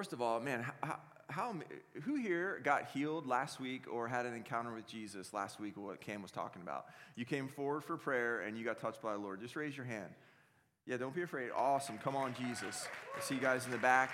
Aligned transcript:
first 0.00 0.14
of 0.14 0.22
all, 0.22 0.40
man, 0.40 0.64
how, 0.80 0.98
how, 1.28 1.54
who 2.04 2.14
here 2.14 2.58
got 2.64 2.88
healed 2.88 3.26
last 3.26 3.60
week 3.60 3.84
or 3.92 4.08
had 4.08 4.24
an 4.24 4.32
encounter 4.32 4.72
with 4.72 4.86
Jesus 4.86 5.34
last 5.34 5.60
week, 5.60 5.76
what 5.76 6.00
Cam 6.00 6.22
was 6.22 6.30
talking 6.30 6.62
about? 6.62 6.86
You 7.16 7.26
came 7.26 7.48
forward 7.48 7.84
for 7.84 7.98
prayer 7.98 8.40
and 8.40 8.56
you 8.56 8.64
got 8.64 8.80
touched 8.80 9.02
by 9.02 9.12
the 9.12 9.18
Lord. 9.18 9.42
Just 9.42 9.56
raise 9.56 9.76
your 9.76 9.84
hand. 9.84 10.08
Yeah, 10.86 10.96
don't 10.96 11.14
be 11.14 11.20
afraid. 11.20 11.50
Awesome. 11.54 11.98
Come 11.98 12.16
on, 12.16 12.32
Jesus. 12.32 12.88
I 13.14 13.20
see 13.20 13.34
you 13.34 13.42
guys 13.42 13.66
in 13.66 13.72
the 13.72 13.76
back. 13.76 14.10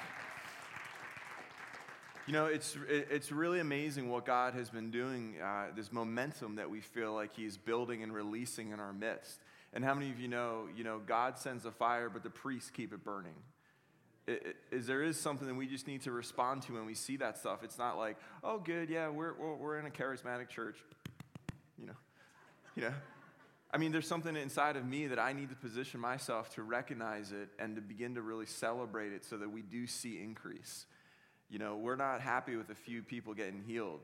You 2.27 2.33
know, 2.33 2.47
it's, 2.47 2.77
it's 2.89 3.31
really 3.31 3.61
amazing 3.61 4.11
what 4.11 4.27
God 4.27 4.55
has 4.55 4.69
been 4.69 4.91
doing, 4.91 5.37
uh, 5.41 5.67
this 5.77 5.93
momentum 5.93 6.57
that 6.57 6.69
we 6.69 6.81
feel 6.81 7.15
like 7.15 7.33
He's 7.33 7.57
building 7.57 8.03
and 8.03 8.13
releasing 8.13 8.73
in 8.73 8.81
our 8.81 8.93
midst. 8.93 9.39
And 9.73 9.85
how 9.85 9.95
many 9.95 10.11
of 10.11 10.19
you 10.19 10.27
know, 10.27 10.65
you 10.77 10.83
know, 10.83 10.99
God 10.99 11.39
sends 11.39 11.65
a 11.65 11.71
fire, 11.71 12.11
but 12.11 12.25
the 12.25 12.31
priests 12.31 12.71
keep 12.71 12.93
it 12.93 13.05
burning? 13.05 13.37
Is 14.73 14.87
there 14.87 15.03
is 15.03 15.19
something 15.19 15.47
that 15.47 15.55
we 15.55 15.67
just 15.67 15.87
need 15.87 16.03
to 16.03 16.11
respond 16.11 16.63
to 16.63 16.75
when 16.75 16.87
we 16.87 16.95
see 16.95 17.17
that 17.19 17.39
stuff. 17.39 17.63
It's 17.63 17.79
not 17.79 17.97
like, 17.97 18.17
oh, 18.43 18.59
good, 18.59 18.91
yeah, 18.91 19.09
we're, 19.09 19.35
we're 19.35 19.79
in 19.79 19.87
a 19.87 19.91
charismatic 19.91 20.49
church. 20.49 20.77
You 21.79 21.87
know, 21.87 21.97
you 22.75 22.83
know. 22.83 22.95
I 23.73 23.79
mean, 23.79 23.93
there's 23.93 24.09
something 24.09 24.37
inside 24.37 24.77
of 24.77 24.87
me 24.87 25.07
that 25.09 25.19
I 25.19 25.33
need 25.33 25.51
to 25.51 25.57
position 25.57 26.01
myself 26.01 26.55
to 26.55 26.63
recognize 26.63 27.33
it 27.33 27.51
and 27.59 27.77
to 27.77 27.83
begin 27.83 28.15
to 28.15 28.23
really 28.23 28.47
celebrate 28.47 29.13
it 29.13 29.25
so 29.25 29.37
that 29.37 29.51
we 29.51 29.63
do 29.63 29.87
see 29.87 30.21
increase. 30.23 30.87
You 31.51 31.59
know, 31.59 31.77
we're 31.77 31.97
not 31.97 32.21
happy 32.21 32.57
with 32.57 32.71
a 32.71 32.75
few 32.75 33.03
people 33.03 33.35
getting 33.35 33.63
healed. 33.67 34.01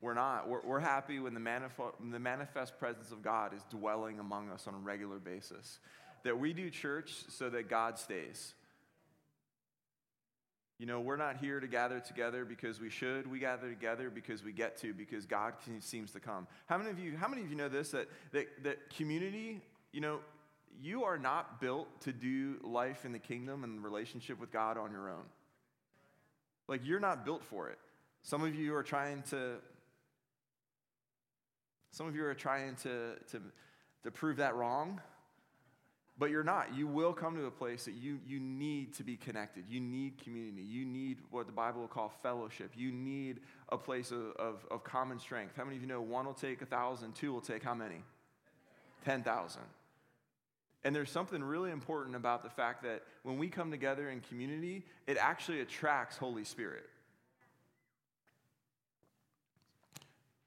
We're 0.00 0.14
not. 0.14 0.48
We're, 0.48 0.60
we're 0.62 0.80
happy 0.80 1.18
when 1.18 1.32
the, 1.32 1.40
manifest, 1.40 1.94
the 2.12 2.18
manifest 2.18 2.78
presence 2.78 3.10
of 3.10 3.22
God 3.22 3.54
is 3.54 3.62
dwelling 3.70 4.18
among 4.20 4.50
us 4.50 4.66
on 4.66 4.74
a 4.74 4.78
regular 4.78 5.18
basis 5.18 5.78
that 6.24 6.38
we 6.38 6.52
do 6.52 6.70
church 6.70 7.14
so 7.28 7.48
that 7.50 7.68
God 7.68 7.98
stays. 7.98 8.54
You 10.78 10.86
know, 10.86 11.00
we're 11.00 11.16
not 11.16 11.36
here 11.36 11.60
to 11.60 11.68
gather 11.68 12.00
together 12.00 12.44
because 12.44 12.80
we 12.80 12.90
should. 12.90 13.30
We 13.30 13.38
gather 13.38 13.68
together 13.68 14.10
because 14.10 14.42
we 14.42 14.52
get 14.52 14.76
to, 14.78 14.92
because 14.92 15.24
God 15.24 15.54
seems 15.80 16.10
to 16.12 16.20
come. 16.20 16.48
How 16.66 16.78
many 16.78 16.90
of 16.90 16.98
you, 16.98 17.16
how 17.16 17.28
many 17.28 17.42
of 17.42 17.50
you 17.50 17.56
know 17.56 17.68
this? 17.68 17.92
That, 17.92 18.08
that, 18.32 18.46
that 18.64 18.94
community, 18.96 19.60
you 19.92 20.00
know, 20.00 20.18
you 20.82 21.04
are 21.04 21.16
not 21.16 21.60
built 21.60 21.86
to 22.02 22.12
do 22.12 22.56
life 22.64 23.04
in 23.04 23.12
the 23.12 23.18
kingdom 23.20 23.62
and 23.62 23.84
relationship 23.84 24.40
with 24.40 24.50
God 24.50 24.76
on 24.76 24.90
your 24.90 25.08
own. 25.08 25.24
Like, 26.66 26.80
you're 26.84 27.00
not 27.00 27.24
built 27.24 27.44
for 27.44 27.68
it. 27.68 27.78
Some 28.22 28.42
of 28.42 28.54
you 28.54 28.74
are 28.74 28.82
trying 28.82 29.22
to, 29.30 29.56
some 31.92 32.08
of 32.08 32.16
you 32.16 32.24
are 32.24 32.34
trying 32.34 32.74
to, 32.76 33.12
to, 33.30 33.40
to 34.02 34.10
prove 34.10 34.38
that 34.38 34.56
wrong. 34.56 35.00
But 36.16 36.30
you're 36.30 36.44
not. 36.44 36.76
You 36.76 36.86
will 36.86 37.12
come 37.12 37.34
to 37.36 37.46
a 37.46 37.50
place 37.50 37.86
that 37.86 37.94
you, 37.94 38.20
you 38.24 38.38
need 38.38 38.94
to 38.94 39.02
be 39.02 39.16
connected. 39.16 39.64
You 39.68 39.80
need 39.80 40.22
community. 40.22 40.62
You 40.62 40.84
need 40.84 41.18
what 41.30 41.46
the 41.46 41.52
Bible 41.52 41.80
will 41.80 41.88
call 41.88 42.12
fellowship. 42.22 42.70
You 42.76 42.92
need 42.92 43.40
a 43.70 43.76
place 43.76 44.12
of, 44.12 44.30
of, 44.36 44.64
of 44.70 44.84
common 44.84 45.18
strength. 45.18 45.54
How 45.56 45.64
many 45.64 45.76
of 45.76 45.82
you 45.82 45.88
know 45.88 46.00
one 46.00 46.24
will 46.24 46.32
take 46.32 46.62
a 46.62 46.66
thousand, 46.66 47.16
two 47.16 47.32
will 47.32 47.40
take 47.40 47.64
how 47.64 47.74
many? 47.74 48.02
10,000. 49.04 49.60
And 50.84 50.94
there's 50.94 51.10
something 51.10 51.42
really 51.42 51.70
important 51.70 52.14
about 52.14 52.44
the 52.44 52.50
fact 52.50 52.82
that 52.84 53.02
when 53.22 53.38
we 53.38 53.48
come 53.48 53.70
together 53.70 54.08
in 54.10 54.20
community, 54.20 54.84
it 55.06 55.16
actually 55.18 55.60
attracts 55.60 56.16
Holy 56.16 56.44
Spirit. 56.44 56.88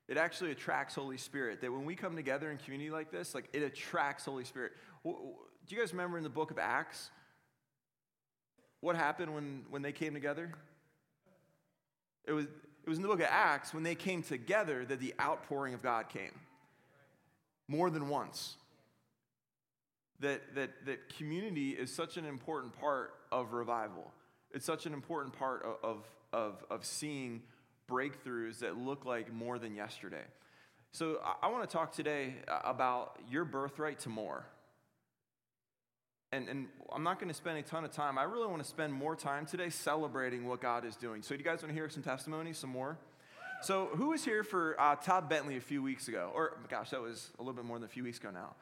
It 0.08 0.16
actually 0.18 0.52
attracts 0.52 0.96
Holy 0.96 1.18
Spirit. 1.18 1.62
That 1.62 1.72
when 1.72 1.86
we 1.86 1.96
come 1.96 2.16
together 2.16 2.50
in 2.50 2.58
community 2.60 2.92
like 2.92 3.12
this, 3.12 3.36
like 3.36 3.50
it 3.52 3.64
attracts 3.64 4.26
Holy 4.26 4.46
Spirit. 4.46 4.72
Do 5.68 5.76
you 5.76 5.82
guys 5.82 5.92
remember 5.92 6.18
in 6.18 6.24
the 6.24 6.30
book 6.30 6.50
of 6.50 6.58
Acts 6.58 7.10
what 8.80 8.96
happened 8.96 9.34
when, 9.34 9.64
when 9.70 9.82
they 9.82 9.92
came 9.92 10.14
together? 10.14 10.54
It 12.26 12.32
was, 12.32 12.46
it 12.46 12.90
was 12.90 12.98
in 12.98 13.02
the 13.02 13.10
book 13.10 13.20
of 13.20 13.28
Acts 13.30 13.74
when 13.74 13.84
they 13.84 13.96
came 13.96 14.24
together 14.24 14.86
that 14.86 15.02
the 15.02 15.14
outpouring 15.20 15.74
of 15.74 15.84
God 15.84 16.08
came. 16.08 16.32
More 17.68 17.90
than 17.90 18.08
once. 18.08 18.56
That, 20.22 20.56
that, 20.56 20.86
that 20.86 21.16
community 21.18 21.72
is 21.72 21.94
such 21.94 22.16
an 22.16 22.26
important 22.26 22.80
part 22.80 23.14
of 23.32 23.52
revival. 23.52 24.12
It's 24.52 24.66
such 24.66 24.86
an 24.86 24.94
important 24.94 25.38
part 25.38 25.66
of, 25.84 26.06
of, 26.32 26.64
of, 26.70 26.86
seeing 26.86 27.42
breakthroughs 27.90 28.60
that 28.60 28.78
look 28.78 29.06
like 29.06 29.32
more 29.34 29.60
than 29.60 29.76
yesterday. 29.76 30.24
So 30.94 31.20
I, 31.24 31.48
I 31.48 31.52
want 31.52 31.70
to 31.70 31.76
talk 31.76 31.92
today 31.92 32.36
uh, 32.48 32.62
about 32.64 33.20
your 33.30 33.44
birthright 33.46 34.00
to 34.00 34.10
more 34.10 34.46
and, 36.32 36.50
and 36.50 36.68
I'm 36.92 37.04
not 37.04 37.20
going 37.20 37.30
to 37.30 37.34
spend 37.34 37.58
a 37.58 37.62
ton 37.62 37.86
of 37.86 37.92
time. 37.92 38.18
I 38.18 38.24
really 38.24 38.48
want 38.48 38.62
to 38.62 38.68
spend 38.68 38.94
more 38.94 39.16
time 39.16 39.46
today 39.46 39.70
celebrating 39.70 40.48
what 40.48 40.62
God 40.62 40.86
is 40.86 40.96
doing. 40.96 41.22
So, 41.22 41.36
do 41.36 41.40
you 41.40 41.46
guys 41.46 41.62
want 41.62 41.70
to 41.70 41.74
hear 41.74 41.90
some 41.90 42.04
testimony, 42.04 42.54
some 42.54 42.70
more? 42.70 42.98
So, 43.62 43.90
who 43.94 44.10
was 44.10 44.24
here 44.26 44.44
for 44.44 44.80
uh, 44.80 44.96
Todd 44.96 45.30
Bentley 45.30 45.58
a 45.58 45.62
few 45.62 45.82
weeks 45.82 46.08
ago? 46.08 46.32
Or, 46.36 46.58
gosh, 46.70 46.90
that 46.90 47.02
was 47.02 47.30
a 47.40 47.42
little 47.42 47.54
bit 47.54 47.66
more 47.66 47.78
than 47.78 47.86
a 47.86 47.92
few 47.92 48.04
weeks 48.04 48.20
ago 48.20 48.30
now. 48.32 48.56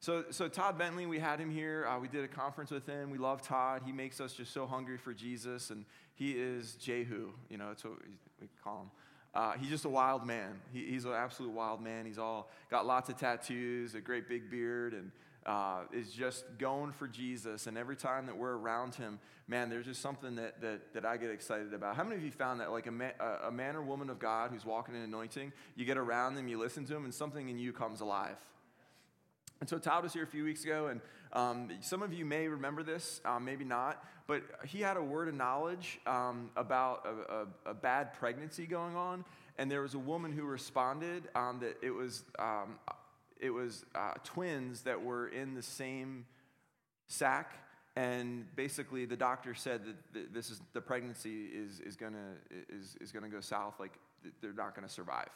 So, 0.00 0.24
so 0.30 0.48
Todd 0.48 0.76
Bentley, 0.76 1.06
we 1.06 1.18
had 1.18 1.40
him 1.40 1.50
here. 1.50 1.86
Uh, 1.86 1.98
we 1.98 2.08
did 2.08 2.24
a 2.24 2.28
conference 2.28 2.70
with 2.70 2.84
him. 2.86 3.10
We 3.10 3.16
love 3.16 3.40
Todd. 3.40 3.82
He 3.86 3.92
makes 3.92 4.20
us 4.20 4.34
just 4.34 4.52
so 4.52 4.66
hungry 4.66 4.98
for 4.98 5.14
Jesus, 5.14 5.70
and 5.70 5.86
he 6.14 6.32
is 6.32 6.74
Jehu. 6.74 7.30
You 7.48 7.58
know, 7.58 7.68
that's 7.68 7.84
what 7.84 7.94
we 8.40 8.48
call 8.62 8.82
him. 8.82 8.90
Uh, 9.34 9.52
he's 9.58 9.70
just 9.70 9.84
a 9.84 9.88
wild 9.88 10.26
man. 10.26 10.60
He, 10.72 10.84
he's 10.84 11.06
an 11.06 11.12
absolute 11.12 11.52
wild 11.52 11.80
man. 11.80 12.06
He's 12.06 12.18
all 12.18 12.50
got 12.70 12.86
lots 12.86 13.08
of 13.08 13.16
tattoos, 13.16 13.94
a 13.94 14.00
great 14.00 14.28
big 14.28 14.50
beard, 14.50 14.92
and 14.92 15.10
uh, 15.46 15.82
is 15.92 16.12
just 16.12 16.44
going 16.58 16.92
for 16.92 17.06
Jesus. 17.06 17.66
And 17.66 17.76
every 17.76 17.96
time 17.96 18.26
that 18.26 18.36
we're 18.36 18.56
around 18.56 18.94
him, 18.94 19.18
man, 19.46 19.68
there's 19.68 19.86
just 19.86 20.00
something 20.00 20.36
that, 20.36 20.60
that, 20.60 20.94
that 20.94 21.04
I 21.04 21.16
get 21.16 21.30
excited 21.30 21.74
about. 21.74 21.96
How 21.96 22.04
many 22.04 22.16
of 22.16 22.22
you 22.22 22.30
found 22.30 22.60
that, 22.60 22.70
like 22.70 22.86
a 22.86 22.92
man, 22.92 23.12
a 23.46 23.50
man 23.50 23.76
or 23.76 23.82
woman 23.82 24.10
of 24.10 24.18
God 24.18 24.50
who's 24.50 24.64
walking 24.64 24.94
in 24.94 25.02
anointing, 25.02 25.52
you 25.76 25.84
get 25.84 25.98
around 25.98 26.34
them, 26.34 26.48
you 26.48 26.58
listen 26.58 26.84
to 26.86 26.94
them, 26.94 27.04
and 27.04 27.14
something 27.14 27.48
in 27.48 27.58
you 27.58 27.72
comes 27.72 28.00
alive? 28.00 28.36
And 29.60 29.68
so 29.68 29.78
Todd 29.78 30.02
was 30.02 30.12
here 30.12 30.24
a 30.24 30.26
few 30.26 30.44
weeks 30.44 30.64
ago, 30.64 30.88
and 30.88 31.00
um, 31.32 31.70
some 31.80 32.02
of 32.02 32.12
you 32.12 32.24
may 32.24 32.48
remember 32.48 32.82
this, 32.82 33.20
um, 33.24 33.44
maybe 33.44 33.64
not, 33.64 34.04
but 34.26 34.42
he 34.66 34.80
had 34.80 34.96
a 34.96 35.02
word 35.02 35.28
of 35.28 35.34
knowledge 35.34 36.00
um, 36.06 36.50
about 36.56 37.06
a, 37.06 37.34
a, 37.34 37.70
a, 37.70 37.74
bad 37.74 38.14
pregnancy 38.14 38.66
going 38.66 38.94
on, 38.96 39.24
and 39.58 39.70
there 39.70 39.82
was 39.82 39.94
a 39.94 39.98
woman 39.98 40.32
who 40.32 40.44
responded 40.44 41.28
um, 41.34 41.60
that 41.60 41.76
it 41.82 41.90
was 41.90 42.24
um, 42.38 42.78
it 43.44 43.50
was 43.50 43.84
uh, 43.94 44.12
twins 44.24 44.80
that 44.82 45.04
were 45.04 45.28
in 45.28 45.54
the 45.54 45.62
same 45.62 46.24
sac 47.06 47.52
and 47.94 48.44
basically 48.56 49.04
the 49.04 49.16
doctor 49.16 49.54
said 49.54 49.82
that 50.14 50.32
this 50.32 50.50
is 50.50 50.60
the 50.72 50.80
pregnancy 50.80 51.44
is, 51.46 51.80
is 51.80 51.94
gonna 51.94 52.32
is, 52.68 52.96
is 53.00 53.12
gonna 53.12 53.28
go 53.28 53.40
south 53.40 53.74
like 53.78 53.92
they're 54.40 54.54
not 54.54 54.74
gonna 54.74 54.88
survive. 54.88 55.28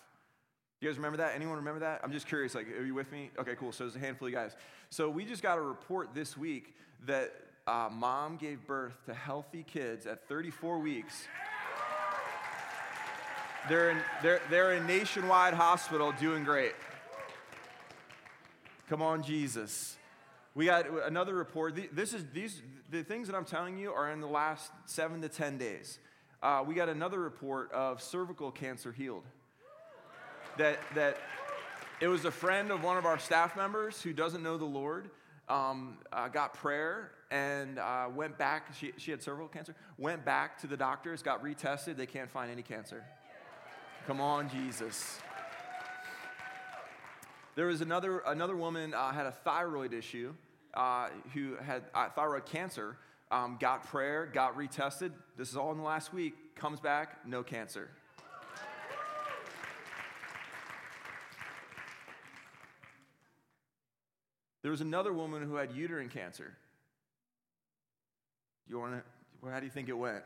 You 0.81 0.89
guys 0.89 0.97
remember 0.97 1.19
that? 1.19 1.35
Anyone 1.35 1.57
remember 1.57 1.81
that? 1.81 2.01
I'm 2.03 2.11
just 2.11 2.27
curious 2.27 2.55
like 2.55 2.67
are 2.79 2.85
you 2.85 2.95
with 2.95 3.13
me? 3.13 3.31
Okay 3.39 3.55
cool. 3.55 3.73
So 3.73 3.85
there's 3.85 3.97
a 3.97 4.01
handful 4.01 4.27
of 4.27 4.35
guys. 4.35 4.57
So 4.89 5.11
we 5.11 5.27
just 5.27 5.43
got 5.43 5.59
a 5.59 5.61
report 5.61 6.15
this 6.15 6.37
week 6.37 6.75
that 7.07 7.33
uh, 7.67 7.91
mom 7.93 8.39
gave 8.39 8.67
birth 8.67 9.05
to 9.05 9.13
healthy 9.13 9.63
kids 9.63 10.07
at 10.07 10.27
34 10.29 10.79
weeks. 10.79 11.27
They're 13.69 13.91
in, 13.91 13.99
they're, 14.23 14.41
they're 14.49 14.73
in 14.73 14.87
nationwide 14.87 15.53
hospital 15.53 16.13
doing 16.19 16.43
great 16.43 16.73
Come 18.88 19.03
on, 19.03 19.22
Jesus. 19.22 19.99
We 20.54 20.65
got 20.65 20.87
another 21.06 21.34
report. 21.34 21.78
This 21.93 22.15
is 22.15 22.25
these 22.32 22.62
the 22.91 23.03
things 23.03 23.28
that 23.28 23.37
I'm 23.37 23.44
telling 23.44 23.76
you 23.76 23.93
are 23.93 24.10
in 24.10 24.21
the 24.22 24.26
last 24.26 24.71
seven 24.87 25.21
to 25.21 25.28
ten 25.28 25.59
days. 25.59 25.99
Uh, 26.43 26.65
we 26.66 26.75
got 26.75 26.88
another 26.88 27.21
report 27.21 27.71
of 27.72 28.03
cervical 28.03 28.50
cancer 28.50 28.91
healed. 28.91 29.24
That 30.57 30.78
that 30.95 31.18
it 32.01 32.09
was 32.09 32.24
a 32.24 32.30
friend 32.30 32.71
of 32.71 32.83
one 32.83 32.97
of 32.97 33.04
our 33.04 33.18
staff 33.18 33.57
members 33.57 34.01
who 34.01 34.15
doesn't 34.15 34.42
know 34.42 34.57
the 34.57 34.65
Lord. 34.65 35.10
Um, 35.51 35.98
uh, 36.10 36.28
got 36.28 36.54
prayer 36.54 37.10
and 37.30 37.78
uh, 37.78 38.09
went 38.15 38.39
back. 38.39 38.74
She, 38.74 38.92
she 38.97 39.10
had 39.10 39.22
cervical 39.22 39.48
cancer. 39.48 39.74
Went 39.98 40.24
back 40.24 40.59
to 40.60 40.66
the 40.66 40.77
doctors, 40.77 41.22
got 41.22 41.45
retested. 41.45 41.97
They 41.97 42.07
can't 42.07 42.30
find 42.30 42.51
any 42.51 42.63
cancer. 42.63 43.04
Come 44.07 44.21
on, 44.21 44.48
Jesus. 44.48 45.21
There 47.59 47.66
was 47.66 47.81
another, 47.81 48.21
another 48.21 48.55
woman 48.57 48.95
uh, 48.95 49.10
had 49.10 49.27
a 49.27 49.33
thyroid 49.33 49.93
issue 49.93 50.33
uh, 50.75 51.09
who 51.34 51.57
had 51.57 51.83
uh, 51.93 52.09
thyroid 52.09 52.47
cancer, 52.47 52.97
um, 53.33 53.57
got 53.59 53.84
prayer, 53.89 54.27
got 54.27 54.57
retested. 54.57 55.10
This 55.37 55.51
is 55.51 55.57
all 55.57 55.72
in 55.72 55.78
the 55.78 55.83
last 55.83 56.15
week. 56.15 56.55
Comes 56.55 56.78
back, 56.78 57.27
no 57.27 57.43
cancer. 57.43 57.91
There 64.63 64.71
was 64.71 64.81
another 64.81 65.13
woman 65.13 65.43
who 65.43 65.57
had 65.57 65.72
uterine 65.72 66.11
cancer. 66.11 66.57
You 68.69 68.78
want 68.78 69.03
to? 69.43 69.51
How 69.51 69.59
do 69.59 69.66
you 69.66 69.72
think 69.72 69.89
it 69.89 69.99
went? 69.99 70.22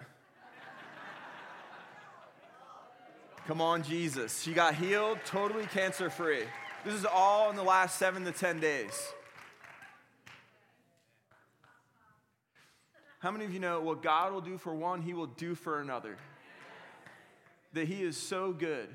Come 3.46 3.62
on, 3.62 3.82
Jesus. 3.82 4.43
She 4.43 4.52
got 4.52 4.75
healed, 4.75 5.17
totally 5.25 5.64
cancer 5.64 6.11
free. 6.11 6.44
This 6.84 6.94
is 6.94 7.06
all 7.06 7.49
in 7.49 7.55
the 7.55 7.62
last 7.62 7.96
seven 7.96 8.25
to 8.25 8.32
10 8.32 8.58
days. 8.58 9.12
How 13.20 13.31
many 13.31 13.44
of 13.44 13.55
you 13.55 13.61
know 13.61 13.81
what 13.81 14.02
God 14.02 14.32
will 14.32 14.40
do 14.40 14.58
for 14.58 14.75
one, 14.75 15.00
He 15.00 15.14
will 15.14 15.29
do 15.29 15.55
for 15.55 15.81
another? 15.81 16.17
That 17.75 17.87
He 17.87 18.02
is 18.02 18.17
so 18.17 18.52
good. 18.52 18.88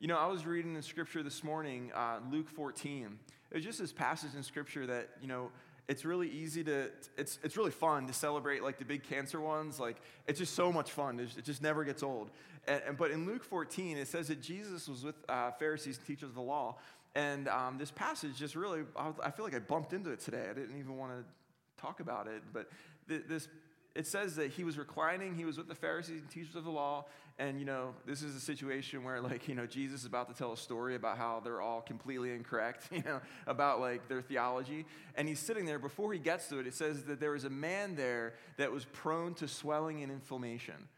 You 0.00 0.06
know, 0.06 0.18
I 0.18 0.26
was 0.26 0.44
reading 0.44 0.76
in 0.76 0.82
Scripture 0.82 1.22
this 1.22 1.42
morning, 1.42 1.90
uh, 1.94 2.18
Luke 2.30 2.50
14. 2.50 3.18
It 3.50 3.54
was 3.54 3.64
just 3.64 3.78
this 3.78 3.90
passage 3.90 4.34
in 4.36 4.42
Scripture 4.42 4.86
that, 4.88 5.08
you 5.22 5.28
know, 5.28 5.50
it's 5.88 6.04
really 6.04 6.28
easy 6.28 6.62
to, 6.64 6.90
it's, 7.16 7.38
it's 7.42 7.56
really 7.56 7.70
fun 7.70 8.06
to 8.06 8.12
celebrate 8.12 8.62
like 8.62 8.78
the 8.78 8.84
big 8.84 9.02
cancer 9.02 9.40
ones. 9.40 9.80
Like, 9.80 9.96
it's 10.26 10.38
just 10.38 10.54
so 10.54 10.70
much 10.70 10.90
fun. 10.90 11.18
It 11.18 11.42
just 11.44 11.62
never 11.62 11.82
gets 11.82 12.02
old. 12.02 12.30
And, 12.66 12.82
and 12.88 12.96
but 12.98 13.10
in 13.10 13.26
Luke 13.26 13.42
14, 13.42 13.96
it 13.96 14.06
says 14.06 14.28
that 14.28 14.42
Jesus 14.42 14.86
was 14.86 15.02
with 15.02 15.16
uh, 15.30 15.52
Pharisees 15.52 15.96
and 15.96 16.06
teachers 16.06 16.28
of 16.28 16.34
the 16.34 16.42
law. 16.42 16.76
And 17.14 17.48
um, 17.48 17.78
this 17.78 17.90
passage 17.90 18.36
just 18.36 18.54
really, 18.54 18.82
I, 18.96 19.30
feel 19.30 19.44
like 19.44 19.54
I 19.54 19.58
bumped 19.58 19.92
into 19.92 20.10
it 20.10 20.20
today. 20.20 20.46
I 20.50 20.54
didn't 20.54 20.78
even 20.78 20.96
want 20.96 21.12
to 21.12 21.82
talk 21.82 22.00
about 22.00 22.26
it. 22.26 22.42
But 22.52 22.68
th- 23.08 23.22
this, 23.28 23.48
it 23.94 24.06
says 24.06 24.36
that 24.36 24.50
he 24.52 24.64
was 24.64 24.78
reclining, 24.78 25.34
he 25.34 25.44
was 25.44 25.56
with 25.56 25.68
the 25.68 25.74
Pharisees 25.74 26.20
and 26.20 26.30
teachers 26.30 26.54
of 26.54 26.64
the 26.64 26.70
law, 26.70 27.06
and, 27.40 27.60
you 27.60 27.64
know, 27.64 27.94
this 28.04 28.22
is 28.22 28.34
a 28.34 28.40
situation 28.40 29.04
where, 29.04 29.20
like, 29.20 29.46
you 29.46 29.54
know, 29.54 29.64
Jesus 29.64 30.00
is 30.00 30.06
about 30.06 30.28
to 30.28 30.34
tell 30.34 30.52
a 30.52 30.56
story 30.56 30.96
about 30.96 31.18
how 31.18 31.40
they're 31.42 31.60
all 31.60 31.80
completely 31.80 32.32
incorrect, 32.32 32.88
you 32.92 33.02
know, 33.04 33.20
about, 33.46 33.80
like, 33.80 34.08
their 34.08 34.20
theology. 34.20 34.86
And 35.14 35.28
he's 35.28 35.38
sitting 35.38 35.64
there. 35.64 35.78
Before 35.78 36.12
he 36.12 36.18
gets 36.18 36.48
to 36.48 36.58
it, 36.58 36.66
it 36.66 36.74
says 36.74 37.04
that 37.04 37.20
there 37.20 37.30
was 37.30 37.44
a 37.44 37.50
man 37.50 37.94
there 37.94 38.34
that 38.56 38.72
was 38.72 38.84
prone 38.86 39.34
to 39.34 39.46
swelling 39.46 40.02
and 40.02 40.10
inflammation. 40.10 40.88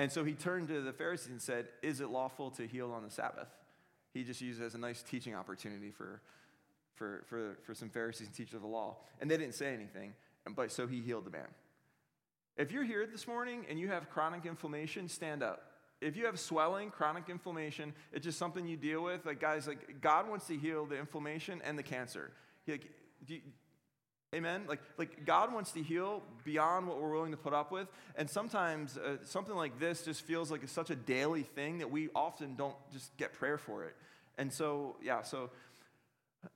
And 0.00 0.10
so 0.10 0.24
he 0.24 0.32
turned 0.32 0.68
to 0.68 0.80
the 0.80 0.92
Pharisees 0.92 1.28
and 1.28 1.42
said, 1.42 1.68
Is 1.82 2.00
it 2.00 2.10
lawful 2.10 2.50
to 2.52 2.66
heal 2.66 2.90
on 2.90 3.04
the 3.04 3.10
Sabbath? 3.10 3.48
He 4.18 4.24
just 4.24 4.40
used 4.40 4.60
it 4.60 4.64
as 4.64 4.74
a 4.74 4.78
nice 4.78 5.00
teaching 5.00 5.36
opportunity 5.36 5.92
for, 5.92 6.20
for, 6.96 7.22
for, 7.28 7.56
for 7.62 7.72
some 7.72 7.88
Pharisees 7.88 8.26
and 8.26 8.34
teachers 8.34 8.54
of 8.54 8.62
the 8.62 8.66
law. 8.66 8.96
And 9.20 9.30
they 9.30 9.36
didn't 9.36 9.54
say 9.54 9.72
anything, 9.72 10.12
but 10.56 10.72
so 10.72 10.88
he 10.88 11.00
healed 11.00 11.24
the 11.24 11.30
man. 11.30 11.46
If 12.56 12.72
you're 12.72 12.82
here 12.82 13.06
this 13.06 13.28
morning 13.28 13.64
and 13.70 13.78
you 13.78 13.86
have 13.86 14.10
chronic 14.10 14.44
inflammation, 14.44 15.08
stand 15.08 15.44
up. 15.44 15.70
If 16.00 16.16
you 16.16 16.26
have 16.26 16.40
swelling, 16.40 16.90
chronic 16.90 17.28
inflammation, 17.28 17.94
it's 18.12 18.24
just 18.24 18.40
something 18.40 18.66
you 18.66 18.76
deal 18.76 19.04
with. 19.04 19.24
Like, 19.24 19.40
guys, 19.40 19.68
like, 19.68 20.00
God 20.00 20.28
wants 20.28 20.48
to 20.48 20.56
heal 20.56 20.84
the 20.84 20.98
inflammation 20.98 21.62
and 21.64 21.78
the 21.78 21.84
cancer. 21.84 22.32
He, 22.66 22.72
like, 22.72 22.90
you, 23.28 23.38
amen? 24.34 24.64
Like, 24.68 24.80
like, 24.96 25.24
God 25.24 25.52
wants 25.52 25.72
to 25.72 25.82
heal 25.82 26.22
beyond 26.44 26.86
what 26.86 27.00
we're 27.00 27.12
willing 27.12 27.30
to 27.30 27.36
put 27.36 27.54
up 27.54 27.72
with. 27.72 27.88
And 28.16 28.28
sometimes 28.28 28.96
uh, 28.96 29.16
something 29.24 29.54
like 29.54 29.78
this 29.78 30.04
just 30.04 30.22
feels 30.22 30.50
like 30.50 30.62
it's 30.62 30.72
such 30.72 30.90
a 30.90 30.96
daily 30.96 31.42
thing 31.42 31.78
that 31.78 31.90
we 31.90 32.08
often 32.14 32.54
don't 32.54 32.76
just 32.92 33.16
get 33.16 33.32
prayer 33.32 33.58
for 33.58 33.84
it. 33.84 33.96
And 34.36 34.52
so, 34.52 34.96
yeah, 35.02 35.22
so 35.22 35.50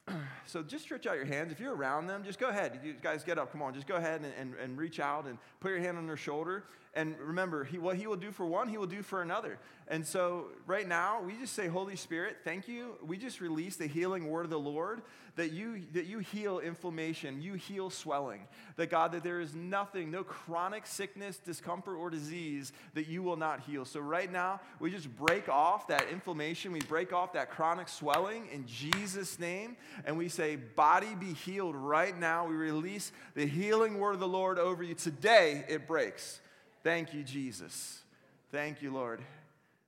so 0.47 0.63
just 0.63 0.85
stretch 0.85 1.07
out 1.07 1.17
your 1.17 1.25
hands. 1.25 1.53
If 1.53 1.61
you're 1.61 1.75
around 1.75 2.07
them, 2.07 2.25
just 2.25 2.39
go 2.39 2.49
ahead. 2.49 2.81
You 2.85 2.95
guys 3.01 3.25
get 3.25 3.39
up. 3.39 3.53
Come 3.53 3.63
on, 3.63 3.75
just 3.75 3.87
go 3.87 3.97
ahead 3.97 4.23
and, 4.23 4.33
and, 4.39 4.55
and 4.55 4.79
reach 4.79 5.01
out 5.01 5.27
and 5.27 5.39
put 5.61 5.71
your 5.71 5.81
hand 5.81 5.99
on 5.99 6.07
their 6.07 6.17
shoulder. 6.17 6.65
And 6.95 7.19
remember, 7.19 7.65
he, 7.65 7.79
what 7.79 7.97
he 7.97 8.07
will 8.07 8.17
do 8.17 8.31
for 8.31 8.45
one, 8.45 8.69
he 8.69 8.77
will 8.77 8.87
do 8.87 9.03
for 9.03 9.23
another. 9.23 9.59
And 9.89 10.07
so 10.07 10.49
right 10.67 10.87
now, 10.87 11.23
we 11.23 11.35
just 11.39 11.55
say, 11.55 11.67
Holy 11.67 11.97
Spirit, 11.97 12.39
thank 12.45 12.69
you. 12.69 12.97
We 13.03 13.17
just 13.17 13.41
release 13.41 13.77
the 13.77 13.87
healing 13.87 14.29
word 14.29 14.45
of 14.45 14.51
the 14.51 14.59
Lord 14.59 15.01
that 15.37 15.53
you, 15.53 15.83
that 15.95 16.05
you 16.05 16.19
heal 16.19 16.59
inflammation, 16.59 17.41
you 17.41 17.55
heal 17.55 17.89
swelling. 17.89 18.47
That 18.77 18.91
God, 18.91 19.13
that 19.13 19.23
there 19.23 19.41
is 19.41 19.55
nothing, 19.55 20.11
no 20.11 20.23
chronic 20.23 20.87
sickness, 20.87 21.39
discomfort, 21.39 21.97
or 21.97 22.11
disease 22.11 22.75
that 22.93 23.09
you 23.09 23.23
will 23.23 23.37
not 23.37 23.61
heal. 23.61 23.87
So 23.87 24.01
right 24.01 24.31
now, 24.31 24.61
we 24.79 24.91
just 24.91 25.15
break 25.17 25.49
off 25.49 25.89
that 25.89 26.09
inflammation, 26.11 26.73
we 26.73 26.81
break 26.81 27.15
off 27.15 27.33
that 27.33 27.51
chronic 27.51 27.89
swelling 27.89 28.49
in 28.53 28.67
Jesus' 28.67 29.39
name, 29.39 29.79
and 30.05 30.19
we 30.19 30.29
say, 30.29 30.57
Body 30.57 31.15
be 31.19 31.33
healed 31.33 31.75
right 31.75 32.19
now. 32.19 32.47
We 32.47 32.55
release 32.55 33.13
the 33.35 33.47
healing 33.47 33.99
word 33.99 34.13
of 34.13 34.21
the 34.21 34.29
Lord 34.29 34.59
over 34.59 34.83
you. 34.83 34.95
Today, 34.95 35.65
it 35.69 35.87
breaks. 35.87 36.41
Thank 36.83 37.15
you, 37.15 37.23
Jesus. 37.23 38.03
Thank 38.51 38.83
you, 38.83 38.93
Lord. 38.93 39.21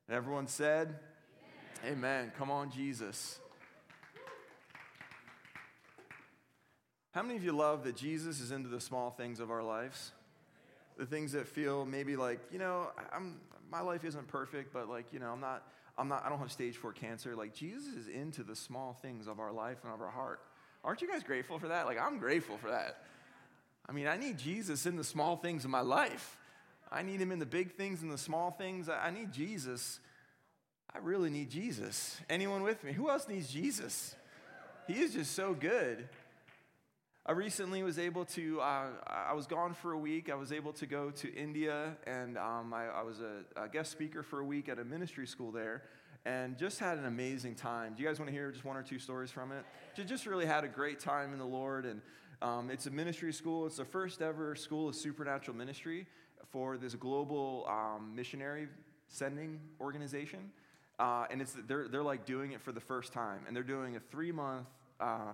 And 0.06 0.16
everyone 0.16 0.46
said, 0.46 0.94
Amen. 1.84 1.92
Amen. 1.92 2.32
Come 2.38 2.52
on, 2.52 2.70
Jesus. 2.70 3.40
How 7.10 7.22
many 7.22 7.36
of 7.36 7.42
you 7.42 7.52
love 7.52 7.82
that 7.84 7.96
Jesus 7.96 8.40
is 8.40 8.52
into 8.52 8.68
the 8.68 8.80
small 8.80 9.10
things 9.10 9.40
of 9.40 9.50
our 9.50 9.62
lives? 9.62 10.12
The 10.96 11.06
things 11.06 11.32
that 11.32 11.48
feel 11.48 11.84
maybe 11.84 12.14
like, 12.14 12.38
you 12.52 12.60
know, 12.60 12.92
I'm, 13.12 13.40
my 13.70 13.80
life 13.80 14.04
isn't 14.04 14.28
perfect, 14.28 14.72
but 14.72 14.88
like, 14.88 15.12
you 15.12 15.18
know, 15.18 15.32
I'm 15.32 15.40
not, 15.40 15.66
I'm 15.98 16.06
not, 16.06 16.24
I 16.24 16.28
don't 16.28 16.38
have 16.38 16.52
stage 16.52 16.76
four 16.76 16.92
cancer. 16.92 17.34
Like, 17.34 17.54
Jesus 17.54 17.94
is 17.94 18.06
into 18.06 18.44
the 18.44 18.54
small 18.54 18.96
things 19.02 19.26
of 19.26 19.40
our 19.40 19.52
life 19.52 19.78
and 19.82 19.92
of 19.92 20.00
our 20.00 20.10
heart. 20.10 20.40
Aren't 20.84 21.02
you 21.02 21.08
guys 21.08 21.24
grateful 21.24 21.58
for 21.58 21.68
that? 21.68 21.86
Like, 21.86 22.00
I'm 22.00 22.18
grateful 22.18 22.56
for 22.56 22.70
that. 22.70 23.02
I 23.88 23.92
mean, 23.92 24.06
I 24.06 24.16
need 24.16 24.38
Jesus 24.38 24.86
in 24.86 24.94
the 24.94 25.04
small 25.04 25.36
things 25.36 25.64
of 25.64 25.70
my 25.70 25.80
life. 25.80 26.36
I 26.94 27.02
need 27.02 27.20
him 27.20 27.32
in 27.32 27.40
the 27.40 27.46
big 27.46 27.72
things 27.72 28.02
and 28.02 28.12
the 28.12 28.18
small 28.18 28.52
things. 28.52 28.88
I 28.88 29.10
need 29.10 29.32
Jesus. 29.32 29.98
I 30.94 30.98
really 30.98 31.28
need 31.28 31.50
Jesus. 31.50 32.20
Anyone 32.30 32.62
with 32.62 32.84
me? 32.84 32.92
Who 32.92 33.10
else 33.10 33.26
needs 33.28 33.52
Jesus? 33.52 34.14
He 34.86 35.00
is 35.00 35.12
just 35.14 35.32
so 35.32 35.54
good. 35.54 36.08
I 37.26 37.32
recently 37.32 37.82
was 37.82 37.98
able 37.98 38.26
to, 38.26 38.60
uh, 38.60 38.86
I 39.08 39.32
was 39.32 39.48
gone 39.48 39.74
for 39.74 39.92
a 39.92 39.98
week. 39.98 40.30
I 40.30 40.36
was 40.36 40.52
able 40.52 40.72
to 40.74 40.86
go 40.86 41.10
to 41.10 41.34
India, 41.34 41.96
and 42.06 42.38
um, 42.38 42.72
I, 42.72 42.86
I, 42.86 43.02
was 43.02 43.18
a, 43.20 43.62
a, 43.62 43.68
guest 43.68 43.90
speaker 43.90 44.22
for 44.22 44.38
a 44.40 44.44
week 44.44 44.68
at 44.68 44.78
a 44.78 44.84
ministry 44.84 45.26
school 45.26 45.50
there, 45.50 45.82
and 46.24 46.56
just 46.56 46.78
had 46.78 46.98
an 46.98 47.06
amazing 47.06 47.56
time. 47.56 47.94
Do 47.96 48.02
you 48.02 48.08
guys 48.08 48.20
want 48.20 48.28
to 48.28 48.32
hear 48.32 48.52
just 48.52 48.64
one 48.64 48.76
or 48.76 48.82
two 48.82 48.98
stories 49.00 49.30
from 49.32 49.50
it? 49.50 49.64
Just 50.06 50.26
really 50.26 50.46
had 50.46 50.64
a 50.64 50.68
great 50.68 51.00
time 51.00 51.32
in 51.32 51.38
the 51.38 51.46
Lord, 51.46 51.86
and 51.86 52.02
um, 52.42 52.70
it's 52.70 52.86
a 52.86 52.90
ministry 52.90 53.32
school. 53.32 53.66
It's 53.66 53.78
the 53.78 53.86
first 53.86 54.20
ever 54.20 54.54
school 54.54 54.90
of 54.90 54.94
supernatural 54.94 55.56
ministry 55.56 56.06
for 56.50 56.76
this 56.76 56.94
global 56.94 57.66
um, 57.68 58.14
missionary 58.14 58.68
sending 59.08 59.60
organization. 59.80 60.50
Uh, 60.98 61.26
and 61.30 61.40
it's, 61.40 61.56
they're, 61.66 61.88
they're 61.88 62.02
like 62.02 62.24
doing 62.24 62.52
it 62.52 62.60
for 62.60 62.72
the 62.72 62.80
first 62.80 63.12
time, 63.12 63.40
and 63.46 63.56
they're 63.56 63.62
doing 63.62 63.96
a 63.96 64.00
three 64.00 64.32
month 64.32 64.66
uh, 65.00 65.32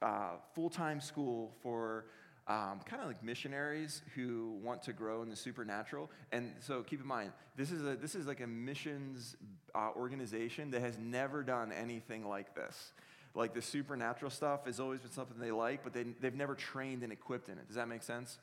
uh, 0.00 0.30
full 0.54 0.70
time 0.70 1.00
school 1.00 1.52
for 1.62 2.04
um, 2.48 2.80
kind 2.84 3.00
of 3.00 3.08
like 3.08 3.22
missionaries 3.22 4.02
who 4.14 4.58
want 4.62 4.82
to 4.82 4.92
grow 4.92 5.22
in 5.22 5.30
the 5.30 5.36
supernatural. 5.36 6.10
And 6.32 6.52
so 6.60 6.82
keep 6.82 7.00
in 7.00 7.06
mind, 7.06 7.32
this 7.56 7.70
is, 7.70 7.82
a, 7.82 7.94
this 7.96 8.14
is 8.14 8.26
like 8.26 8.40
a 8.40 8.46
missions 8.46 9.36
uh, 9.74 9.90
organization 9.96 10.70
that 10.72 10.80
has 10.80 10.98
never 10.98 11.42
done 11.42 11.72
anything 11.72 12.26
like 12.26 12.54
this. 12.54 12.92
Like 13.34 13.54
the 13.54 13.62
supernatural 13.62 14.30
stuff 14.30 14.66
has 14.66 14.80
always 14.80 15.00
been 15.00 15.12
something 15.12 15.38
they 15.38 15.52
like, 15.52 15.82
but 15.84 15.92
they, 15.92 16.04
they've 16.20 16.34
never 16.34 16.54
trained 16.54 17.02
and 17.02 17.12
equipped 17.12 17.48
in 17.48 17.58
it. 17.58 17.66
Does 17.66 17.76
that 17.76 17.88
make 17.88 18.02
sense? 18.02 18.38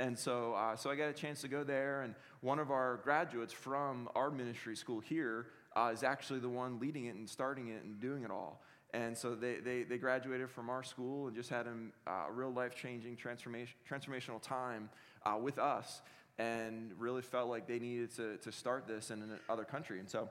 And 0.00 0.18
so, 0.18 0.54
uh, 0.54 0.76
so 0.76 0.88
I 0.88 0.96
got 0.96 1.10
a 1.10 1.12
chance 1.12 1.42
to 1.42 1.48
go 1.48 1.62
there, 1.62 2.00
and 2.00 2.14
one 2.40 2.58
of 2.58 2.70
our 2.70 3.00
graduates 3.04 3.52
from 3.52 4.08
our 4.14 4.30
ministry 4.30 4.74
school 4.74 4.98
here 4.98 5.48
uh, 5.76 5.90
is 5.92 6.02
actually 6.02 6.40
the 6.40 6.48
one 6.48 6.80
leading 6.80 7.04
it 7.04 7.16
and 7.16 7.28
starting 7.28 7.68
it 7.68 7.84
and 7.84 8.00
doing 8.00 8.24
it 8.24 8.30
all. 8.30 8.62
And 8.94 9.16
so 9.16 9.34
they, 9.34 9.56
they, 9.56 9.82
they 9.82 9.98
graduated 9.98 10.50
from 10.50 10.70
our 10.70 10.82
school 10.82 11.26
and 11.26 11.36
just 11.36 11.50
had 11.50 11.66
a 11.66 12.10
uh, 12.10 12.30
real 12.32 12.50
life 12.50 12.74
changing 12.74 13.16
transformation, 13.16 13.74
transformational 13.88 14.40
time 14.40 14.88
uh, 15.24 15.36
with 15.40 15.58
us 15.58 16.00
and 16.38 16.92
really 16.98 17.22
felt 17.22 17.50
like 17.50 17.68
they 17.68 17.78
needed 17.78 18.10
to, 18.16 18.38
to 18.38 18.50
start 18.50 18.88
this 18.88 19.10
in 19.10 19.22
another 19.48 19.64
country. 19.64 20.00
And 20.00 20.08
so, 20.08 20.30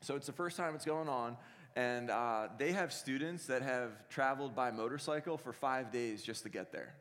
so 0.00 0.16
it's 0.16 0.26
the 0.26 0.32
first 0.32 0.56
time 0.56 0.74
it's 0.74 0.86
going 0.86 1.10
on. 1.10 1.36
And 1.76 2.10
uh, 2.10 2.48
they 2.58 2.72
have 2.72 2.90
students 2.90 3.46
that 3.46 3.60
have 3.60 4.08
traveled 4.08 4.56
by 4.56 4.70
motorcycle 4.70 5.36
for 5.36 5.52
five 5.52 5.92
days 5.92 6.22
just 6.22 6.42
to 6.44 6.48
get 6.48 6.72
there. 6.72 6.94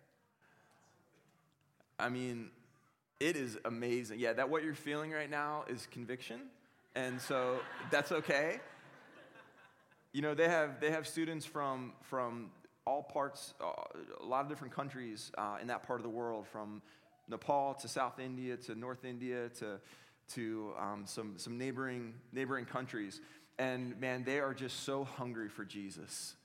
I 2.01 2.09
mean, 2.09 2.49
it 3.19 3.35
is 3.35 3.57
amazing. 3.65 4.19
Yeah, 4.19 4.33
that 4.33 4.49
what 4.49 4.63
you're 4.63 4.73
feeling 4.73 5.11
right 5.11 5.29
now 5.29 5.63
is 5.69 5.87
conviction. 5.91 6.41
And 6.95 7.21
so 7.21 7.59
that's 7.89 8.11
okay 8.11 8.59
you 10.13 10.21
know, 10.21 10.33
they 10.33 10.47
have, 10.49 10.79
they 10.79 10.91
have 10.91 11.07
students 11.07 11.45
from, 11.45 11.93
from 12.01 12.51
all 12.85 13.03
parts, 13.03 13.53
uh, 13.61 13.71
a 14.21 14.25
lot 14.25 14.41
of 14.41 14.49
different 14.49 14.73
countries 14.73 15.31
uh, 15.37 15.57
in 15.61 15.67
that 15.67 15.83
part 15.83 15.99
of 15.99 16.03
the 16.03 16.09
world, 16.09 16.47
from 16.47 16.81
Nepal 17.29 17.73
to 17.75 17.87
South 17.87 18.19
India 18.19 18.57
to 18.57 18.75
North 18.75 19.05
India 19.05 19.49
to, 19.59 19.79
to 20.33 20.73
um, 20.77 21.03
some, 21.05 21.35
some 21.37 21.57
neighboring, 21.57 22.13
neighboring 22.33 22.65
countries. 22.65 23.21
And 23.57 23.99
man, 23.99 24.23
they 24.23 24.39
are 24.39 24.53
just 24.53 24.83
so 24.83 25.03
hungry 25.03 25.47
for 25.47 25.63
Jesus. 25.63 26.35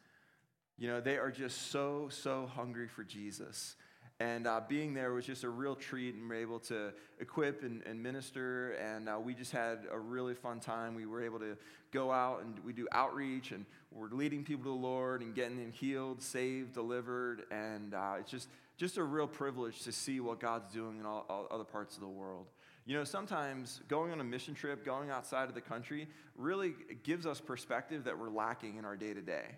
You 0.78 0.88
know, 0.88 1.00
they 1.00 1.16
are 1.16 1.30
just 1.30 1.70
so, 1.70 2.08
so 2.10 2.48
hungry 2.54 2.86
for 2.86 3.02
Jesus. 3.02 3.74
And 4.18 4.46
uh, 4.46 4.62
being 4.66 4.94
there 4.94 5.12
was 5.12 5.26
just 5.26 5.44
a 5.44 5.48
real 5.48 5.74
treat, 5.74 6.14
and 6.14 6.22
we 6.22 6.28
were 6.28 6.40
able 6.40 6.58
to 6.60 6.92
equip 7.20 7.62
and, 7.62 7.82
and 7.82 8.02
minister. 8.02 8.72
And 8.72 9.08
uh, 9.08 9.18
we 9.22 9.34
just 9.34 9.52
had 9.52 9.80
a 9.92 9.98
really 9.98 10.34
fun 10.34 10.58
time. 10.58 10.94
We 10.94 11.04
were 11.04 11.22
able 11.22 11.38
to 11.40 11.56
go 11.92 12.10
out 12.10 12.42
and 12.42 12.58
we 12.64 12.72
do 12.72 12.88
outreach, 12.92 13.52
and 13.52 13.66
we're 13.92 14.08
leading 14.08 14.42
people 14.42 14.64
to 14.64 14.70
the 14.70 14.86
Lord 14.86 15.20
and 15.20 15.34
getting 15.34 15.58
them 15.58 15.70
healed, 15.70 16.22
saved, 16.22 16.72
delivered. 16.72 17.42
And 17.50 17.92
uh, 17.92 18.14
it's 18.20 18.30
just, 18.30 18.48
just 18.78 18.96
a 18.96 19.02
real 19.02 19.26
privilege 19.26 19.82
to 19.82 19.92
see 19.92 20.20
what 20.20 20.40
God's 20.40 20.72
doing 20.72 20.98
in 20.98 21.04
all, 21.04 21.26
all 21.28 21.46
other 21.50 21.64
parts 21.64 21.94
of 21.94 22.00
the 22.00 22.08
world. 22.08 22.46
You 22.86 22.96
know, 22.96 23.04
sometimes 23.04 23.80
going 23.88 24.12
on 24.12 24.20
a 24.20 24.24
mission 24.24 24.54
trip, 24.54 24.84
going 24.84 25.10
outside 25.10 25.48
of 25.48 25.54
the 25.54 25.60
country, 25.60 26.08
really 26.36 26.74
gives 27.02 27.26
us 27.26 27.40
perspective 27.40 28.04
that 28.04 28.16
we're 28.16 28.30
lacking 28.30 28.76
in 28.76 28.84
our 28.84 28.96
day 28.96 29.12
to 29.12 29.20
day. 29.20 29.56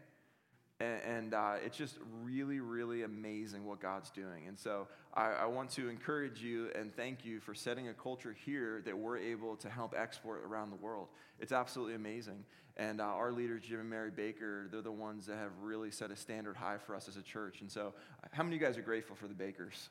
And, 0.80 1.00
and 1.02 1.34
uh, 1.34 1.54
it's 1.64 1.76
just 1.76 1.98
really, 2.22 2.60
really 2.60 3.02
amazing 3.02 3.66
what 3.66 3.80
God's 3.80 4.10
doing. 4.10 4.46
And 4.46 4.56
so 4.56 4.86
I, 5.12 5.30
I, 5.30 5.46
want 5.46 5.70
to 5.70 5.88
encourage 5.88 6.40
you 6.40 6.68
and 6.78 6.94
thank 6.94 7.24
you 7.24 7.40
for 7.40 7.52
setting 7.52 7.88
a 7.88 7.94
culture 7.94 8.32
here 8.44 8.80
that 8.84 8.96
we're 8.96 9.18
able 9.18 9.56
to 9.56 9.68
help 9.68 9.92
export 9.96 10.44
around 10.44 10.70
the 10.70 10.76
world. 10.76 11.08
It's 11.40 11.50
absolutely 11.50 11.96
amazing. 11.96 12.44
And 12.76 13.00
uh, 13.00 13.04
our 13.04 13.32
leaders, 13.32 13.62
Jim 13.68 13.80
and 13.80 13.90
Mary 13.90 14.12
Baker, 14.12 14.68
they're 14.70 14.80
the 14.80 14.92
ones 14.92 15.26
that 15.26 15.36
have 15.36 15.50
really 15.60 15.90
set 15.90 16.12
a 16.12 16.16
standard 16.16 16.56
high 16.56 16.78
for 16.78 16.94
us 16.94 17.08
as 17.08 17.16
a 17.16 17.22
church. 17.22 17.60
And 17.60 17.70
so, 17.70 17.92
how 18.30 18.44
many 18.44 18.54
of 18.54 18.62
you 18.62 18.66
guys 18.68 18.78
are 18.78 18.82
grateful 18.82 19.16
for 19.16 19.26
the 19.26 19.34
Bakers? 19.34 19.88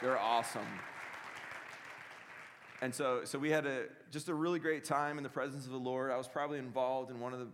They're 0.00 0.18
awesome. 0.18 0.62
And 2.82 2.94
so, 2.94 3.20
so 3.24 3.38
we 3.38 3.50
had 3.50 3.66
a, 3.66 3.84
just 4.10 4.28
a 4.28 4.34
really 4.34 4.58
great 4.58 4.84
time 4.84 5.16
in 5.16 5.24
the 5.24 5.30
presence 5.30 5.64
of 5.66 5.72
the 5.72 5.78
Lord. 5.78 6.10
I 6.10 6.16
was 6.16 6.28
probably 6.28 6.58
involved 6.58 7.10
in 7.10 7.20
one 7.20 7.32
of 7.32 7.40
the 7.40 7.46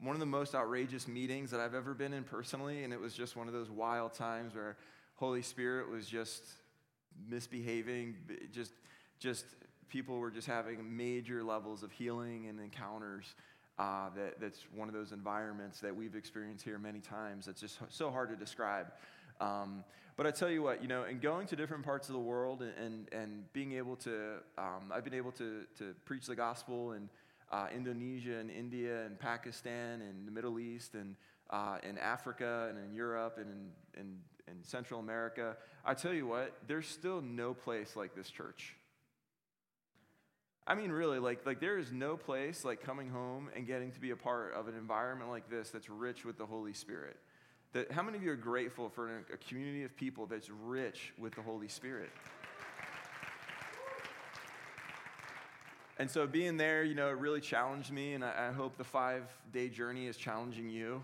one 0.00 0.14
of 0.14 0.20
the 0.20 0.26
most 0.26 0.54
outrageous 0.54 1.08
meetings 1.08 1.50
that 1.50 1.60
I've 1.60 1.74
ever 1.74 1.94
been 1.94 2.12
in 2.12 2.24
personally, 2.24 2.84
and 2.84 2.92
it 2.92 3.00
was 3.00 3.14
just 3.14 3.36
one 3.36 3.48
of 3.48 3.52
those 3.52 3.70
wild 3.70 4.14
times 4.14 4.54
where 4.54 4.76
Holy 5.16 5.42
Spirit 5.42 5.90
was 5.90 6.06
just 6.06 6.42
misbehaving, 7.28 8.16
just 8.52 8.72
just 9.18 9.44
people 9.88 10.18
were 10.18 10.30
just 10.30 10.46
having 10.46 10.96
major 10.96 11.42
levels 11.42 11.82
of 11.82 11.90
healing 11.90 12.46
and 12.48 12.60
encounters. 12.60 13.34
Uh, 13.78 14.10
that, 14.16 14.40
that's 14.40 14.60
one 14.74 14.88
of 14.88 14.94
those 14.94 15.12
environments 15.12 15.80
that 15.80 15.94
we've 15.94 16.14
experienced 16.14 16.64
here 16.64 16.78
many 16.78 17.00
times. 17.00 17.48
It's 17.48 17.60
just 17.60 17.78
so 17.88 18.10
hard 18.10 18.28
to 18.30 18.36
describe. 18.36 18.88
Um, 19.40 19.84
but 20.16 20.26
I 20.26 20.32
tell 20.32 20.50
you 20.50 20.62
what, 20.62 20.82
you 20.82 20.88
know, 20.88 21.04
in 21.04 21.20
going 21.20 21.46
to 21.46 21.56
different 21.56 21.84
parts 21.84 22.08
of 22.08 22.14
the 22.14 22.20
world 22.20 22.60
and, 22.60 22.72
and, 22.76 23.08
and 23.12 23.52
being 23.52 23.72
able 23.74 23.94
to, 23.96 24.38
um, 24.58 24.90
I've 24.92 25.04
been 25.04 25.14
able 25.14 25.30
to, 25.32 25.62
to 25.78 25.94
preach 26.04 26.26
the 26.26 26.34
gospel 26.34 26.92
in 26.92 27.08
uh, 27.50 27.66
Indonesia 27.74 28.36
and 28.38 28.50
India 28.50 29.04
and 29.06 29.18
Pakistan 29.18 30.00
and 30.02 30.26
the 30.26 30.32
Middle 30.32 30.58
East 30.58 30.94
and 30.94 31.16
uh, 31.50 31.78
in 31.82 31.98
Africa 31.98 32.68
and 32.70 32.78
in 32.78 32.94
Europe 32.94 33.38
and 33.38 33.48
in, 33.94 34.00
in, 34.00 34.18
in 34.48 34.64
Central 34.64 35.00
America. 35.00 35.56
I 35.84 35.94
tell 35.94 36.12
you 36.12 36.26
what, 36.26 36.54
there's 36.66 36.86
still 36.86 37.22
no 37.22 37.54
place 37.54 37.96
like 37.96 38.14
this 38.14 38.30
church. 38.30 38.74
I 40.66 40.74
mean, 40.74 40.92
really, 40.92 41.18
like, 41.18 41.46
like 41.46 41.60
there 41.60 41.78
is 41.78 41.90
no 41.92 42.18
place 42.18 42.62
like 42.62 42.82
coming 42.82 43.08
home 43.08 43.48
and 43.56 43.66
getting 43.66 43.90
to 43.92 44.00
be 44.00 44.10
a 44.10 44.16
part 44.16 44.52
of 44.52 44.68
an 44.68 44.76
environment 44.76 45.30
like 45.30 45.48
this 45.48 45.70
that's 45.70 45.88
rich 45.88 46.26
with 46.26 46.36
the 46.36 46.44
Holy 46.44 46.74
Spirit. 46.74 47.16
That, 47.72 47.90
how 47.90 48.02
many 48.02 48.18
of 48.18 48.22
you 48.22 48.30
are 48.32 48.36
grateful 48.36 48.90
for 48.90 49.24
a 49.32 49.36
community 49.48 49.84
of 49.84 49.96
people 49.96 50.26
that's 50.26 50.50
rich 50.50 51.14
with 51.18 51.34
the 51.34 51.42
Holy 51.42 51.68
Spirit? 51.68 52.10
And 55.98 56.08
so 56.08 56.26
being 56.26 56.56
there, 56.56 56.84
you 56.84 56.94
know, 56.94 57.08
it 57.08 57.18
really 57.18 57.40
challenged 57.40 57.90
me, 57.90 58.14
and 58.14 58.24
I, 58.24 58.48
I 58.50 58.52
hope 58.52 58.78
the 58.78 58.84
five 58.84 59.24
day 59.52 59.68
journey 59.68 60.06
is 60.06 60.16
challenging 60.16 60.70
you. 60.70 61.02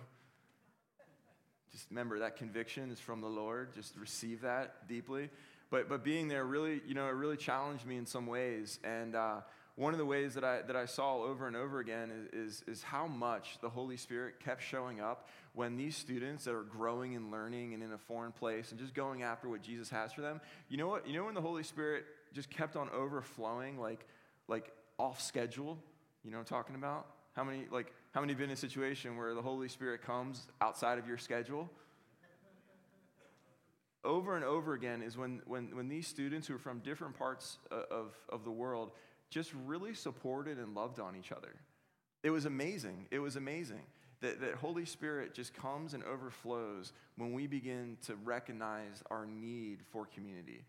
Just 1.72 1.90
remember 1.90 2.20
that 2.20 2.36
conviction 2.36 2.92
is 2.92 3.00
from 3.00 3.20
the 3.20 3.26
Lord. 3.26 3.74
Just 3.74 3.96
receive 3.96 4.42
that 4.42 4.86
deeply. 4.86 5.28
But, 5.70 5.88
but 5.88 6.04
being 6.04 6.28
there 6.28 6.44
really, 6.44 6.80
you 6.86 6.94
know, 6.94 7.08
it 7.08 7.14
really 7.14 7.36
challenged 7.36 7.84
me 7.84 7.96
in 7.96 8.06
some 8.06 8.28
ways. 8.28 8.78
And 8.84 9.16
uh, 9.16 9.40
one 9.74 9.92
of 9.92 9.98
the 9.98 10.06
ways 10.06 10.34
that 10.34 10.44
I, 10.44 10.62
that 10.62 10.76
I 10.76 10.84
saw 10.84 11.16
over 11.16 11.48
and 11.48 11.56
over 11.56 11.80
again 11.80 12.12
is, 12.32 12.60
is, 12.60 12.64
is 12.68 12.82
how 12.84 13.08
much 13.08 13.58
the 13.60 13.68
Holy 13.68 13.96
Spirit 13.96 14.38
kept 14.38 14.62
showing 14.62 15.00
up 15.00 15.28
when 15.54 15.76
these 15.76 15.96
students 15.96 16.44
that 16.44 16.54
are 16.54 16.62
growing 16.62 17.16
and 17.16 17.32
learning 17.32 17.74
and 17.74 17.82
in 17.82 17.92
a 17.92 17.98
foreign 17.98 18.30
place 18.30 18.70
and 18.70 18.78
just 18.78 18.94
going 18.94 19.24
after 19.24 19.48
what 19.48 19.60
Jesus 19.60 19.90
has 19.90 20.12
for 20.12 20.20
them. 20.20 20.40
You 20.68 20.76
know 20.76 20.86
what? 20.86 21.08
You 21.08 21.14
know 21.14 21.24
when 21.24 21.34
the 21.34 21.40
Holy 21.40 21.64
Spirit 21.64 22.04
just 22.32 22.50
kept 22.50 22.76
on 22.76 22.88
overflowing, 22.90 23.80
like, 23.80 24.06
like 24.46 24.70
off 24.98 25.20
schedule? 25.20 25.78
You 26.24 26.30
know 26.30 26.38
I'm 26.38 26.44
talking 26.44 26.74
about? 26.74 27.06
How 27.34 27.44
many, 27.44 27.66
like, 27.70 27.92
how 28.12 28.20
many 28.20 28.32
have 28.32 28.38
been 28.38 28.50
in 28.50 28.54
a 28.54 28.56
situation 28.56 29.16
where 29.16 29.34
the 29.34 29.42
Holy 29.42 29.68
Spirit 29.68 30.02
comes 30.02 30.46
outside 30.60 30.98
of 30.98 31.06
your 31.06 31.18
schedule? 31.18 31.68
over 34.04 34.36
and 34.36 34.44
over 34.44 34.74
again 34.74 35.02
is 35.02 35.16
when, 35.16 35.40
when, 35.46 35.74
when 35.74 35.88
these 35.88 36.06
students 36.06 36.46
who 36.46 36.54
are 36.54 36.58
from 36.58 36.78
different 36.80 37.18
parts 37.18 37.58
of, 37.70 38.14
of 38.28 38.44
the 38.44 38.50
world 38.50 38.90
just 39.30 39.52
really 39.64 39.94
supported 39.94 40.58
and 40.58 40.74
loved 40.74 41.00
on 41.00 41.16
each 41.16 41.32
other. 41.32 41.54
It 42.22 42.30
was 42.30 42.44
amazing. 42.44 43.06
It 43.10 43.18
was 43.18 43.36
amazing 43.36 43.82
that, 44.20 44.40
that 44.40 44.54
Holy 44.54 44.84
Spirit 44.84 45.34
just 45.34 45.54
comes 45.54 45.94
and 45.94 46.04
overflows 46.04 46.92
when 47.16 47.32
we 47.32 47.46
begin 47.46 47.96
to 48.06 48.14
recognize 48.16 49.02
our 49.10 49.26
need 49.26 49.80
for 49.90 50.06
community, 50.06 50.64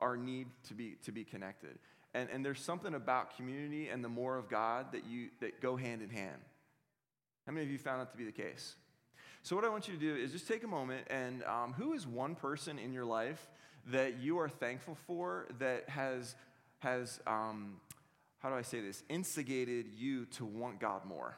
our 0.00 0.16
need 0.16 0.48
to 0.68 0.74
be, 0.74 0.96
to 1.04 1.12
be 1.12 1.24
connected. 1.24 1.78
And, 2.18 2.28
and 2.30 2.44
there's 2.44 2.60
something 2.60 2.94
about 2.94 3.36
community 3.36 3.88
and 3.88 4.04
the 4.04 4.08
more 4.08 4.36
of 4.36 4.48
God 4.48 4.90
that, 4.92 5.06
you, 5.06 5.28
that 5.40 5.60
go 5.60 5.76
hand 5.76 6.02
in 6.02 6.10
hand. 6.10 6.40
How 7.46 7.52
many 7.52 7.64
of 7.64 7.70
you 7.70 7.78
found 7.78 8.00
that 8.00 8.10
to 8.10 8.16
be 8.16 8.24
the 8.24 8.32
case? 8.32 8.74
So, 9.42 9.54
what 9.54 9.64
I 9.64 9.68
want 9.68 9.86
you 9.86 9.94
to 9.94 10.00
do 10.00 10.16
is 10.16 10.32
just 10.32 10.48
take 10.48 10.64
a 10.64 10.68
moment 10.68 11.06
and 11.10 11.44
um, 11.44 11.72
who 11.74 11.92
is 11.92 12.08
one 12.08 12.34
person 12.34 12.76
in 12.76 12.92
your 12.92 13.04
life 13.04 13.48
that 13.86 14.18
you 14.18 14.38
are 14.40 14.48
thankful 14.48 14.96
for 15.06 15.46
that 15.60 15.88
has, 15.88 16.34
has 16.80 17.20
um, 17.26 17.76
how 18.40 18.48
do 18.48 18.56
I 18.56 18.62
say 18.62 18.80
this, 18.80 19.04
instigated 19.08 19.86
you 19.96 20.26
to 20.26 20.44
want 20.44 20.80
God 20.80 21.04
more? 21.06 21.36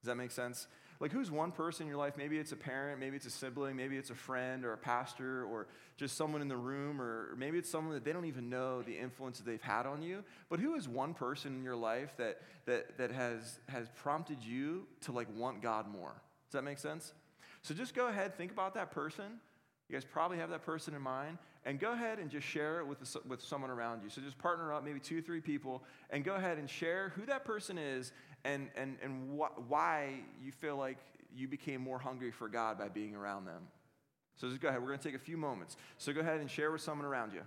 Does 0.00 0.06
that 0.06 0.16
make 0.16 0.30
sense? 0.30 0.66
Like, 1.02 1.10
who's 1.10 1.32
one 1.32 1.50
person 1.50 1.82
in 1.82 1.88
your 1.88 1.98
life? 1.98 2.14
Maybe 2.16 2.38
it's 2.38 2.52
a 2.52 2.56
parent, 2.56 3.00
maybe 3.00 3.16
it's 3.16 3.26
a 3.26 3.30
sibling, 3.30 3.74
maybe 3.74 3.96
it's 3.96 4.10
a 4.10 4.14
friend 4.14 4.64
or 4.64 4.72
a 4.72 4.78
pastor 4.78 5.44
or 5.46 5.66
just 5.96 6.16
someone 6.16 6.40
in 6.40 6.46
the 6.46 6.56
room, 6.56 7.02
or 7.02 7.34
maybe 7.36 7.58
it's 7.58 7.68
someone 7.68 7.92
that 7.94 8.04
they 8.04 8.12
don't 8.12 8.26
even 8.26 8.48
know 8.48 8.82
the 8.82 8.96
influence 8.96 9.38
that 9.38 9.44
they've 9.44 9.60
had 9.60 9.84
on 9.84 10.00
you. 10.00 10.22
But 10.48 10.60
who 10.60 10.76
is 10.76 10.88
one 10.88 11.12
person 11.12 11.56
in 11.56 11.64
your 11.64 11.74
life 11.74 12.16
that, 12.18 12.40
that, 12.66 12.98
that 12.98 13.10
has, 13.10 13.58
has 13.68 13.88
prompted 13.96 14.44
you 14.44 14.86
to 15.00 15.10
like 15.10 15.26
want 15.36 15.60
God 15.60 15.88
more? 15.88 16.12
Does 16.46 16.52
that 16.52 16.62
make 16.62 16.78
sense? 16.78 17.14
So 17.62 17.74
just 17.74 17.96
go 17.96 18.06
ahead, 18.06 18.36
think 18.36 18.52
about 18.52 18.74
that 18.74 18.92
person. 18.92 19.40
You 19.92 19.98
guys 19.98 20.06
probably 20.10 20.38
have 20.38 20.48
that 20.48 20.64
person 20.64 20.94
in 20.94 21.02
mind, 21.02 21.36
and 21.66 21.78
go 21.78 21.92
ahead 21.92 22.18
and 22.18 22.30
just 22.30 22.46
share 22.46 22.80
it 22.80 22.86
with, 22.86 22.98
the, 22.98 23.20
with 23.28 23.42
someone 23.42 23.68
around 23.68 24.02
you. 24.02 24.08
So 24.08 24.22
just 24.22 24.38
partner 24.38 24.72
up, 24.72 24.82
maybe 24.82 24.98
two, 24.98 25.20
three 25.20 25.42
people, 25.42 25.84
and 26.08 26.24
go 26.24 26.34
ahead 26.34 26.56
and 26.56 26.68
share 26.68 27.12
who 27.14 27.26
that 27.26 27.44
person 27.44 27.76
is 27.76 28.10
and, 28.42 28.70
and, 28.74 28.96
and 29.02 29.38
wh- 29.38 29.70
why 29.70 30.20
you 30.42 30.50
feel 30.50 30.78
like 30.78 30.96
you 31.36 31.46
became 31.46 31.82
more 31.82 31.98
hungry 31.98 32.30
for 32.30 32.48
God 32.48 32.78
by 32.78 32.88
being 32.88 33.14
around 33.14 33.44
them. 33.44 33.64
So 34.36 34.48
just 34.48 34.62
go 34.62 34.68
ahead. 34.68 34.80
We're 34.80 34.88
going 34.88 34.98
to 34.98 35.04
take 35.04 35.14
a 35.14 35.22
few 35.22 35.36
moments. 35.36 35.76
So 35.98 36.14
go 36.14 36.20
ahead 36.20 36.40
and 36.40 36.50
share 36.50 36.72
with 36.72 36.80
someone 36.80 37.06
around 37.06 37.34
you. 37.34 37.42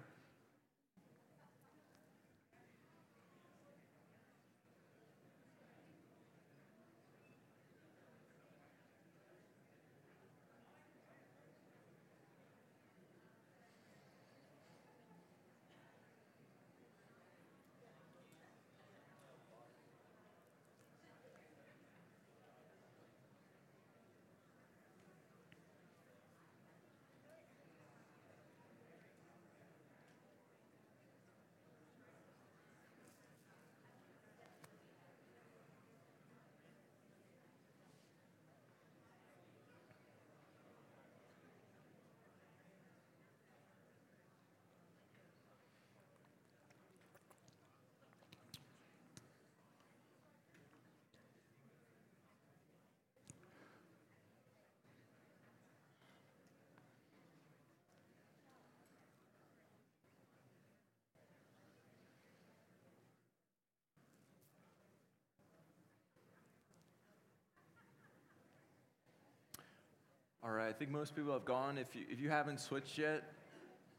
All 70.46 70.52
right, 70.52 70.70
I 70.70 70.74
think 70.74 70.92
most 70.92 71.16
people 71.16 71.34
have 71.34 71.44
gone. 71.44 71.80
If 71.80 71.96
you, 71.96 72.04
if 72.08 72.20
you 72.20 72.30
haven't 72.30 72.60
switched 72.60 73.00
yet, 73.00 73.24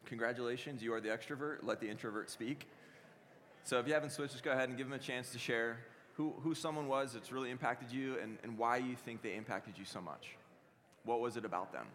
congratulations, 0.04 0.80
you 0.80 0.94
are 0.94 1.00
the 1.00 1.08
extrovert. 1.08 1.64
Let 1.64 1.80
the 1.80 1.88
introvert 1.88 2.30
speak. 2.30 2.68
So 3.64 3.80
if 3.80 3.88
you 3.88 3.94
haven't 3.94 4.10
switched, 4.10 4.30
just 4.30 4.44
go 4.44 4.52
ahead 4.52 4.68
and 4.68 4.78
give 4.78 4.88
them 4.88 4.96
a 4.96 5.02
chance 5.02 5.32
to 5.32 5.40
share 5.40 5.78
who, 6.12 6.34
who 6.44 6.54
someone 6.54 6.86
was 6.86 7.14
that's 7.14 7.32
really 7.32 7.50
impacted 7.50 7.90
you 7.90 8.16
and, 8.22 8.38
and 8.44 8.56
why 8.56 8.76
you 8.76 8.94
think 8.94 9.22
they 9.22 9.34
impacted 9.34 9.76
you 9.76 9.84
so 9.84 10.00
much. 10.00 10.36
What 11.02 11.18
was 11.18 11.36
it 11.36 11.44
about 11.44 11.72
them? 11.72 11.86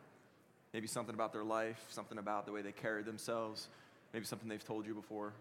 Maybe 0.74 0.86
something 0.86 1.16
about 1.16 1.32
their 1.32 1.46
life, 1.46 1.82
something 1.88 2.18
about 2.18 2.46
the 2.46 2.52
way 2.52 2.62
they 2.62 2.74
carried 2.74 3.06
themselves, 3.06 3.70
maybe 4.12 4.26
something 4.26 4.50
they've 4.50 4.62
told 4.62 4.86
you 4.86 4.94
before. 4.94 5.32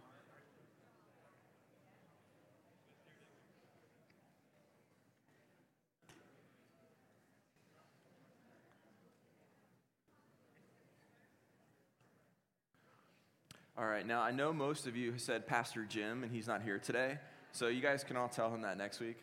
All 13.81 13.87
right, 13.87 14.07
now 14.07 14.21
I 14.21 14.31
know 14.31 14.53
most 14.53 14.87
of 14.87 14.95
you 14.95 15.15
said 15.17 15.47
Pastor 15.47 15.87
Jim, 15.87 16.23
and 16.23 16.31
he's 16.31 16.47
not 16.47 16.61
here 16.61 16.79
today, 16.79 17.17
so 17.51 17.69
you 17.69 17.81
guys 17.81 18.05
can 18.05 18.15
all 18.15 18.29
tell 18.29 18.55
him 18.55 18.61
that 18.61 18.77
next 18.77 19.01
week. 19.01 19.17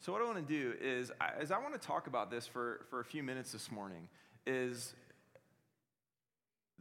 So 0.00 0.10
what 0.10 0.20
I 0.20 0.24
want 0.24 0.44
to 0.44 0.52
do 0.52 0.74
is, 0.80 1.12
as 1.38 1.52
I 1.52 1.58
want 1.58 1.74
to 1.74 1.78
talk 1.78 2.08
about 2.08 2.28
this 2.28 2.48
for, 2.48 2.86
for 2.90 2.98
a 2.98 3.04
few 3.04 3.22
minutes 3.22 3.52
this 3.52 3.70
morning, 3.70 4.08
is 4.44 4.92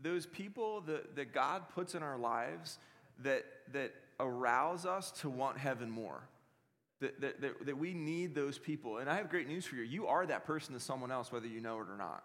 those 0.02 0.26
people 0.26 0.82
that, 0.88 1.16
that 1.18 1.36
God 1.36 1.70
puts 1.70 1.94
in 1.94 2.02
our 2.02 2.18
lives 2.18 2.80
that, 3.20 3.46
that 3.74 3.94
arouse 4.20 4.88
us 4.88 5.12
to 5.22 5.30
want 5.30 5.60
heaven 5.60 5.92
more. 5.92 6.24
That, 7.02 7.20
that, 7.20 7.42
that, 7.42 7.66
that 7.66 7.78
we 7.78 7.96
need 7.96 8.36
those 8.36 8.60
people. 8.60 9.00
And 9.00 9.10
I 9.10 9.16
have 9.16 9.30
great 9.30 9.48
news 9.48 9.66
for 9.66 9.76
you. 9.76 9.82
You 9.82 10.06
are 10.06 10.24
that 10.28 10.46
person 10.46 10.76
to 10.76 10.80
someone 10.80 11.12
else, 11.12 11.32
whether 11.32 11.48
you 11.48 11.60
know 11.60 11.80
it 11.80 11.88
or 11.90 11.98
not. 11.98 12.24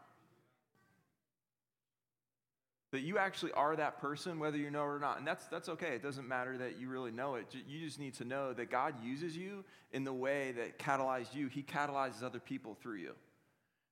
That 2.93 3.01
you 3.01 3.17
actually 3.17 3.53
are 3.53 3.75
that 3.75 4.01
person, 4.03 4.39
whether 4.39 4.59
you 4.59 4.71
know 4.71 4.83
it 4.83 4.89
or 4.89 4.99
not. 4.99 5.17
And 5.17 5.27
that's, 5.27 5.47
that's 5.47 5.71
okay. 5.71 5.95
It 5.95 6.03
doesn't 6.03 6.29
matter 6.29 6.59
that 6.59 6.79
you 6.79 6.91
really 6.91 7.11
know 7.11 7.37
it. 7.37 7.47
You 7.67 7.81
just 7.81 7.99
need 7.99 8.15
to 8.15 8.25
know 8.27 8.53
that 8.53 8.71
God 8.71 8.95
uses 9.03 9.35
you 9.35 9.65
in 9.93 10.05
the 10.05 10.13
way 10.13 10.53
that 10.53 10.79
catalyzed 10.79 11.35
you. 11.35 11.49
He 11.49 11.63
catalyzes 11.63 12.23
other 12.23 12.39
people 12.39 12.77
through 12.81 12.97
you. 12.97 13.13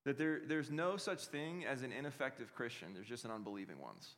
That 0.04 0.18
there, 0.18 0.42
there's 0.46 0.70
no 0.70 0.98
such 0.98 1.24
thing 1.24 1.64
as 1.64 1.82
an 1.82 1.92
ineffective 1.92 2.54
Christian, 2.54 2.92
there's 2.92 3.08
just 3.08 3.24
an 3.24 3.30
unbelieving 3.30 3.80
ones. 3.80 4.10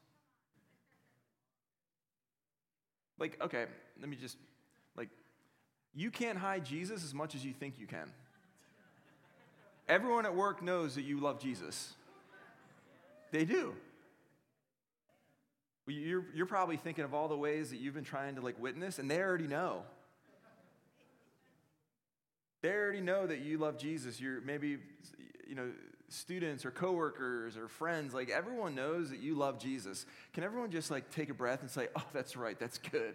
Like, 3.19 3.39
okay, 3.41 3.67
let 4.01 4.09
me 4.09 4.17
just, 4.17 4.37
like, 4.97 5.09
you 5.97 6.11
can't 6.11 6.39
hide 6.39 6.65
Jesus 6.65 7.03
as 7.03 7.15
much 7.15 7.35
as 7.35 7.45
you 7.45 7.53
think 7.53 7.79
you 7.79 7.87
can. 7.87 8.13
Everyone 9.89 10.27
at 10.27 10.35
work 10.35 10.63
knows 10.63 10.95
that 10.97 11.03
you 11.03 11.19
love 11.19 11.41
Jesus. 11.41 11.95
They 13.33 13.45
do. 13.45 13.75
You're, 15.87 16.25
you're 16.35 16.47
probably 16.47 16.77
thinking 16.77 17.05
of 17.05 17.15
all 17.15 17.29
the 17.29 17.37
ways 17.37 17.71
that 17.71 17.81
you've 17.81 17.95
been 17.95 18.05
trying 18.05 18.35
to 18.35 18.41
like 18.41 18.61
witness, 18.61 18.99
and 18.99 19.11
they 19.11 19.21
already 19.21 19.47
know. 19.47 19.83
They 22.63 22.73
already 22.73 23.01
know 23.01 23.27
that 23.27 23.39
you 23.39 23.59
love 23.59 23.79
Jesus. 23.79 24.21
You're 24.21 24.41
maybe, 24.41 24.79
you 25.47 25.55
know, 25.55 25.71
students 26.09 26.65
or 26.65 26.71
coworkers 26.71 27.57
or 27.57 27.69
friends, 27.69 28.13
like 28.15 28.31
everyone 28.31 28.75
knows 28.75 29.11
that 29.11 29.21
you 29.21 29.35
love 29.35 29.59
Jesus. 29.59 30.07
Can 30.33 30.45
everyone 30.45 30.71
just 30.71 30.91
like 30.91 31.11
take 31.11 31.31
a 31.31 31.35
breath 31.35 31.63
and 31.63 31.71
say, 31.71 31.89
oh, 31.97 32.05
that's 32.13 32.37
right, 32.37 32.59
that's 32.59 32.79
good? 32.79 33.15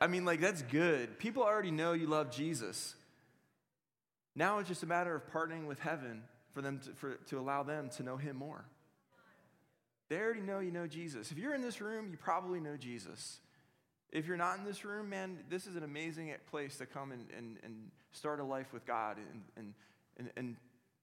I 0.00 0.06
mean, 0.06 0.24
like, 0.24 0.40
that's 0.40 0.62
good. 0.62 1.18
People 1.18 1.42
already 1.42 1.70
know 1.70 1.92
you 1.92 2.06
love 2.06 2.30
Jesus. 2.30 2.94
Now 4.34 4.58
it's 4.58 4.68
just 4.68 4.82
a 4.82 4.86
matter 4.86 5.14
of 5.14 5.26
partnering 5.32 5.66
with 5.66 5.78
heaven 5.78 6.22
for 6.52 6.60
them 6.60 6.80
to, 6.80 6.90
for, 6.92 7.14
to 7.14 7.38
allow 7.38 7.62
them 7.62 7.88
to 7.96 8.02
know 8.02 8.16
him 8.16 8.36
more. 8.36 8.64
They 10.08 10.18
already 10.18 10.40
know 10.40 10.60
you 10.60 10.70
know 10.70 10.86
Jesus. 10.86 11.32
If 11.32 11.38
you're 11.38 11.54
in 11.54 11.62
this 11.62 11.80
room, 11.80 12.08
you 12.10 12.16
probably 12.16 12.60
know 12.60 12.76
Jesus. 12.76 13.40
If 14.12 14.26
you're 14.26 14.36
not 14.36 14.58
in 14.58 14.64
this 14.64 14.84
room, 14.84 15.10
man, 15.10 15.38
this 15.48 15.66
is 15.66 15.74
an 15.74 15.82
amazing 15.82 16.32
place 16.50 16.76
to 16.78 16.86
come 16.86 17.12
and, 17.12 17.26
and, 17.36 17.58
and 17.64 17.90
start 18.12 18.38
a 18.38 18.44
life 18.44 18.72
with 18.72 18.86
God 18.86 19.16
and, 19.16 19.42
and, 19.56 19.74
and, 20.18 20.30
and 20.36 20.56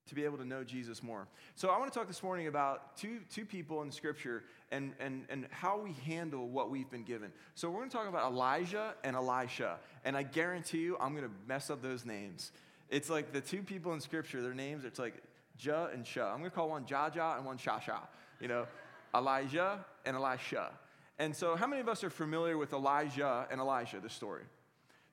to 0.08 0.16
be 0.16 0.26
able 0.26 0.38
to 0.38 0.46
know 0.46 0.64
Jesus 0.64 1.02
more. 1.02 1.28
So 1.56 1.70
I 1.70 1.78
want 1.78 1.92
to 1.92 1.98
talk 1.98 2.08
this 2.08 2.24
morning 2.24 2.48
about 2.48 2.98
two, 2.98 3.20
two 3.34 3.46
people 3.46 3.82
in 3.84 3.92
Scripture 3.92 4.44
and, 4.72 4.94
and, 5.00 5.26
and 5.30 5.48
how 5.50 5.80
we 5.80 5.94
handle 6.06 6.50
what 6.50 6.70
we've 6.70 6.90
been 6.90 7.04
given. 7.04 7.32
So 7.56 7.70
we're 7.70 7.80
going 7.80 7.90
to 7.90 7.96
talk 7.96 8.10
about 8.10 8.32
Elijah 8.32 8.96
and 9.04 9.16
Elisha. 9.16 9.78
And 10.04 10.18
I 10.18 10.24
guarantee 10.24 10.80
you, 10.80 10.98
I'm 11.00 11.16
going 11.16 11.28
to 11.28 11.34
mess 11.48 11.70
up 11.70 11.82
those 11.82 12.06
names. 12.06 12.52
It's 12.90 13.10
like 13.10 13.32
the 13.32 13.42
two 13.42 13.64
people 13.64 13.94
in 13.94 14.02
Scripture, 14.02 14.42
their 14.42 14.54
names, 14.54 14.84
it's 14.84 15.00
like 15.00 15.16
Ja 15.60 15.86
and 15.86 16.06
Sha. 16.06 16.32
I'm 16.32 16.40
going 16.40 16.50
to 16.50 16.56
call 16.56 16.70
one 16.70 16.86
Jaja 16.86 17.38
and 17.38 17.46
one 17.46 17.58
Shasha. 17.58 18.00
You 18.42 18.50
know, 18.50 18.68
Elijah 19.16 19.86
and 20.06 20.18
Elisha. 20.18 20.72
And 21.20 21.36
so, 21.36 21.56
how 21.56 21.68
many 21.68 21.80
of 21.80 21.88
us 21.88 22.04
are 22.04 22.10
familiar 22.10 22.58
with 22.58 22.74
Elijah 22.74 23.48
and 23.52 23.62
Elisha, 23.62 24.00
the 24.00 24.10
story? 24.10 24.44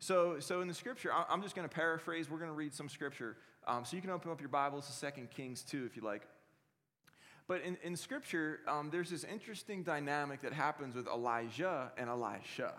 So, 0.02 0.40
so 0.40 0.62
in 0.62 0.68
the 0.68 0.72
scripture, 0.72 1.12
I'm 1.28 1.42
just 1.42 1.54
going 1.54 1.68
to 1.68 1.74
paraphrase. 1.74 2.30
We're 2.30 2.38
going 2.38 2.50
to 2.50 2.56
read 2.56 2.72
some 2.72 2.88
scripture. 2.88 3.36
Um, 3.68 3.84
so 3.84 3.96
you 3.96 4.02
can 4.02 4.10
open 4.10 4.30
up 4.30 4.40
your 4.40 4.48
Bibles 4.48 4.86
to 4.86 4.92
Second 4.92 5.30
Kings 5.30 5.62
2 5.62 5.84
if 5.84 5.94
you 5.94 6.02
like. 6.02 6.22
But 7.46 7.60
in, 7.62 7.76
in 7.82 7.96
scripture, 7.96 8.60
um, 8.66 8.88
there's 8.90 9.10
this 9.10 9.24
interesting 9.24 9.82
dynamic 9.82 10.40
that 10.40 10.54
happens 10.54 10.94
with 10.94 11.06
Elijah 11.06 11.92
and 11.98 12.08
Elisha. 12.08 12.72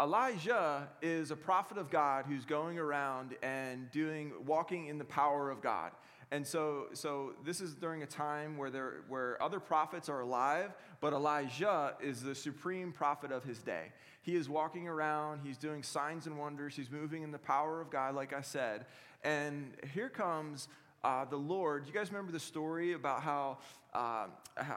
Elijah 0.00 0.88
is 1.02 1.30
a 1.30 1.36
prophet 1.36 1.76
of 1.76 1.90
God 1.90 2.24
who's 2.26 2.46
going 2.46 2.78
around 2.78 3.34
and 3.42 3.90
doing, 3.90 4.32
walking 4.46 4.86
in 4.86 4.96
the 4.96 5.04
power 5.04 5.50
of 5.50 5.60
God. 5.60 5.92
And 6.32 6.44
so, 6.44 6.86
so 6.92 7.34
this 7.44 7.60
is 7.60 7.74
during 7.74 8.02
a 8.02 8.06
time 8.06 8.56
where, 8.56 8.70
there, 8.70 9.04
where 9.08 9.40
other 9.40 9.60
prophets 9.60 10.08
are 10.08 10.20
alive, 10.20 10.72
but 11.00 11.12
Elijah 11.12 11.94
is 12.00 12.20
the 12.20 12.34
supreme 12.34 12.90
prophet 12.90 13.30
of 13.30 13.44
his 13.44 13.58
day. 13.60 13.92
He 14.22 14.34
is 14.34 14.48
walking 14.48 14.88
around, 14.88 15.40
he's 15.44 15.56
doing 15.56 15.84
signs 15.84 16.26
and 16.26 16.36
wonders, 16.36 16.74
he's 16.74 16.90
moving 16.90 17.22
in 17.22 17.30
the 17.30 17.38
power 17.38 17.80
of 17.80 17.90
God, 17.90 18.16
like 18.16 18.32
I 18.32 18.40
said. 18.40 18.86
And 19.22 19.72
here 19.94 20.08
comes 20.08 20.66
uh, 21.04 21.24
the 21.26 21.36
Lord. 21.36 21.86
You 21.86 21.92
guys 21.92 22.08
remember 22.10 22.32
the 22.32 22.40
story 22.40 22.94
about 22.94 23.22
how, 23.22 23.58
uh, 23.94 24.26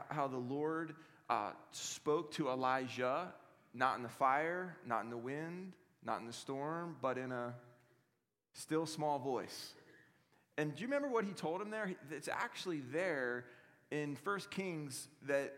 how, 0.08 0.28
the 0.28 0.36
Lord 0.36 0.94
uh, 1.28 1.50
spoke 1.72 2.30
to 2.34 2.48
Elijah, 2.48 3.34
not 3.74 3.96
in 3.96 4.04
the 4.04 4.08
fire, 4.08 4.76
not 4.86 5.02
in 5.02 5.10
the 5.10 5.16
wind, 5.16 5.72
not 6.04 6.20
in 6.20 6.26
the 6.28 6.32
storm, 6.32 6.94
but 7.02 7.18
in 7.18 7.32
a 7.32 7.54
still 8.52 8.86
small 8.86 9.18
voice. 9.18 9.72
And 10.60 10.76
do 10.76 10.82
you 10.82 10.88
remember 10.88 11.08
what 11.08 11.24
he 11.24 11.32
told 11.32 11.62
him 11.62 11.70
there? 11.70 11.94
It's 12.10 12.28
actually 12.28 12.82
there 12.92 13.46
in 13.90 14.18
1 14.22 14.40
Kings 14.50 15.08
that 15.26 15.54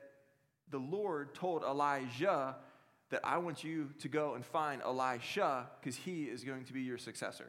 the 0.70 0.78
Lord 0.78 1.34
told 1.34 1.64
Elijah 1.64 2.54
that 3.10 3.20
I 3.24 3.38
want 3.38 3.64
you 3.64 3.90
to 3.98 4.06
go 4.06 4.34
and 4.34 4.46
find 4.46 4.80
Elisha 4.80 5.68
because 5.80 5.96
he 5.96 6.26
is 6.26 6.44
going 6.44 6.66
to 6.66 6.72
be 6.72 6.82
your 6.82 6.98
successor. 6.98 7.48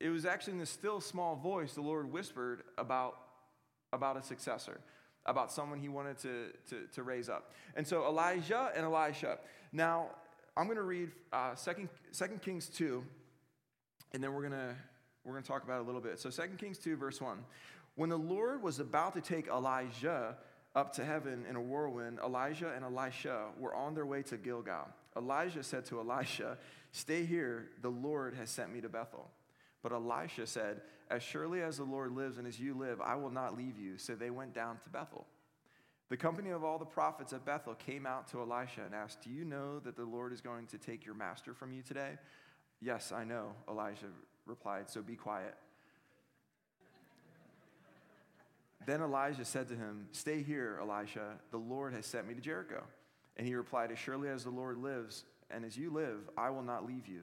It 0.00 0.08
was 0.08 0.24
actually 0.24 0.54
in 0.54 0.60
the 0.60 0.64
still 0.64 1.02
small 1.02 1.36
voice 1.36 1.74
the 1.74 1.82
Lord 1.82 2.10
whispered 2.10 2.62
about, 2.78 3.18
about 3.92 4.16
a 4.16 4.22
successor, 4.22 4.80
about 5.26 5.52
someone 5.52 5.80
he 5.80 5.90
wanted 5.90 6.16
to, 6.20 6.46
to, 6.70 6.86
to 6.94 7.02
raise 7.02 7.28
up. 7.28 7.52
And 7.76 7.86
so 7.86 8.06
Elijah 8.06 8.72
and 8.74 8.86
Elisha. 8.86 9.36
Now, 9.70 10.06
I'm 10.56 10.64
going 10.64 10.78
to 10.78 10.82
read 10.82 11.10
uh, 11.30 11.54
2, 11.54 11.90
2 12.10 12.24
Kings 12.42 12.68
2, 12.68 13.04
and 14.12 14.24
then 14.24 14.32
we're 14.32 14.48
going 14.48 14.52
to 14.52 14.74
we're 15.24 15.32
going 15.32 15.42
to 15.42 15.48
talk 15.48 15.64
about 15.64 15.80
a 15.80 15.84
little 15.84 16.00
bit. 16.00 16.18
So 16.18 16.30
2 16.30 16.42
Kings 16.58 16.78
2, 16.78 16.96
verse 16.96 17.20
1. 17.20 17.38
When 17.96 18.10
the 18.10 18.18
Lord 18.18 18.62
was 18.62 18.80
about 18.80 19.14
to 19.14 19.20
take 19.20 19.46
Elijah 19.48 20.36
up 20.74 20.92
to 20.94 21.04
heaven 21.04 21.44
in 21.48 21.56
a 21.56 21.60
whirlwind, 21.60 22.18
Elijah 22.24 22.72
and 22.74 22.84
Elisha 22.84 23.46
were 23.58 23.74
on 23.74 23.94
their 23.94 24.06
way 24.06 24.22
to 24.24 24.36
Gilgal. 24.36 24.88
Elijah 25.16 25.62
said 25.62 25.84
to 25.86 26.00
Elisha, 26.00 26.58
Stay 26.92 27.24
here, 27.24 27.70
the 27.82 27.90
Lord 27.90 28.34
has 28.34 28.50
sent 28.50 28.72
me 28.72 28.80
to 28.80 28.88
Bethel. 28.88 29.30
But 29.82 29.92
Elisha 29.92 30.46
said, 30.46 30.80
As 31.10 31.22
surely 31.22 31.62
as 31.62 31.76
the 31.76 31.84
Lord 31.84 32.12
lives 32.12 32.38
and 32.38 32.46
as 32.46 32.58
you 32.58 32.74
live, 32.74 33.00
I 33.00 33.14
will 33.14 33.30
not 33.30 33.56
leave 33.56 33.78
you. 33.78 33.96
So 33.98 34.14
they 34.14 34.30
went 34.30 34.54
down 34.54 34.78
to 34.82 34.90
Bethel. 34.90 35.26
The 36.10 36.16
company 36.16 36.50
of 36.50 36.64
all 36.64 36.78
the 36.78 36.84
prophets 36.84 37.32
at 37.32 37.44
Bethel 37.44 37.74
came 37.74 38.06
out 38.06 38.28
to 38.28 38.40
Elisha 38.40 38.82
and 38.84 38.94
asked, 38.94 39.22
Do 39.22 39.30
you 39.30 39.44
know 39.44 39.78
that 39.80 39.96
the 39.96 40.04
Lord 40.04 40.32
is 40.32 40.40
going 40.40 40.66
to 40.68 40.78
take 40.78 41.06
your 41.06 41.14
master 41.14 41.54
from 41.54 41.72
you 41.72 41.82
today? 41.82 42.18
Yes, 42.80 43.12
I 43.12 43.24
know, 43.24 43.52
Elijah 43.68 44.06
replied, 44.46 44.90
So 44.90 45.02
be 45.02 45.16
quiet. 45.16 45.54
then 48.86 49.00
Elijah 49.00 49.44
said 49.44 49.68
to 49.68 49.74
him, 49.74 50.06
Stay 50.12 50.42
here, 50.42 50.78
Elisha. 50.80 51.38
The 51.50 51.58
Lord 51.58 51.94
has 51.94 52.06
sent 52.06 52.28
me 52.28 52.34
to 52.34 52.40
Jericho. 52.40 52.82
And 53.36 53.46
he 53.46 53.54
replied, 53.54 53.90
As 53.90 53.98
surely 53.98 54.28
as 54.28 54.44
the 54.44 54.50
Lord 54.50 54.78
lives, 54.78 55.24
and 55.50 55.64
as 55.64 55.76
you 55.76 55.90
live, 55.90 56.28
I 56.36 56.50
will 56.50 56.62
not 56.62 56.86
leave 56.86 57.06
you. 57.06 57.22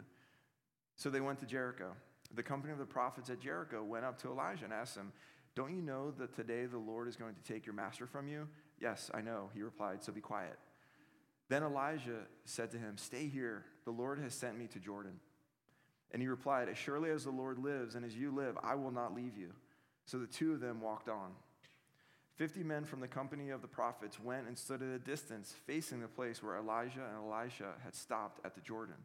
So 0.96 1.10
they 1.10 1.22
went 1.22 1.40
to 1.40 1.46
Jericho. 1.46 1.92
The 2.34 2.44
company 2.44 2.72
of 2.72 2.80
the 2.80 2.86
prophets 2.86 3.30
at 3.30 3.40
Jericho 3.40 3.84
went 3.84 4.06
up 4.06 4.20
to 4.22 4.30
Elijah 4.30 4.66
and 4.66 4.74
asked 4.74 4.96
him, 4.96 5.12
Don't 5.56 5.76
you 5.76 5.82
know 5.82 6.12
that 6.12 6.36
today 6.36 6.66
the 6.66 6.78
Lord 6.78 7.08
is 7.08 7.16
going 7.16 7.36
to 7.36 7.54
take 7.54 7.66
your 7.66 7.76
master 7.76 8.08
from 8.08 8.28
you? 8.28 8.48
Yes, 8.80 9.12
I 9.14 9.22
know, 9.22 9.50
he 9.54 9.62
replied, 9.62 10.04
so 10.04 10.12
be 10.12 10.22
quiet. 10.22 10.58
Then 11.50 11.64
Elijah 11.64 12.22
said 12.46 12.72
to 12.72 12.78
him, 12.78 12.98
Stay 12.98 13.28
here. 13.28 13.66
The 13.86 13.92
Lord 13.92 14.20
has 14.20 14.34
sent 14.34 14.58
me 14.58 14.68
to 14.68 14.80
Jordan. 14.80 15.20
And 16.14 16.22
he 16.22 16.28
replied, 16.28 16.70
As 16.70 16.78
surely 16.78 17.10
as 17.10 17.24
the 17.24 17.32
Lord 17.32 17.60
lives 17.60 17.96
and 17.96 18.06
as 18.06 18.16
you 18.16 18.32
live, 18.32 18.58
I 18.64 18.76
will 18.76 18.92
not 18.92 19.16
leave 19.16 19.38
you. 19.38 19.52
So 20.06 20.18
the 20.18 20.28
two 20.28 20.54
of 20.54 20.60
them 20.60 20.82
walked 20.82 21.10
on. 21.10 21.32
Fifty 22.36 22.64
men 22.64 22.86
from 22.86 23.02
the 23.02 23.08
company 23.08 23.50
of 23.50 23.62
the 23.62 23.68
prophets 23.68 24.20
went 24.20 24.48
and 24.48 24.58
stood 24.58 24.82
at 24.82 24.90
a 24.90 25.00
distance, 25.00 25.54
facing 25.68 26.02
the 26.02 26.08
place 26.08 26.42
where 26.42 26.58
Elijah 26.58 27.06
and 27.06 27.32
Elisha 27.32 27.74
had 27.84 27.96
stopped 27.96 28.44
at 28.46 28.56
the 28.56 28.62
Jordan. 28.62 28.96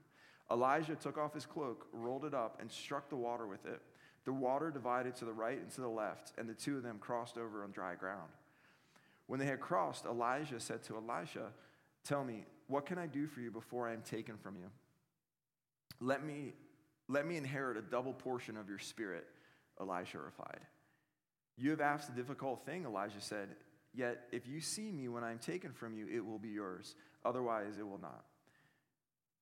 Elijah 0.51 0.95
took 0.95 1.19
off 1.19 1.35
his 1.35 1.45
cloak, 1.45 1.87
rolled 1.93 2.25
it 2.25 2.35
up, 2.35 2.59
and 2.61 2.71
struck 2.71 3.09
the 3.09 3.17
water 3.17 3.47
with 3.47 3.67
it. 3.67 3.83
The 4.25 4.33
water 4.33 4.71
divided 4.71 5.17
to 5.17 5.25
the 5.25 5.33
right 5.33 5.59
and 5.59 5.71
to 5.73 5.81
the 5.81 5.89
left, 5.89 6.33
and 6.39 6.49
the 6.49 6.55
two 6.55 6.77
of 6.77 6.83
them 6.83 6.99
crossed 6.99 7.37
over 7.37 7.63
on 7.63 7.73
dry 7.73 7.95
ground. 7.95 8.31
When 9.27 9.41
they 9.41 9.47
had 9.47 9.61
crossed, 9.61 10.05
Elijah 10.05 10.61
said 10.61 10.83
to 10.85 10.97
Elisha, 10.97 11.49
Tell 12.05 12.25
me, 12.25 12.45
what 12.69 12.87
can 12.87 12.99
I 12.99 13.07
do 13.07 13.27
for 13.27 13.41
you 13.41 13.51
before 13.51 13.89
I 13.89 13.93
am 13.93 14.03
taken 14.03 14.37
from 14.37 14.57
you? 14.57 14.71
Let 16.01 16.25
me 16.25 16.55
let 17.09 17.27
me 17.27 17.37
inherit 17.37 17.77
a 17.77 17.83
double 17.83 18.13
portion 18.13 18.57
of 18.57 18.69
your 18.69 18.79
spirit. 18.79 19.27
Elisha 19.81 20.19
replied. 20.19 20.61
You 21.57 21.71
have 21.71 21.81
asked 21.81 22.09
a 22.09 22.13
difficult 22.13 22.65
thing, 22.65 22.85
Elijah 22.85 23.21
said. 23.21 23.49
Yet 23.95 24.25
if 24.31 24.47
you 24.47 24.61
see 24.61 24.91
me 24.91 25.09
when 25.09 25.25
I 25.25 25.31
am 25.31 25.39
taken 25.39 25.73
from 25.73 25.95
you, 25.95 26.07
it 26.13 26.25
will 26.25 26.39
be 26.39 26.49
yours. 26.49 26.97
Otherwise, 27.25 27.79
it 27.79 27.87
will 27.87 28.01
not. 28.01 28.25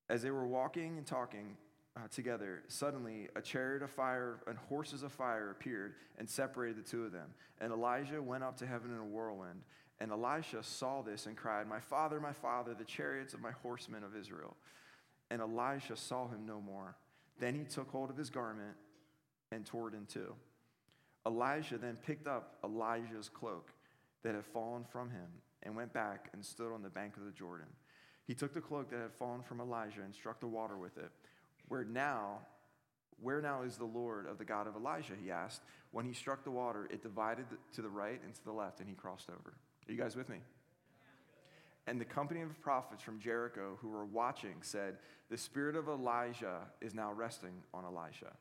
As 0.08 0.22
they 0.22 0.30
were 0.30 0.46
walking 0.46 0.98
and 0.98 1.06
talking 1.06 1.56
uh, 1.96 2.00
together, 2.10 2.62
suddenly 2.68 3.28
a 3.36 3.40
chariot 3.40 3.82
of 3.82 3.90
fire 3.90 4.40
and 4.46 4.56
horses 4.56 5.02
of 5.02 5.12
fire 5.12 5.50
appeared 5.50 5.94
and 6.18 6.28
separated 6.28 6.76
the 6.76 6.88
two 6.88 7.04
of 7.04 7.12
them. 7.12 7.28
And 7.60 7.72
Elijah 7.72 8.22
went 8.22 8.44
up 8.44 8.56
to 8.58 8.66
heaven 8.66 8.92
in 8.92 8.98
a 8.98 9.04
whirlwind. 9.04 9.62
And 10.00 10.10
Elisha 10.10 10.62
saw 10.62 11.02
this 11.02 11.26
and 11.26 11.36
cried, 11.36 11.68
My 11.68 11.80
father, 11.80 12.20
my 12.20 12.32
father, 12.32 12.74
the 12.74 12.84
chariots 12.84 13.32
of 13.32 13.40
my 13.40 13.52
horsemen 13.62 14.04
of 14.04 14.16
Israel. 14.16 14.56
And 15.30 15.40
Elisha 15.40 15.96
saw 15.96 16.28
him 16.28 16.46
no 16.46 16.60
more. 16.60 16.96
Then 17.38 17.54
he 17.54 17.64
took 17.64 17.90
hold 17.90 18.10
of 18.10 18.16
his 18.16 18.30
garment 18.30 18.76
and 19.50 19.64
tore 19.64 19.88
it 19.88 19.94
in 19.94 20.06
two. 20.06 20.34
Elijah 21.26 21.78
then 21.78 21.96
picked 21.96 22.26
up 22.26 22.56
Elijah's 22.64 23.28
cloak 23.28 23.70
that 24.22 24.34
had 24.34 24.44
fallen 24.44 24.84
from 24.84 25.10
him 25.10 25.26
and 25.62 25.74
went 25.74 25.92
back 25.92 26.28
and 26.32 26.44
stood 26.44 26.72
on 26.72 26.82
the 26.82 26.90
bank 26.90 27.16
of 27.16 27.24
the 27.24 27.30
Jordan. 27.30 27.66
He 28.26 28.34
took 28.34 28.54
the 28.54 28.60
cloak 28.60 28.90
that 28.90 29.00
had 29.00 29.12
fallen 29.12 29.42
from 29.42 29.60
Elijah 29.60 30.02
and 30.02 30.14
struck 30.14 30.40
the 30.40 30.46
water 30.46 30.76
with 30.76 30.96
it. 30.96 31.10
Where 31.68 31.84
now, 31.84 32.40
where 33.20 33.40
now 33.40 33.62
is 33.62 33.76
the 33.76 33.84
Lord 33.84 34.26
of 34.26 34.38
the 34.38 34.44
God 34.44 34.66
of 34.66 34.76
Elijah? 34.76 35.14
He 35.22 35.30
asked. 35.30 35.62
When 35.92 36.04
he 36.04 36.12
struck 36.12 36.42
the 36.42 36.50
water, 36.50 36.88
it 36.90 37.02
divided 37.02 37.46
to 37.74 37.82
the 37.82 37.88
right 37.88 38.20
and 38.24 38.34
to 38.34 38.44
the 38.44 38.52
left, 38.52 38.80
and 38.80 38.88
he 38.88 38.94
crossed 38.94 39.30
over. 39.30 39.54
Are 39.88 39.92
you 39.92 39.98
guys 39.98 40.16
with 40.16 40.28
me? 40.28 40.38
And 41.86 42.00
the 42.00 42.04
company 42.04 42.40
of 42.40 42.60
prophets 42.62 43.02
from 43.02 43.20
Jericho 43.20 43.78
who 43.80 43.88
were 43.88 44.06
watching 44.06 44.56
said, 44.62 44.96
The 45.30 45.36
spirit 45.36 45.76
of 45.76 45.88
Elijah 45.88 46.60
is 46.80 46.94
now 46.94 47.12
resting 47.12 47.62
on 47.74 47.84
Elisha. 47.84 48.32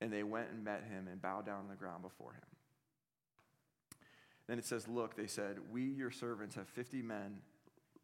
And 0.00 0.12
they 0.12 0.22
went 0.22 0.50
and 0.50 0.64
met 0.64 0.84
him 0.90 1.08
and 1.08 1.20
bowed 1.20 1.46
down 1.46 1.60
on 1.60 1.68
the 1.68 1.76
ground 1.76 2.02
before 2.02 2.32
him. 2.32 2.42
Then 4.46 4.58
it 4.58 4.64
says, 4.64 4.88
Look, 4.88 5.16
they 5.16 5.26
said, 5.26 5.56
We, 5.72 5.84
your 5.84 6.10
servants, 6.10 6.56
have 6.56 6.68
50 6.68 7.02
men. 7.02 7.38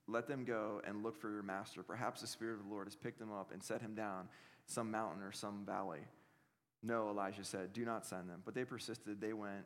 Let 0.09 0.29
them 0.29 0.45
go 0.45 0.81
and 0.87 1.03
look 1.03 1.21
for 1.21 1.31
your 1.31 1.43
master. 1.43 1.83
Perhaps 1.83 2.21
the 2.21 2.27
Spirit 2.27 2.61
of 2.61 2.67
the 2.67 2.73
Lord 2.73 2.87
has 2.87 2.95
picked 2.95 3.21
him 3.21 3.33
up 3.33 3.51
and 3.53 3.63
set 3.63 3.81
him 3.81 3.95
down 3.95 4.29
some 4.67 4.91
mountain 4.91 5.23
or 5.23 5.33
some 5.33 5.65
valley. 5.67 6.01
No, 6.83 7.09
Elijah 7.09 7.45
said, 7.45 7.73
Do 7.73 7.85
not 7.85 8.07
send 8.07 8.31
them. 8.31 8.43
But 8.45 8.55
they 8.55 8.65
persisted. 8.65 9.21
They 9.21 9.33
went, 9.33 9.65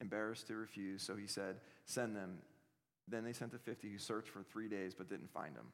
embarrassed 0.00 0.48
to 0.48 0.56
refuse. 0.56 1.02
So 1.02 1.16
he 1.16 1.26
said, 1.26 1.56
Send 1.84 2.16
them. 2.16 2.38
Then 3.10 3.24
they 3.24 3.32
sent 3.32 3.52
the 3.52 3.58
50 3.58 3.90
who 3.90 3.98
searched 3.98 4.28
for 4.28 4.42
three 4.42 4.68
days 4.68 4.94
but 4.94 5.08
didn't 5.08 5.32
find 5.32 5.54
him. 5.54 5.66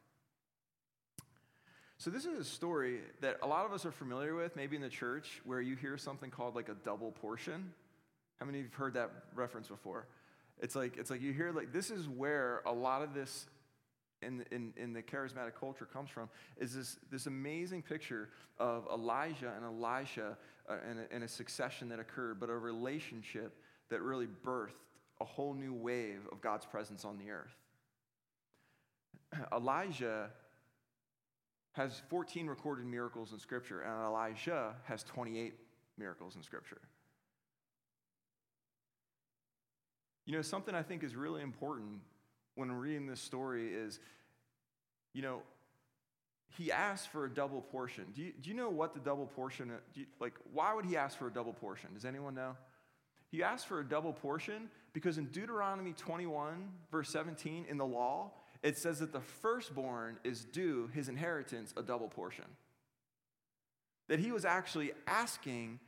So, 1.97 2.09
this 2.09 2.25
is 2.25 2.37
a 2.37 2.43
story 2.43 2.99
that 3.21 3.37
a 3.41 3.47
lot 3.47 3.65
of 3.65 3.71
us 3.71 3.85
are 3.85 3.91
familiar 3.91 4.35
with, 4.35 4.57
maybe 4.57 4.75
in 4.75 4.81
the 4.81 4.89
church, 4.89 5.41
where 5.45 5.61
you 5.61 5.77
hear 5.77 5.97
something 5.97 6.29
called 6.29 6.53
like 6.53 6.67
a 6.67 6.75
double 6.83 7.11
portion. 7.11 7.71
How 8.37 8.45
many 8.45 8.59
of 8.59 8.65
you 8.65 8.69
have 8.69 8.77
heard 8.77 8.93
that 8.95 9.11
reference 9.33 9.69
before? 9.69 10.07
It's 10.59 10.75
like, 10.75 10.97
it's 10.97 11.09
like 11.09 11.21
you 11.21 11.31
hear, 11.31 11.53
like, 11.53 11.71
this 11.71 11.91
is 11.91 12.09
where 12.09 12.61
a 12.65 12.71
lot 12.71 13.01
of 13.01 13.13
this 13.13 13.47
in, 14.21 14.45
in, 14.51 14.73
in 14.77 14.93
the 14.93 15.01
charismatic 15.01 15.55
culture 15.59 15.85
comes 15.85 16.09
from, 16.09 16.29
is 16.57 16.75
this, 16.75 16.97
this 17.11 17.27
amazing 17.27 17.81
picture 17.81 18.29
of 18.59 18.87
Elijah 18.91 19.53
and 19.55 19.65
Elisha 19.65 20.37
uh, 20.69 20.75
and, 20.89 20.99
a, 20.99 21.13
and 21.13 21.23
a 21.23 21.27
succession 21.27 21.89
that 21.89 21.99
occurred, 21.99 22.39
but 22.39 22.49
a 22.49 22.57
relationship 22.57 23.57
that 23.89 24.01
really 24.01 24.27
birthed 24.45 24.71
a 25.21 25.25
whole 25.25 25.53
new 25.53 25.73
wave 25.73 26.21
of 26.31 26.41
God's 26.41 26.65
presence 26.65 27.05
on 27.05 27.17
the 27.17 27.31
earth. 27.31 27.55
Elijah 29.53 30.29
has 31.73 32.01
14 32.09 32.47
recorded 32.47 32.85
miracles 32.85 33.33
in 33.33 33.39
Scripture, 33.39 33.81
and 33.81 34.01
Elijah 34.03 34.73
has 34.83 35.03
28 35.03 35.53
miracles 35.97 36.35
in 36.35 36.43
Scripture. 36.43 36.81
You 40.25 40.33
know, 40.33 40.41
something 40.41 40.73
I 40.73 40.83
think 40.83 41.03
is 41.03 41.15
really 41.15 41.41
important 41.41 41.99
when 42.55 42.71
reading 42.71 43.05
this 43.05 43.21
story 43.21 43.73
is, 43.73 43.99
you 45.13 45.21
know, 45.21 45.41
he 46.57 46.71
asked 46.71 47.09
for 47.09 47.25
a 47.25 47.29
double 47.29 47.61
portion. 47.61 48.05
Do 48.15 48.21
you, 48.21 48.31
do 48.41 48.49
you 48.49 48.55
know 48.55 48.69
what 48.69 48.93
the 48.93 48.99
double 48.99 49.25
portion, 49.27 49.71
you, 49.93 50.05
like, 50.19 50.33
why 50.53 50.73
would 50.73 50.85
he 50.85 50.95
ask 50.95 51.17
for 51.17 51.27
a 51.27 51.31
double 51.31 51.53
portion? 51.53 51.89
Does 51.93 52.05
anyone 52.05 52.33
know? 52.33 52.55
He 53.35 53.43
asked 53.43 53.67
for 53.67 53.81
a 53.81 53.83
double 53.83 54.13
portion 54.13 54.69
because 54.93 55.17
in 55.17 55.25
Deuteronomy 55.25 55.91
21, 55.91 56.69
verse 56.89 57.09
17, 57.09 57.65
in 57.67 57.77
the 57.77 57.85
law, 57.85 58.31
it 58.63 58.77
says 58.77 58.99
that 58.99 59.11
the 59.11 59.19
firstborn 59.19 60.17
is 60.23 60.45
due 60.45 60.89
his 60.93 61.09
inheritance 61.09 61.73
a 61.75 61.83
double 61.83 62.07
portion. 62.07 62.45
That 64.07 64.19
he 64.19 64.31
was 64.31 64.45
actually 64.45 64.93
asking 65.05 65.81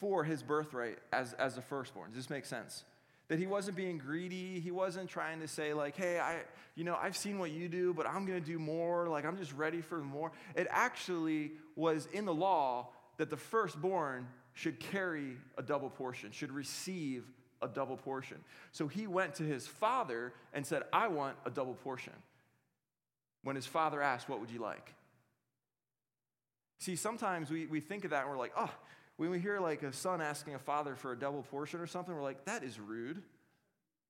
for 0.00 0.24
his 0.24 0.42
birthright 0.42 0.96
as, 1.12 1.34
as 1.34 1.58
a 1.58 1.60
firstborn. 1.60 2.08
Does 2.08 2.16
this 2.16 2.30
make 2.30 2.46
sense? 2.46 2.84
That 3.28 3.38
he 3.38 3.46
wasn't 3.46 3.76
being 3.76 3.98
greedy. 3.98 4.60
He 4.60 4.70
wasn't 4.70 5.10
trying 5.10 5.40
to 5.40 5.48
say, 5.48 5.74
like, 5.74 5.94
hey, 5.94 6.18
I, 6.20 6.38
you 6.74 6.84
know, 6.84 6.96
I've 6.98 7.18
seen 7.18 7.38
what 7.38 7.50
you 7.50 7.68
do, 7.68 7.92
but 7.92 8.06
I'm 8.06 8.24
to 8.26 8.40
do 8.40 8.58
more. 8.58 9.08
Like, 9.10 9.26
I'm 9.26 9.36
just 9.36 9.52
ready 9.52 9.82
for 9.82 9.98
more. 9.98 10.32
It 10.54 10.68
actually 10.70 11.52
was 11.76 12.08
in 12.14 12.24
the 12.24 12.34
law 12.34 12.88
that 13.18 13.28
the 13.28 13.36
firstborn 13.36 14.26
should 14.54 14.78
carry 14.78 15.36
a 15.58 15.62
double 15.62 15.90
portion, 15.90 16.30
should 16.30 16.52
receive 16.52 17.24
a 17.60 17.68
double 17.68 17.96
portion. 17.96 18.38
So 18.72 18.86
he 18.86 19.06
went 19.06 19.34
to 19.36 19.42
his 19.42 19.66
father 19.66 20.32
and 20.52 20.64
said, 20.64 20.84
I 20.92 21.08
want 21.08 21.36
a 21.44 21.50
double 21.50 21.74
portion. 21.74 22.12
When 23.42 23.56
his 23.56 23.66
father 23.66 24.00
asked, 24.00 24.28
What 24.28 24.40
would 24.40 24.50
you 24.50 24.60
like? 24.60 24.94
See, 26.78 26.96
sometimes 26.96 27.50
we, 27.50 27.66
we 27.66 27.80
think 27.80 28.04
of 28.04 28.10
that 28.10 28.22
and 28.22 28.30
we're 28.30 28.38
like, 28.38 28.52
Oh, 28.56 28.70
when 29.16 29.30
we 29.30 29.38
hear 29.38 29.60
like 29.60 29.82
a 29.82 29.92
son 29.92 30.20
asking 30.20 30.54
a 30.54 30.58
father 30.58 30.94
for 30.94 31.12
a 31.12 31.18
double 31.18 31.42
portion 31.42 31.80
or 31.80 31.86
something, 31.86 32.14
we're 32.14 32.22
like, 32.22 32.44
That 32.44 32.62
is 32.62 32.78
rude. 32.78 33.22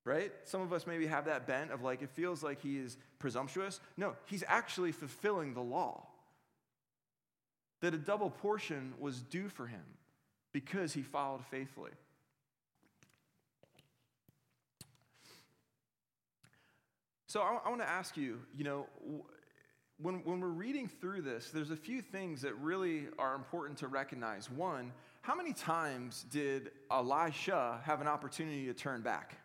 Right? 0.05 0.33
Some 0.45 0.61
of 0.61 0.75
us 0.75 0.87
maybe 0.87 1.07
have 1.07 1.25
that 1.25 1.47
bent 1.47 1.71
of 1.71 1.83
like, 1.83 2.03
it 2.03 2.11
feels 2.11 2.43
like 2.43 2.61
he 2.61 2.77
is 2.77 2.99
presumptuous. 3.19 3.81
No, 3.97 4.15
he's 4.27 4.45
actually 4.47 4.93
fulfilling 4.93 5.55
the 5.55 5.63
law. 5.63 6.07
That 7.81 7.95
a 7.95 7.99
double 7.99 8.29
portion 8.29 8.93
was 8.99 9.23
due 9.23 9.49
for 9.49 9.67
him 9.67 9.83
because 10.55 10.95
he 10.95 11.03
followed 11.03 11.45
faithfully. 11.51 11.91
So 17.27 17.43
I, 17.43 17.59
I 17.67 17.69
want 17.69 17.81
to 17.81 17.89
ask 17.89 18.17
you, 18.17 18.39
you 18.57 18.63
know, 18.63 18.87
when, 19.99 20.23
when 20.25 20.39
we're 20.39 20.47
reading 20.47 20.89
through 20.89 21.23
this, 21.23 21.51
there's 21.51 21.73
a 21.73 21.77
few 21.77 22.01
things 22.01 22.41
that 22.43 22.55
really 22.55 23.09
are 23.19 23.35
important 23.35 23.79
to 23.79 23.89
recognize. 23.89 24.49
One, 24.49 24.93
how 25.23 25.35
many 25.35 25.53
times 25.53 26.25
did 26.31 26.71
Elisha 26.91 27.81
have 27.83 28.01
an 28.01 28.07
opportunity 28.07 28.67
to 28.67 28.75
turn 28.75 29.03
back? 29.03 29.37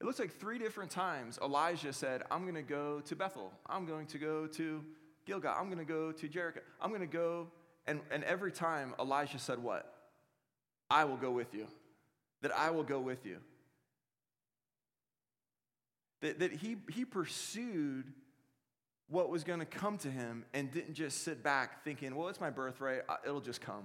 It 0.00 0.04
looks 0.04 0.18
like 0.18 0.32
three 0.32 0.58
different 0.58 0.90
times 0.90 1.38
Elijah 1.40 1.92
said, 1.92 2.24
I'm 2.28 2.42
going 2.42 2.56
to 2.56 2.62
go 2.62 3.00
to 3.02 3.14
Bethel. 3.14 3.52
I'm 3.66 3.86
going 3.86 4.06
to 4.06 4.18
go 4.18 4.48
to 4.48 4.84
Gilgal. 5.26 5.54
I'm 5.58 5.66
going 5.66 5.78
to 5.78 5.84
go 5.84 6.12
to 6.12 6.28
Jericho. 6.28 6.60
I'm 6.80 6.90
going 6.90 7.00
to 7.00 7.06
go. 7.06 7.48
And, 7.86 8.00
and 8.10 8.24
every 8.24 8.52
time 8.52 8.94
Elijah 8.98 9.38
said, 9.38 9.58
What? 9.58 9.92
I 10.90 11.04
will 11.04 11.16
go 11.16 11.30
with 11.30 11.54
you. 11.54 11.66
That 12.42 12.52
I 12.56 12.70
will 12.70 12.82
go 12.82 13.00
with 13.00 13.24
you. 13.24 13.38
That, 16.20 16.38
that 16.40 16.52
he, 16.52 16.76
he 16.90 17.04
pursued 17.04 18.12
what 19.08 19.28
was 19.28 19.44
going 19.44 19.58
to 19.58 19.66
come 19.66 19.98
to 19.98 20.10
him 20.10 20.44
and 20.54 20.70
didn't 20.70 20.94
just 20.94 21.22
sit 21.22 21.42
back 21.42 21.84
thinking, 21.84 22.14
well, 22.14 22.28
it's 22.28 22.40
my 22.40 22.50
birthright, 22.50 23.02
it'll 23.24 23.40
just 23.40 23.60
come. 23.60 23.84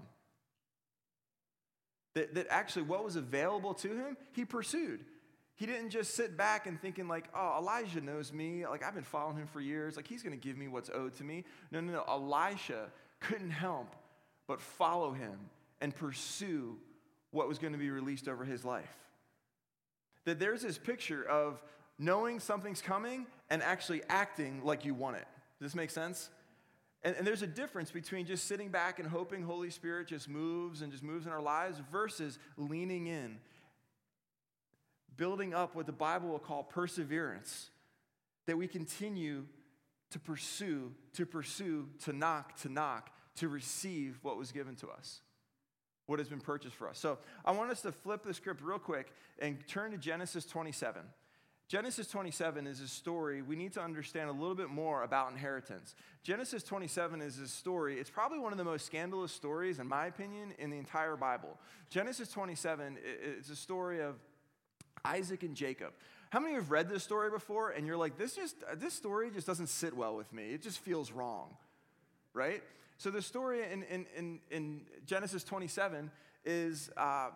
That, 2.13 2.33
that 2.35 2.47
actually 2.49 2.83
what 2.83 3.03
was 3.03 3.15
available 3.15 3.73
to 3.75 3.89
him, 3.89 4.17
he 4.33 4.45
pursued. 4.45 5.03
He 5.57 5.65
didn't 5.65 5.89
just 5.89 6.13
sit 6.13 6.37
back 6.37 6.67
and 6.67 6.79
thinking 6.79 7.07
like, 7.07 7.25
oh, 7.35 7.57
Elijah 7.59 7.99
knows 7.99 8.31
me. 8.31 8.65
Like 8.65 8.83
I've 8.83 8.93
been 8.93 9.03
following 9.03 9.37
him 9.37 9.47
for 9.47 9.59
years. 9.59 9.95
Like 9.95 10.07
he's 10.07 10.21
going 10.21 10.39
to 10.39 10.47
give 10.47 10.55
me 10.55 10.67
what's 10.67 10.89
owed 10.93 11.15
to 11.15 11.23
me. 11.23 11.43
No, 11.71 11.81
no, 11.81 11.91
no. 11.91 12.03
Elisha 12.07 12.89
couldn't 13.19 13.49
help 13.49 13.95
but 14.47 14.61
follow 14.61 15.11
him 15.11 15.37
and 15.81 15.95
pursue 15.95 16.77
what 17.31 17.47
was 17.47 17.57
going 17.57 17.73
to 17.73 17.79
be 17.79 17.89
released 17.89 18.27
over 18.27 18.45
his 18.45 18.63
life. 18.63 18.93
That 20.25 20.39
there's 20.39 20.61
this 20.61 20.77
picture 20.77 21.23
of 21.23 21.61
knowing 21.97 22.39
something's 22.39 22.81
coming 22.81 23.25
and 23.49 23.63
actually 23.63 24.03
acting 24.09 24.63
like 24.63 24.85
you 24.85 24.93
want 24.93 25.17
it. 25.17 25.27
Does 25.59 25.71
this 25.71 25.75
make 25.75 25.89
sense? 25.89 26.29
And, 27.03 27.15
and, 27.15 27.25
there's 27.25 27.43
a 27.43 27.47
difference 27.47 27.91
between 27.91 28.25
just 28.25 28.45
sitting 28.45 28.69
back 28.69 28.99
and 28.99 29.07
hoping 29.07 29.43
Holy 29.43 29.69
Spirit 29.69 30.07
just 30.07 30.27
moves 30.27 30.81
and 30.81 30.91
just 30.91 31.03
moves 31.03 31.25
in 31.25 31.31
our 31.31 31.41
lives 31.41 31.79
versus 31.91 32.39
leaning 32.57 33.07
in, 33.07 33.37
building 35.17 35.53
up 35.53 35.75
what 35.75 35.85
the 35.85 35.91
Bible 35.91 36.29
will 36.29 36.39
call 36.39 36.63
perseverance, 36.63 37.69
that 38.45 38.57
we 38.57 38.67
continue 38.67 39.45
to 40.11 40.19
pursue, 40.19 40.93
to 41.13 41.25
pursue, 41.25 41.87
to 42.05 42.13
knock, 42.13 42.55
to 42.61 42.69
knock, 42.69 43.09
to 43.35 43.49
receive 43.49 44.19
what 44.21 44.37
was 44.37 44.51
given 44.51 44.75
to 44.75 44.87
us, 44.87 45.21
what 46.05 46.19
has 46.19 46.29
been 46.29 46.39
purchased 46.39 46.75
for 46.75 46.87
us. 46.87 46.97
So 46.97 47.17
I 47.43 47.51
want 47.51 47.71
us 47.71 47.81
to 47.81 47.91
flip 47.91 48.23
the 48.23 48.33
script 48.33 48.61
real 48.61 48.79
quick 48.79 49.11
and 49.39 49.57
turn 49.67 49.91
to 49.91 49.97
Genesis 49.97 50.45
27. 50.45 51.01
Genesis 51.67 52.07
27 52.07 52.65
is 52.65 52.79
a 52.79 52.87
story 52.87 53.41
we 53.41 53.57
need 53.57 53.73
to 53.73 53.81
understand 53.81 54.29
a 54.29 54.31
little 54.31 54.55
bit 54.55 54.69
more 54.69 55.03
about 55.03 55.29
inheritance. 55.33 55.95
Genesis 56.23 56.63
27 56.63 57.21
is 57.21 57.39
a 57.39 57.47
story, 57.47 57.99
it's 57.99 58.09
probably 58.09 58.39
one 58.39 58.53
of 58.53 58.57
the 58.57 58.63
most 58.63 58.85
scandalous 58.85 59.33
stories, 59.33 59.79
in 59.79 59.87
my 59.87 60.05
opinion, 60.05 60.53
in 60.59 60.69
the 60.69 60.77
entire 60.77 61.17
Bible. 61.17 61.59
Genesis 61.89 62.29
27 62.29 62.97
is 63.21 63.49
a 63.49 63.55
story 63.55 64.01
of 64.01 64.15
Isaac 65.07 65.43
and 65.43 65.55
Jacob. 65.55 65.93
How 66.29 66.39
many 66.39 66.51
of 66.51 66.55
you 66.55 66.61
have 66.61 66.71
read 66.71 66.89
this 66.89 67.03
story 67.03 67.29
before 67.29 67.71
and 67.71 67.87
you're 67.87 67.97
like, 67.97 68.17
this, 68.17 68.35
just, 68.35 68.55
this 68.75 68.93
story 68.93 69.31
just 69.31 69.47
doesn't 69.47 69.67
sit 69.67 69.95
well 69.95 70.15
with 70.15 70.31
me? 70.33 70.51
It 70.51 70.61
just 70.61 70.79
feels 70.79 71.11
wrong, 71.11 71.55
right? 72.33 72.61
So 72.97 73.11
the 73.11 73.21
story 73.21 73.61
in, 73.71 73.83
in, 73.83 74.05
in, 74.15 74.39
in 74.51 74.81
Genesis 75.05 75.43
27 75.43 76.11
is 76.43 76.89
uh, 76.97 77.29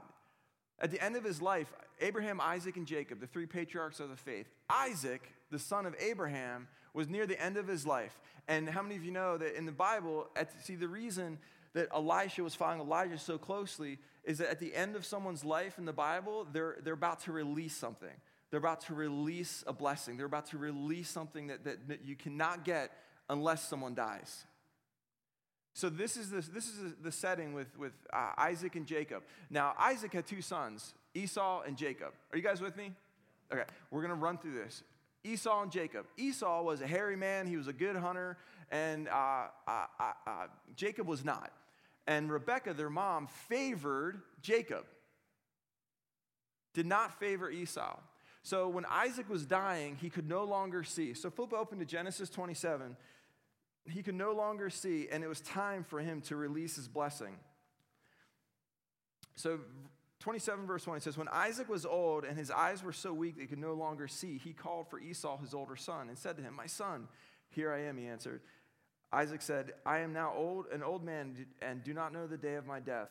at 0.79 0.91
the 0.91 1.01
end 1.01 1.15
of 1.15 1.23
his 1.23 1.41
life, 1.41 1.71
Abraham, 2.01 2.41
Isaac, 2.41 2.75
and 2.77 2.87
Jacob, 2.87 3.19
the 3.19 3.27
three 3.27 3.45
patriarchs 3.45 3.99
of 3.99 4.09
the 4.09 4.15
faith, 4.15 4.47
Isaac, 4.69 5.21
the 5.51 5.59
son 5.59 5.85
of 5.85 5.95
Abraham, 5.99 6.67
was 6.93 7.07
near 7.07 7.25
the 7.25 7.41
end 7.41 7.57
of 7.57 7.67
his 7.67 7.85
life. 7.85 8.19
And 8.47 8.67
how 8.67 8.81
many 8.81 8.95
of 8.95 9.05
you 9.05 9.11
know 9.11 9.37
that 9.37 9.55
in 9.55 9.65
the 9.65 9.71
Bible, 9.71 10.27
at, 10.35 10.65
see, 10.65 10.75
the 10.75 10.87
reason 10.87 11.37
that 11.73 11.87
Elisha 11.93 12.43
was 12.43 12.55
following 12.55 12.81
Elijah 12.81 13.17
so 13.17 13.37
closely 13.37 13.97
is 14.23 14.39
that 14.39 14.49
at 14.49 14.59
the 14.59 14.75
end 14.75 14.95
of 14.95 15.05
someone's 15.05 15.43
life 15.43 15.77
in 15.77 15.85
the 15.85 15.93
Bible, 15.93 16.47
they're, 16.51 16.77
they're 16.83 16.93
about 16.93 17.21
to 17.21 17.31
release 17.31 17.75
something. 17.75 18.09
They're 18.49 18.59
about 18.59 18.81
to 18.81 18.93
release 18.93 19.63
a 19.65 19.73
blessing. 19.73 20.17
They're 20.17 20.25
about 20.25 20.47
to 20.47 20.57
release 20.57 21.09
something 21.09 21.47
that, 21.47 21.63
that, 21.63 21.87
that 21.87 22.05
you 22.05 22.15
cannot 22.15 22.65
get 22.65 22.91
unless 23.29 23.67
someone 23.67 23.95
dies. 23.95 24.45
So 25.73 25.89
this 25.89 26.17
is, 26.17 26.29
the, 26.31 26.41
this 26.41 26.67
is 26.67 26.95
the 27.01 27.13
setting 27.13 27.53
with, 27.53 27.77
with 27.77 27.93
uh, 28.11 28.33
Isaac 28.37 28.75
and 28.75 28.85
Jacob. 28.85 29.23
Now, 29.49 29.73
Isaac 29.79 30.11
had 30.11 30.27
two 30.27 30.41
sons, 30.41 30.93
Esau 31.13 31.61
and 31.61 31.77
Jacob. 31.77 32.11
Are 32.31 32.37
you 32.37 32.43
guys 32.43 32.61
with 32.61 32.75
me? 32.75 32.91
Okay, 33.51 33.63
we're 33.89 34.01
going 34.01 34.13
to 34.13 34.19
run 34.19 34.37
through 34.37 34.55
this. 34.55 34.83
Esau 35.23 35.61
and 35.61 35.71
Jacob. 35.71 36.07
Esau 36.17 36.63
was 36.63 36.81
a 36.81 36.87
hairy 36.87 37.15
man, 37.15 37.47
he 37.47 37.55
was 37.55 37.67
a 37.67 37.73
good 37.73 37.95
hunter, 37.95 38.37
and 38.69 39.07
uh, 39.07 39.45
uh, 39.67 39.85
uh, 39.99 40.11
uh 40.27 40.31
Jacob 40.75 41.07
was 41.07 41.23
not. 41.23 41.51
And 42.11 42.31
Rebekah, 42.31 42.73
their 42.73 42.89
mom, 42.89 43.27
favored 43.27 44.21
Jacob, 44.41 44.85
did 46.73 46.85
not 46.85 47.19
favor 47.19 47.49
Esau. 47.49 47.97
So 48.43 48.67
when 48.69 48.85
Isaac 48.85 49.29
was 49.29 49.45
dying, 49.45 49.97
he 50.01 50.09
could 50.09 50.27
no 50.27 50.43
longer 50.43 50.83
see. 50.83 51.13
So 51.13 51.29
flip 51.29 51.53
open 51.53 51.79
to 51.79 51.85
Genesis 51.85 52.29
27 52.29 52.95
he 53.89 54.03
could 54.03 54.15
no 54.15 54.33
longer 54.33 54.69
see, 54.69 55.07
and 55.11 55.23
it 55.23 55.27
was 55.27 55.41
time 55.41 55.83
for 55.83 55.99
him 55.99 56.21
to 56.21 56.35
release 56.35 56.75
his 56.75 56.87
blessing. 56.87 57.35
So, 59.35 59.59
27 60.19 60.67
verse 60.67 60.85
1 60.85 61.01
says, 61.01 61.17
When 61.17 61.27
Isaac 61.29 61.67
was 61.67 61.85
old 61.85 62.23
and 62.23 62.37
his 62.37 62.51
eyes 62.51 62.83
were 62.83 62.93
so 62.93 63.11
weak 63.11 63.35
that 63.35 63.41
he 63.41 63.47
could 63.47 63.57
no 63.57 63.73
longer 63.73 64.07
see, 64.07 64.37
he 64.37 64.53
called 64.53 64.87
for 64.89 64.99
Esau, 64.99 65.37
his 65.37 65.53
older 65.53 65.75
son, 65.75 66.09
and 66.09 66.17
said 66.17 66.37
to 66.37 66.43
him, 66.43 66.53
My 66.53 66.67
son, 66.67 67.07
here 67.49 67.71
I 67.71 67.81
am, 67.81 67.97
he 67.97 68.05
answered. 68.05 68.41
Isaac 69.13 69.41
said, 69.41 69.73
I 69.85 69.99
am 69.99 70.13
now 70.13 70.33
old, 70.35 70.67
an 70.71 70.83
old 70.83 71.03
man, 71.03 71.45
and 71.61 71.83
do 71.83 71.93
not 71.93 72.13
know 72.13 72.27
the 72.27 72.37
day 72.37 72.55
of 72.55 72.65
my 72.65 72.79
death. 72.79 73.09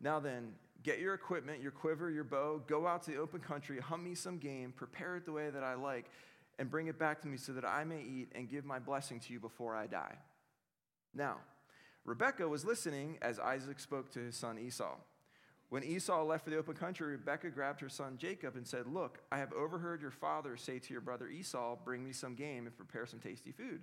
Now 0.00 0.20
then, 0.20 0.52
get 0.82 1.00
your 1.00 1.14
equipment, 1.14 1.60
your 1.60 1.72
quiver, 1.72 2.10
your 2.10 2.24
bow, 2.24 2.62
go 2.66 2.86
out 2.86 3.02
to 3.04 3.10
the 3.10 3.18
open 3.18 3.40
country, 3.40 3.80
hunt 3.80 4.02
me 4.02 4.14
some 4.14 4.38
game, 4.38 4.72
prepare 4.74 5.16
it 5.16 5.26
the 5.26 5.32
way 5.32 5.50
that 5.50 5.64
I 5.64 5.74
like 5.74 6.06
and 6.58 6.70
bring 6.70 6.88
it 6.88 6.98
back 6.98 7.22
to 7.22 7.28
me 7.28 7.36
so 7.36 7.52
that 7.52 7.64
I 7.64 7.84
may 7.84 8.02
eat 8.02 8.32
and 8.34 8.48
give 8.48 8.64
my 8.64 8.78
blessing 8.78 9.18
to 9.20 9.32
you 9.32 9.40
before 9.40 9.74
I 9.74 9.86
die. 9.86 10.16
Now, 11.14 11.38
Rebekah 12.04 12.48
was 12.48 12.64
listening 12.64 13.18
as 13.22 13.38
Isaac 13.38 13.80
spoke 13.80 14.12
to 14.12 14.20
his 14.20 14.36
son 14.36 14.58
Esau. 14.58 14.96
When 15.70 15.84
Esau 15.84 16.24
left 16.24 16.44
for 16.44 16.50
the 16.50 16.58
open 16.58 16.74
country, 16.74 17.12
Rebekah 17.12 17.50
grabbed 17.50 17.80
her 17.80 17.88
son 17.88 18.18
Jacob 18.18 18.56
and 18.56 18.66
said, 18.66 18.86
Look, 18.86 19.20
I 19.30 19.38
have 19.38 19.52
overheard 19.52 20.02
your 20.02 20.10
father 20.10 20.56
say 20.56 20.78
to 20.80 20.92
your 20.92 21.00
brother 21.00 21.28
Esau, 21.28 21.76
Bring 21.84 22.04
me 22.04 22.12
some 22.12 22.34
game 22.34 22.66
and 22.66 22.76
prepare 22.76 23.06
some 23.06 23.20
tasty 23.20 23.52
food. 23.52 23.82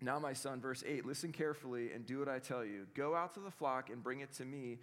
Now, 0.00 0.18
my 0.18 0.34
son, 0.34 0.60
verse 0.60 0.84
8, 0.86 1.06
listen 1.06 1.32
carefully 1.32 1.92
and 1.92 2.04
do 2.04 2.18
what 2.18 2.28
I 2.28 2.38
tell 2.38 2.64
you. 2.64 2.86
Go 2.94 3.14
out 3.14 3.34
to 3.34 3.40
the 3.40 3.50
flock 3.50 3.88
and 3.90 4.02
bring 4.02 4.20
it 4.20 4.32
to 4.34 4.44
me. 4.44 4.78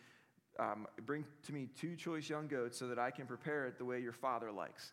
Um, 0.60 0.88
bring 1.06 1.26
to 1.48 1.54
me 1.54 1.70
two 1.80 1.96
choice 1.96 2.30
young 2.30 2.48
goats 2.48 2.78
so 2.78 2.88
that 2.88 3.00
I 3.00 3.12
can 3.12 3.26
prepare 3.26 3.66
it 3.68 3.78
the 3.78 3.86
way 3.86 4.00
your 4.00 4.14
father 4.14 4.52
likes 4.52 4.92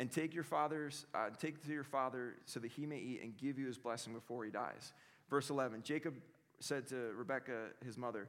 and 0.00 0.10
take 0.10 0.32
your 0.32 0.44
father's 0.44 1.04
uh, 1.14 1.28
take 1.38 1.62
to 1.62 1.70
your 1.70 1.84
father 1.84 2.36
so 2.46 2.58
that 2.58 2.70
he 2.72 2.86
may 2.86 2.96
eat 2.96 3.20
and 3.22 3.36
give 3.36 3.58
you 3.58 3.66
his 3.66 3.76
blessing 3.76 4.14
before 4.14 4.44
he 4.44 4.50
dies 4.50 4.92
verse 5.28 5.50
11 5.50 5.82
jacob 5.82 6.14
said 6.58 6.86
to 6.88 7.12
rebekah 7.16 7.66
his 7.84 7.98
mother 7.98 8.26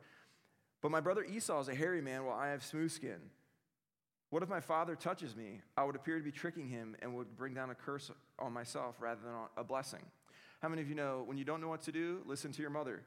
but 0.82 0.92
my 0.92 1.00
brother 1.00 1.24
esau 1.24 1.62
is 1.62 1.70
a 1.70 1.76
hairy 1.76 2.02
man 2.02 2.26
while 2.26 2.38
i 2.38 2.50
have 2.50 2.62
smooth 2.62 2.92
skin 2.92 3.20
what 4.32 4.44
if 4.44 4.50
my 4.50 4.60
father 4.60 4.96
touches 4.96 5.34
me 5.34 5.62
i 5.78 5.84
would 5.84 5.96
appear 5.96 6.18
to 6.18 6.24
be 6.24 6.32
tricking 6.32 6.68
him 6.68 6.94
and 7.02 7.16
would 7.16 7.38
bring 7.38 7.54
down 7.54 7.70
a 7.70 7.76
curse 7.76 8.12
on 8.38 8.52
myself 8.52 8.96
rather 9.00 9.22
than 9.24 9.34
a 9.56 9.64
blessing 9.64 10.04
how 10.62 10.70
many 10.70 10.82
of 10.82 10.90
you 10.90 10.96
know 10.96 11.24
when 11.26 11.38
you 11.38 11.46
don't 11.46 11.62
know 11.62 11.68
what 11.68 11.82
to 11.82 11.92
do 11.92 12.20
listen 12.26 12.52
to 12.52 12.62
your 12.62 12.72
mother 12.72 13.04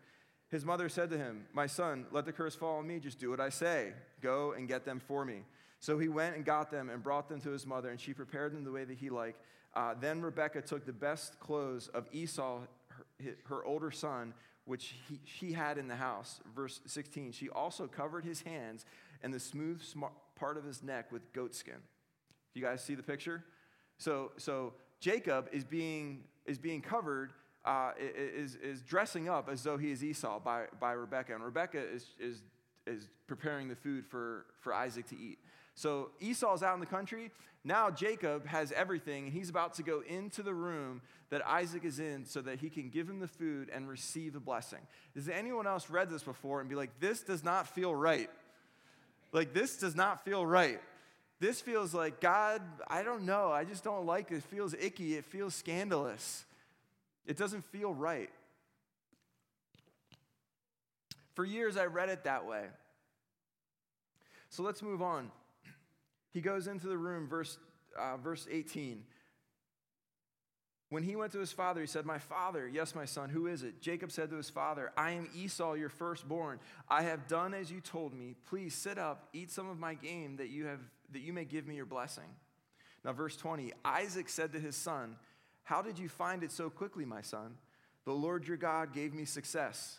his 0.50 0.64
mother 0.64 0.88
said 0.88 1.10
to 1.10 1.18
him 1.18 1.46
my 1.52 1.66
son 1.66 2.06
let 2.12 2.24
the 2.24 2.32
curse 2.32 2.54
fall 2.54 2.78
on 2.78 2.86
me 2.86 2.98
just 2.98 3.18
do 3.18 3.30
what 3.30 3.40
i 3.40 3.48
say 3.48 3.92
go 4.20 4.52
and 4.52 4.68
get 4.68 4.84
them 4.84 5.00
for 5.00 5.24
me 5.24 5.42
so 5.84 5.98
he 5.98 6.08
went 6.08 6.34
and 6.34 6.46
got 6.46 6.70
them 6.70 6.88
and 6.88 7.02
brought 7.02 7.28
them 7.28 7.42
to 7.42 7.50
his 7.50 7.66
mother, 7.66 7.90
and 7.90 8.00
she 8.00 8.14
prepared 8.14 8.54
them 8.54 8.64
the 8.64 8.72
way 8.72 8.84
that 8.84 8.96
he 8.96 9.10
liked. 9.10 9.42
Uh, 9.74 9.92
then 10.00 10.22
Rebekah 10.22 10.62
took 10.62 10.86
the 10.86 10.94
best 10.94 11.38
clothes 11.40 11.88
of 11.88 12.08
Esau, 12.10 12.60
her, 12.88 13.36
her 13.44 13.64
older 13.66 13.90
son, 13.90 14.32
which 14.64 14.94
he, 15.06 15.20
she 15.24 15.52
had 15.52 15.76
in 15.76 15.86
the 15.86 15.96
house. 15.96 16.40
Verse 16.56 16.80
16. 16.86 17.32
She 17.32 17.50
also 17.50 17.86
covered 17.86 18.24
his 18.24 18.40
hands 18.40 18.86
and 19.22 19.34
the 19.34 19.38
smooth 19.38 19.82
part 20.36 20.56
of 20.56 20.64
his 20.64 20.82
neck 20.82 21.12
with 21.12 21.30
goatskin. 21.34 21.82
You 22.54 22.62
guys 22.62 22.82
see 22.82 22.94
the 22.94 23.02
picture? 23.02 23.44
So, 23.98 24.32
so 24.38 24.72
Jacob 25.00 25.50
is 25.52 25.64
being, 25.64 26.24
is 26.46 26.56
being 26.56 26.80
covered, 26.80 27.34
uh, 27.64 27.92
is, 27.98 28.56
is 28.56 28.82
dressing 28.82 29.28
up 29.28 29.48
as 29.48 29.62
though 29.62 29.76
he 29.76 29.90
is 29.90 30.04
Esau 30.04 30.38
by, 30.38 30.66
by 30.80 30.92
Rebekah. 30.92 31.34
And 31.34 31.44
Rebekah 31.44 31.82
is, 31.82 32.06
is, 32.18 32.42
is 32.86 33.08
preparing 33.26 33.68
the 33.68 33.76
food 33.76 34.04
for, 34.06 34.46
for 34.60 34.74
Isaac 34.74 35.06
to 35.08 35.18
eat. 35.18 35.38
So 35.74 36.10
Esau's 36.20 36.62
out 36.62 36.74
in 36.74 36.80
the 36.80 36.86
country. 36.86 37.30
Now 37.64 37.90
Jacob 37.90 38.46
has 38.46 38.70
everything, 38.72 39.24
and 39.24 39.32
he's 39.32 39.48
about 39.48 39.74
to 39.74 39.82
go 39.82 40.02
into 40.06 40.42
the 40.42 40.52
room 40.52 41.00
that 41.30 41.44
Isaac 41.46 41.84
is 41.84 41.98
in 41.98 42.26
so 42.26 42.42
that 42.42 42.58
he 42.58 42.68
can 42.68 42.90
give 42.90 43.08
him 43.08 43.18
the 43.18 43.26
food 43.26 43.70
and 43.74 43.88
receive 43.88 44.34
the 44.34 44.40
blessing. 44.40 44.80
Has 45.14 45.28
anyone 45.28 45.66
else 45.66 45.88
read 45.88 46.10
this 46.10 46.22
before 46.22 46.60
and 46.60 46.68
be 46.68 46.76
like, 46.76 47.00
this 47.00 47.22
does 47.22 47.42
not 47.42 47.66
feel 47.74 47.94
right? 47.94 48.30
Like, 49.32 49.54
this 49.54 49.78
does 49.78 49.96
not 49.96 50.24
feel 50.24 50.46
right. 50.46 50.80
This 51.40 51.60
feels 51.60 51.92
like, 51.92 52.20
God, 52.20 52.62
I 52.86 53.02
don't 53.02 53.24
know. 53.24 53.50
I 53.50 53.64
just 53.64 53.82
don't 53.82 54.06
like 54.06 54.30
it. 54.30 54.36
It 54.36 54.42
feels 54.44 54.74
icky. 54.74 55.16
It 55.16 55.24
feels 55.24 55.54
scandalous. 55.54 56.44
It 57.26 57.36
doesn't 57.36 57.64
feel 57.64 57.92
right. 57.92 58.30
For 61.34 61.44
years, 61.44 61.76
I 61.76 61.86
read 61.86 62.08
it 62.08 62.24
that 62.24 62.46
way. 62.46 62.64
So 64.50 64.62
let's 64.62 64.82
move 64.82 65.02
on. 65.02 65.30
He 66.30 66.40
goes 66.40 66.66
into 66.66 66.86
the 66.86 66.98
room, 66.98 67.28
verse, 67.28 67.58
uh, 67.98 68.16
verse 68.16 68.46
18. 68.50 69.02
When 70.90 71.02
he 71.02 71.16
went 71.16 71.32
to 71.32 71.40
his 71.40 71.50
father, 71.50 71.80
he 71.80 71.88
said, 71.88 72.06
My 72.06 72.18
father, 72.18 72.68
yes, 72.68 72.94
my 72.94 73.04
son, 73.04 73.30
who 73.30 73.48
is 73.48 73.64
it? 73.64 73.80
Jacob 73.80 74.12
said 74.12 74.30
to 74.30 74.36
his 74.36 74.50
father, 74.50 74.92
I 74.96 75.12
am 75.12 75.28
Esau, 75.34 75.72
your 75.72 75.88
firstborn. 75.88 76.60
I 76.88 77.02
have 77.02 77.26
done 77.26 77.52
as 77.52 77.70
you 77.72 77.80
told 77.80 78.14
me. 78.14 78.36
Please 78.48 78.74
sit 78.74 78.96
up, 78.96 79.28
eat 79.32 79.50
some 79.50 79.68
of 79.68 79.78
my 79.78 79.94
game, 79.94 80.36
that 80.36 80.50
you, 80.50 80.66
have, 80.66 80.80
that 81.12 81.20
you 81.20 81.32
may 81.32 81.44
give 81.44 81.66
me 81.66 81.74
your 81.74 81.86
blessing. 81.86 82.28
Now, 83.04 83.12
verse 83.12 83.36
20 83.36 83.72
Isaac 83.84 84.28
said 84.28 84.52
to 84.52 84.60
his 84.60 84.76
son, 84.76 85.16
How 85.64 85.82
did 85.82 85.98
you 85.98 86.08
find 86.08 86.42
it 86.44 86.52
so 86.52 86.70
quickly, 86.70 87.04
my 87.04 87.22
son? 87.22 87.56
The 88.04 88.12
Lord 88.12 88.46
your 88.46 88.56
God 88.58 88.92
gave 88.92 89.14
me 89.14 89.24
success. 89.24 89.98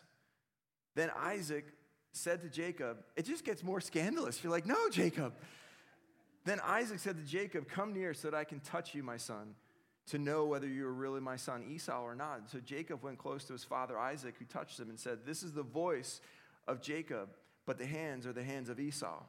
Then 0.94 1.10
Isaac 1.18 1.66
said 2.14 2.42
to 2.42 2.50
Jacob, 2.50 2.98
It 3.16 3.26
just 3.26 3.44
gets 3.44 3.64
more 3.64 3.82
scandalous. 3.82 4.44
You're 4.44 4.52
like, 4.52 4.66
No, 4.66 4.90
Jacob. 4.90 5.34
Then 6.46 6.60
Isaac 6.64 7.00
said 7.00 7.18
to 7.18 7.24
Jacob, 7.24 7.68
Come 7.68 7.94
near 7.94 8.14
so 8.14 8.30
that 8.30 8.38
I 8.38 8.44
can 8.44 8.60
touch 8.60 8.94
you, 8.94 9.02
my 9.02 9.18
son, 9.18 9.56
to 10.08 10.20
know 10.20 10.46
whether 10.46 10.68
you 10.68 10.86
are 10.86 10.94
really 10.94 11.20
my 11.20 11.36
son 11.36 11.64
Esau 11.68 12.02
or 12.02 12.16
not. 12.16 12.50
So 12.52 12.60
Jacob 12.60 13.04
went 13.04 13.18
close 13.18 13.44
to 13.46 13.54
his 13.54 13.64
father 13.64 13.98
Isaac, 13.98 14.36
who 14.38 14.46
touched 14.46 14.80
him 14.80 14.90
and 14.90 15.00
said, 15.00 15.20
This 15.26 15.42
is 15.42 15.54
the 15.54 15.64
voice 15.64 16.22
of 16.68 16.82
Jacob, 16.82 17.30
but 17.66 17.80
the 17.80 17.86
hands 17.88 18.28
are 18.28 18.34
the 18.34 18.44
hands 18.44 18.70
of 18.70 18.80
Esau. 18.80 19.24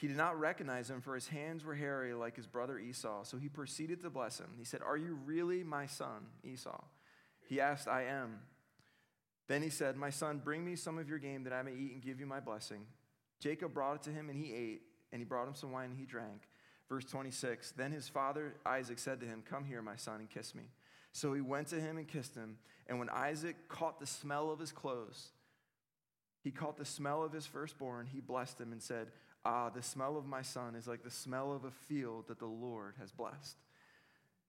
He 0.00 0.08
did 0.08 0.16
not 0.16 0.40
recognize 0.40 0.88
him, 0.88 1.02
for 1.02 1.14
his 1.14 1.28
hands 1.28 1.62
were 1.62 1.74
hairy 1.74 2.14
like 2.14 2.34
his 2.34 2.46
brother 2.46 2.78
Esau. 2.78 3.22
So 3.24 3.36
he 3.36 3.50
proceeded 3.50 4.00
to 4.00 4.08
bless 4.08 4.38
him. 4.38 4.48
He 4.56 4.64
said, 4.64 4.80
Are 4.80 4.96
you 4.96 5.18
really 5.26 5.62
my 5.62 5.84
son, 5.84 6.26
Esau? 6.42 6.82
He 7.48 7.60
asked, 7.60 7.86
I 7.86 8.04
am. 8.04 8.38
Then 9.46 9.62
he 9.62 9.68
said, 9.68 9.96
My 9.96 10.10
son, 10.10 10.40
bring 10.42 10.64
me 10.64 10.74
some 10.74 10.96
of 10.96 11.08
your 11.08 11.18
game 11.18 11.44
that 11.44 11.52
I 11.52 11.62
may 11.62 11.74
eat 11.74 11.92
and 11.92 12.02
give 12.02 12.18
you 12.18 12.24
my 12.24 12.40
blessing. 12.40 12.86
Jacob 13.40 13.74
brought 13.74 13.96
it 13.96 14.02
to 14.04 14.10
him, 14.10 14.30
and 14.30 14.38
he 14.38 14.54
ate 14.54 14.82
and 15.12 15.20
he 15.20 15.24
brought 15.24 15.48
him 15.48 15.54
some 15.54 15.72
wine 15.72 15.90
and 15.90 15.98
he 15.98 16.04
drank. 16.04 16.48
Verse 16.88 17.04
26 17.04 17.72
Then 17.72 17.92
his 17.92 18.08
father 18.08 18.54
Isaac 18.64 18.98
said 18.98 19.20
to 19.20 19.26
him, 19.26 19.42
Come 19.48 19.64
here, 19.64 19.82
my 19.82 19.96
son, 19.96 20.20
and 20.20 20.30
kiss 20.30 20.54
me. 20.54 20.64
So 21.12 21.32
he 21.34 21.40
went 21.40 21.68
to 21.68 21.80
him 21.80 21.98
and 21.98 22.06
kissed 22.06 22.34
him. 22.34 22.58
And 22.86 22.98
when 22.98 23.08
Isaac 23.10 23.68
caught 23.68 24.00
the 24.00 24.06
smell 24.06 24.50
of 24.50 24.58
his 24.58 24.72
clothes, 24.72 25.30
he 26.42 26.50
caught 26.50 26.78
the 26.78 26.84
smell 26.84 27.22
of 27.22 27.32
his 27.32 27.46
firstborn, 27.46 28.06
he 28.06 28.20
blessed 28.20 28.60
him 28.60 28.72
and 28.72 28.82
said, 28.82 29.08
Ah, 29.44 29.70
the 29.70 29.82
smell 29.82 30.16
of 30.16 30.26
my 30.26 30.42
son 30.42 30.74
is 30.74 30.86
like 30.86 31.02
the 31.02 31.10
smell 31.10 31.52
of 31.52 31.64
a 31.64 31.70
field 31.70 32.28
that 32.28 32.38
the 32.38 32.46
Lord 32.46 32.94
has 32.98 33.10
blessed. 33.10 33.56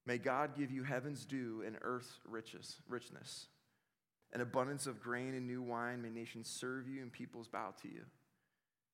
May 0.05 0.17
God 0.17 0.57
give 0.57 0.71
you 0.71 0.83
heaven's 0.83 1.25
dew 1.25 1.63
and 1.65 1.77
earth's 1.81 2.19
riches, 2.27 2.77
richness, 2.89 3.47
an 4.33 4.41
abundance 4.41 4.87
of 4.87 5.01
grain 5.01 5.33
and 5.33 5.47
new 5.47 5.61
wine. 5.61 6.01
May 6.01 6.09
nations 6.09 6.49
serve 6.49 6.87
you 6.87 7.01
and 7.01 7.11
peoples 7.11 7.47
bow 7.47 7.73
to 7.81 7.87
you. 7.87 8.01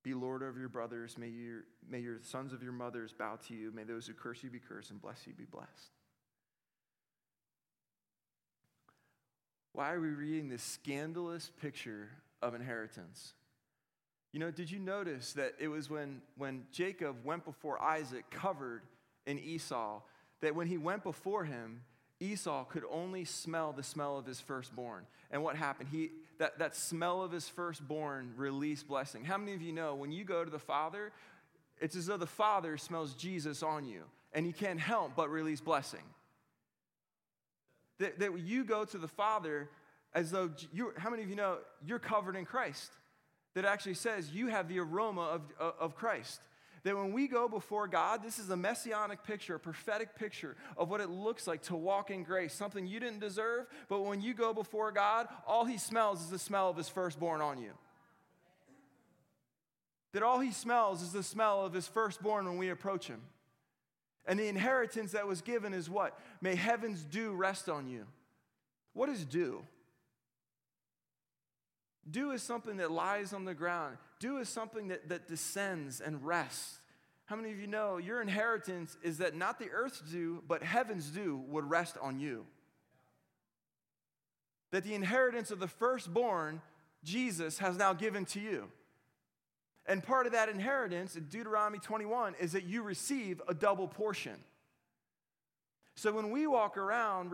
Be 0.03 0.13
Lord 0.13 0.43
over 0.43 0.59
your 0.59 0.69
brothers. 0.69 1.17
May 1.17 1.29
your, 1.29 1.63
may 1.89 1.99
your 1.99 2.19
sons 2.21 2.53
of 2.53 2.61
your 2.61 2.71
mothers 2.71 3.13
bow 3.17 3.37
to 3.47 3.53
you. 3.53 3.71
May 3.71 3.83
those 3.83 4.07
who 4.07 4.13
curse 4.13 4.43
you 4.43 4.49
be 4.49 4.59
cursed 4.59 4.91
and 4.91 5.01
bless 5.01 5.25
you 5.25 5.33
be 5.33 5.45
blessed. 5.45 5.91
Why 9.73 9.93
are 9.93 10.01
we 10.01 10.09
reading 10.09 10.49
this 10.49 10.63
scandalous 10.63 11.51
picture 11.61 12.09
of 12.41 12.55
inheritance? 12.55 13.33
You 14.37 14.43
know, 14.45 14.51
did 14.51 14.69
you 14.69 14.77
notice 14.77 15.33
that 15.33 15.55
it 15.57 15.67
was 15.67 15.89
when, 15.89 16.21
when 16.37 16.65
Jacob 16.71 17.15
went 17.25 17.43
before 17.43 17.81
Isaac 17.81 18.29
covered 18.29 18.83
in 19.25 19.39
Esau, 19.39 19.99
that 20.41 20.53
when 20.53 20.67
he 20.67 20.77
went 20.77 21.01
before 21.01 21.43
him, 21.43 21.81
Esau 22.19 22.63
could 22.65 22.83
only 22.91 23.25
smell 23.25 23.73
the 23.73 23.81
smell 23.81 24.15
of 24.19 24.27
his 24.27 24.39
firstborn. 24.39 25.07
And 25.31 25.41
what 25.41 25.55
happened? 25.55 25.89
He, 25.91 26.11
that, 26.37 26.59
that 26.59 26.75
smell 26.75 27.23
of 27.23 27.31
his 27.31 27.49
firstborn 27.49 28.33
released 28.37 28.87
blessing. 28.87 29.23
How 29.23 29.39
many 29.39 29.55
of 29.55 29.63
you 29.63 29.73
know 29.73 29.95
when 29.95 30.11
you 30.11 30.23
go 30.23 30.45
to 30.45 30.51
the 30.51 30.59
Father, 30.59 31.11
it's 31.81 31.95
as 31.95 32.05
though 32.05 32.17
the 32.17 32.27
Father 32.27 32.77
smells 32.77 33.15
Jesus 33.15 33.63
on 33.63 33.85
you, 33.85 34.03
and 34.33 34.45
he 34.45 34.51
can't 34.51 34.79
help 34.79 35.15
but 35.15 35.31
release 35.31 35.61
blessing? 35.61 36.03
That, 37.97 38.19
that 38.19 38.37
you 38.37 38.63
go 38.63 38.85
to 38.85 38.99
the 38.99 39.07
Father 39.07 39.67
as 40.13 40.29
though 40.29 40.51
you, 40.71 40.93
how 40.95 41.09
many 41.09 41.23
of 41.23 41.29
you 41.31 41.35
know 41.35 41.57
you're 41.83 41.97
covered 41.97 42.35
in 42.35 42.45
Christ? 42.45 42.91
That 43.57 43.65
actually 43.65 43.95
says 43.95 44.29
you 44.29 44.49
have 44.49 44.67
the 44.67 44.77
aroma 44.77 45.21
of, 45.21 45.41
uh, 45.59 45.71
of 45.79 45.95
Christ. 45.95 46.41
That 46.83 46.95
when 46.95 47.11
we 47.11 47.27
go 47.27 47.47
before 47.49 47.87
God, 47.87 48.21
this 48.21 48.37
is 48.37 48.51
a 48.51 48.55
messianic 48.55 49.23
picture, 49.23 49.55
a 49.55 49.59
prophetic 49.59 50.15
picture 50.15 50.55
of 50.77 50.91
what 50.91 51.01
it 51.01 51.09
looks 51.09 51.47
like 51.47 51.63
to 51.63 51.75
walk 51.75 52.11
in 52.11 52.21
grace, 52.21 52.53
something 52.53 52.85
you 52.85 52.99
didn't 52.99 53.17
deserve, 53.17 53.65
but 53.89 54.01
when 54.01 54.21
you 54.21 54.35
go 54.35 54.53
before 54.53 54.91
God, 54.91 55.27
all 55.47 55.65
he 55.65 55.79
smells 55.79 56.21
is 56.21 56.29
the 56.29 56.37
smell 56.37 56.69
of 56.69 56.77
his 56.77 56.87
firstborn 56.87 57.41
on 57.41 57.57
you. 57.57 57.71
That 60.13 60.21
all 60.21 60.39
he 60.39 60.51
smells 60.51 61.01
is 61.01 61.11
the 61.11 61.23
smell 61.23 61.65
of 61.65 61.73
his 61.73 61.87
firstborn 61.87 62.45
when 62.45 62.57
we 62.59 62.69
approach 62.69 63.07
him. 63.07 63.23
And 64.27 64.37
the 64.37 64.47
inheritance 64.47 65.13
that 65.13 65.25
was 65.25 65.41
given 65.41 65.73
is 65.73 65.89
what? 65.89 66.15
May 66.41 66.53
heaven's 66.53 67.03
dew 67.03 67.31
rest 67.31 67.69
on 67.69 67.87
you. 67.87 68.05
What 68.93 69.09
is 69.09 69.25
dew? 69.25 69.63
Dew 72.09 72.31
is 72.31 72.41
something 72.41 72.77
that 72.77 72.91
lies 72.91 73.33
on 73.33 73.45
the 73.45 73.53
ground. 73.53 73.97
Dew 74.19 74.37
is 74.37 74.49
something 74.49 74.87
that, 74.89 75.09
that 75.09 75.27
descends 75.27 76.01
and 76.01 76.25
rests. 76.25 76.79
How 77.25 77.35
many 77.35 77.51
of 77.51 77.59
you 77.59 77.67
know 77.67 77.97
your 77.97 78.21
inheritance 78.21 78.97
is 79.03 79.17
that 79.17 79.35
not 79.35 79.59
the 79.59 79.69
earth's 79.69 79.99
dew, 79.99 80.41
but 80.47 80.63
heaven's 80.63 81.09
dew 81.09 81.43
would 81.49 81.69
rest 81.69 81.97
on 82.01 82.19
you? 82.19 82.45
That 84.71 84.83
the 84.83 84.95
inheritance 84.95 85.51
of 85.51 85.59
the 85.59 85.67
firstborn, 85.67 86.61
Jesus, 87.03 87.57
has 87.59 87.77
now 87.77 87.93
given 87.93 88.25
to 88.25 88.39
you. 88.39 88.69
And 89.85 90.03
part 90.03 90.25
of 90.25 90.33
that 90.33 90.49
inheritance 90.49 91.15
in 91.15 91.25
Deuteronomy 91.25 91.79
21 91.79 92.35
is 92.39 92.53
that 92.53 92.63
you 92.63 92.81
receive 92.81 93.41
a 93.47 93.53
double 93.53 93.87
portion. 93.87 94.35
So 95.95 96.11
when 96.11 96.29
we 96.29 96.45
walk 96.47 96.77
around, 96.77 97.31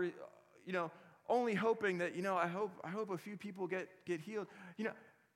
you 0.66 0.74
know, 0.74 0.92
only 1.30 1.56
hoping 1.56 2.00
that, 2.00 2.16
you 2.16 2.22
know, 2.22 2.36
I 2.36 2.48
hope, 2.48 2.72
I 2.84 2.90
hope 2.90 3.10
a 3.10 3.18
few 3.18 3.38
people 3.38 3.68
get, 3.68 3.88
get 4.06 4.20
healed, 4.20 4.48
you 4.78 4.86
know, 4.86 4.92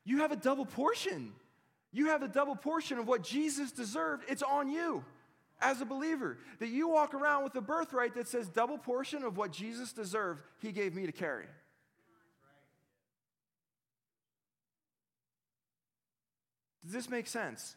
you 0.05 0.19
have 0.19 0.31
a 0.31 0.35
double 0.35 0.65
portion. 0.65 1.33
You 1.91 2.07
have 2.07 2.23
a 2.23 2.27
double 2.27 2.55
portion 2.55 2.97
of 2.97 3.07
what 3.07 3.23
Jesus 3.23 3.71
deserved. 3.71 4.23
It's 4.27 4.43
on 4.43 4.69
you 4.69 5.03
as 5.61 5.81
a 5.81 5.85
believer. 5.85 6.37
That 6.59 6.69
you 6.69 6.89
walk 6.89 7.13
around 7.13 7.43
with 7.43 7.55
a 7.55 7.61
birthright 7.61 8.15
that 8.15 8.27
says 8.27 8.47
double 8.47 8.77
portion 8.77 9.23
of 9.23 9.37
what 9.37 9.51
Jesus 9.51 9.91
deserved, 9.93 10.41
he 10.61 10.71
gave 10.71 10.93
me 10.93 11.05
to 11.05 11.11
carry. 11.11 11.45
Does 16.83 16.93
this 16.93 17.09
make 17.09 17.27
sense? 17.27 17.75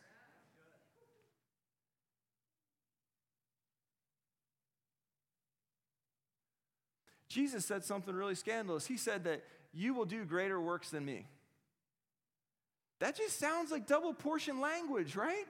Jesus 7.29 7.65
said 7.65 7.85
something 7.85 8.15
really 8.15 8.35
scandalous. 8.35 8.87
He 8.87 8.97
said 8.97 9.25
that 9.25 9.43
you 9.73 9.95
will 9.95 10.05
do 10.05 10.25
greater 10.25 10.61
works 10.61 10.91
than 10.91 11.05
me. 11.05 11.27
That 13.01 13.17
just 13.17 13.39
sounds 13.39 13.71
like 13.71 13.87
double 13.87 14.15
portion 14.15 14.61
language, 14.61 15.17
right? 15.17 15.47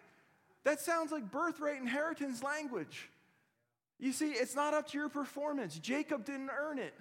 That 0.65 0.81
sounds 0.81 1.13
like 1.13 1.31
birthright 1.31 1.81
inheritance 1.81 2.43
language. 2.43 3.11
You 3.99 4.13
see, 4.13 4.31
it's 4.31 4.55
not 4.55 4.73
up 4.73 4.89
to 4.89 4.99
your 4.99 5.09
performance. 5.09 5.79
Jacob 5.79 6.25
didn't 6.25 6.51
earn 6.51 6.79
it. 6.79 6.95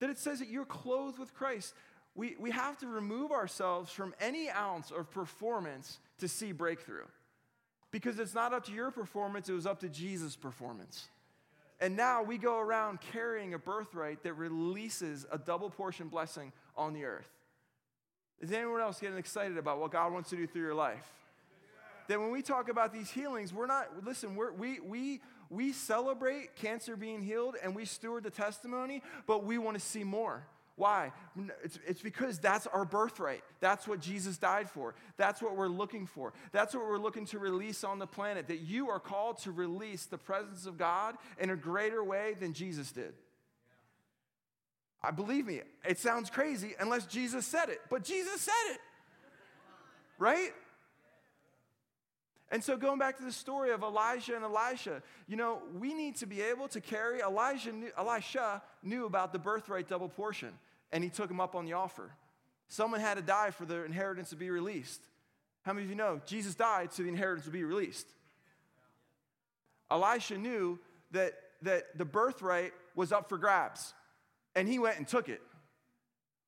That 0.00 0.10
it 0.10 0.18
says 0.18 0.38
that 0.38 0.48
you're 0.48 0.64
clothed 0.64 1.18
with 1.18 1.34
Christ 1.34 1.74
we, 2.14 2.36
we 2.38 2.50
have 2.50 2.78
to 2.78 2.86
remove 2.86 3.30
ourselves 3.30 3.90
from 3.90 4.14
any 4.20 4.50
ounce 4.50 4.90
of 4.90 5.10
performance 5.10 5.98
to 6.18 6.28
see 6.28 6.52
breakthrough. 6.52 7.06
Because 7.92 8.18
it's 8.18 8.34
not 8.34 8.52
up 8.52 8.66
to 8.66 8.72
your 8.72 8.90
performance, 8.90 9.48
it 9.48 9.52
was 9.52 9.66
up 9.66 9.80
to 9.80 9.88
Jesus' 9.88 10.36
performance. 10.36 11.08
And 11.80 11.96
now 11.96 12.22
we 12.22 12.36
go 12.36 12.58
around 12.58 13.00
carrying 13.00 13.54
a 13.54 13.58
birthright 13.58 14.22
that 14.24 14.34
releases 14.34 15.26
a 15.32 15.38
double 15.38 15.70
portion 15.70 16.08
blessing 16.08 16.52
on 16.76 16.92
the 16.92 17.04
earth. 17.04 17.28
Is 18.40 18.52
anyone 18.52 18.80
else 18.80 19.00
getting 19.00 19.18
excited 19.18 19.58
about 19.58 19.78
what 19.78 19.90
God 19.90 20.12
wants 20.12 20.30
to 20.30 20.36
do 20.36 20.46
through 20.46 20.62
your 20.62 20.74
life? 20.74 21.06
That 22.08 22.18
when 22.18 22.30
we 22.30 22.42
talk 22.42 22.68
about 22.68 22.92
these 22.92 23.10
healings, 23.10 23.52
we're 23.52 23.66
not, 23.66 23.88
listen, 24.04 24.34
we're, 24.34 24.52
we, 24.52 24.80
we, 24.80 25.20
we 25.50 25.72
celebrate 25.72 26.56
cancer 26.56 26.96
being 26.96 27.22
healed 27.22 27.56
and 27.62 27.74
we 27.74 27.84
steward 27.84 28.24
the 28.24 28.30
testimony, 28.30 29.02
but 29.26 29.44
we 29.44 29.58
want 29.58 29.78
to 29.78 29.84
see 29.84 30.02
more. 30.02 30.44
Why? 30.76 31.12
It's, 31.62 31.78
it's 31.86 32.00
because 32.00 32.38
that's 32.38 32.66
our 32.66 32.86
birthright. 32.86 33.42
That's 33.60 33.86
what 33.86 34.00
Jesus 34.00 34.38
died 34.38 34.70
for. 34.70 34.94
That's 35.18 35.42
what 35.42 35.54
we're 35.54 35.68
looking 35.68 36.06
for. 36.06 36.32
That's 36.52 36.74
what 36.74 36.86
we're 36.86 36.98
looking 36.98 37.26
to 37.26 37.38
release 37.38 37.84
on 37.84 37.98
the 37.98 38.06
planet. 38.06 38.48
That 38.48 38.60
you 38.60 38.88
are 38.88 38.98
called 38.98 39.38
to 39.42 39.52
release 39.52 40.06
the 40.06 40.16
presence 40.16 40.64
of 40.64 40.78
God 40.78 41.16
in 41.38 41.50
a 41.50 41.56
greater 41.56 42.02
way 42.02 42.34
than 42.40 42.54
Jesus 42.54 42.92
did. 42.92 43.12
I 45.02 45.10
believe 45.10 45.46
me, 45.46 45.62
it 45.88 45.98
sounds 45.98 46.28
crazy 46.28 46.74
unless 46.78 47.06
Jesus 47.06 47.46
said 47.46 47.68
it, 47.68 47.80
but 47.88 48.04
Jesus 48.04 48.40
said 48.40 48.74
it. 48.74 48.80
Right? 50.18 50.52
And 52.50 52.62
so, 52.62 52.76
going 52.76 52.98
back 52.98 53.16
to 53.18 53.24
the 53.24 53.32
story 53.32 53.70
of 53.70 53.82
Elijah 53.82 54.34
and 54.34 54.44
Elisha, 54.44 55.02
you 55.28 55.36
know, 55.36 55.62
we 55.78 55.94
need 55.94 56.16
to 56.16 56.26
be 56.26 56.42
able 56.42 56.66
to 56.68 56.80
carry. 56.80 57.20
Elijah, 57.20 57.72
knew, 57.72 57.90
Elisha 57.96 58.60
knew 58.82 59.06
about 59.06 59.32
the 59.32 59.38
birthright 59.38 59.88
double 59.88 60.08
portion 60.08 60.50
and 60.92 61.04
he 61.04 61.10
took 61.10 61.30
him 61.30 61.40
up 61.40 61.54
on 61.54 61.64
the 61.64 61.74
offer. 61.74 62.10
Someone 62.68 63.00
had 63.00 63.14
to 63.14 63.22
die 63.22 63.50
for 63.50 63.64
the 63.64 63.84
inheritance 63.84 64.30
to 64.30 64.36
be 64.36 64.50
released. 64.50 65.00
How 65.62 65.72
many 65.72 65.84
of 65.84 65.90
you 65.90 65.96
know 65.96 66.20
Jesus 66.26 66.54
died 66.54 66.92
so 66.92 67.02
the 67.02 67.08
inheritance 67.08 67.46
would 67.46 67.52
be 67.52 67.64
released? 67.64 68.06
Elisha 69.90 70.38
knew 70.38 70.78
that, 71.12 71.34
that 71.62 71.96
the 71.96 72.04
birthright 72.04 72.72
was 72.94 73.12
up 73.12 73.28
for 73.28 73.38
grabs, 73.38 73.92
and 74.54 74.68
he 74.68 74.78
went 74.78 74.98
and 74.98 75.06
took 75.06 75.28
it. 75.28 75.40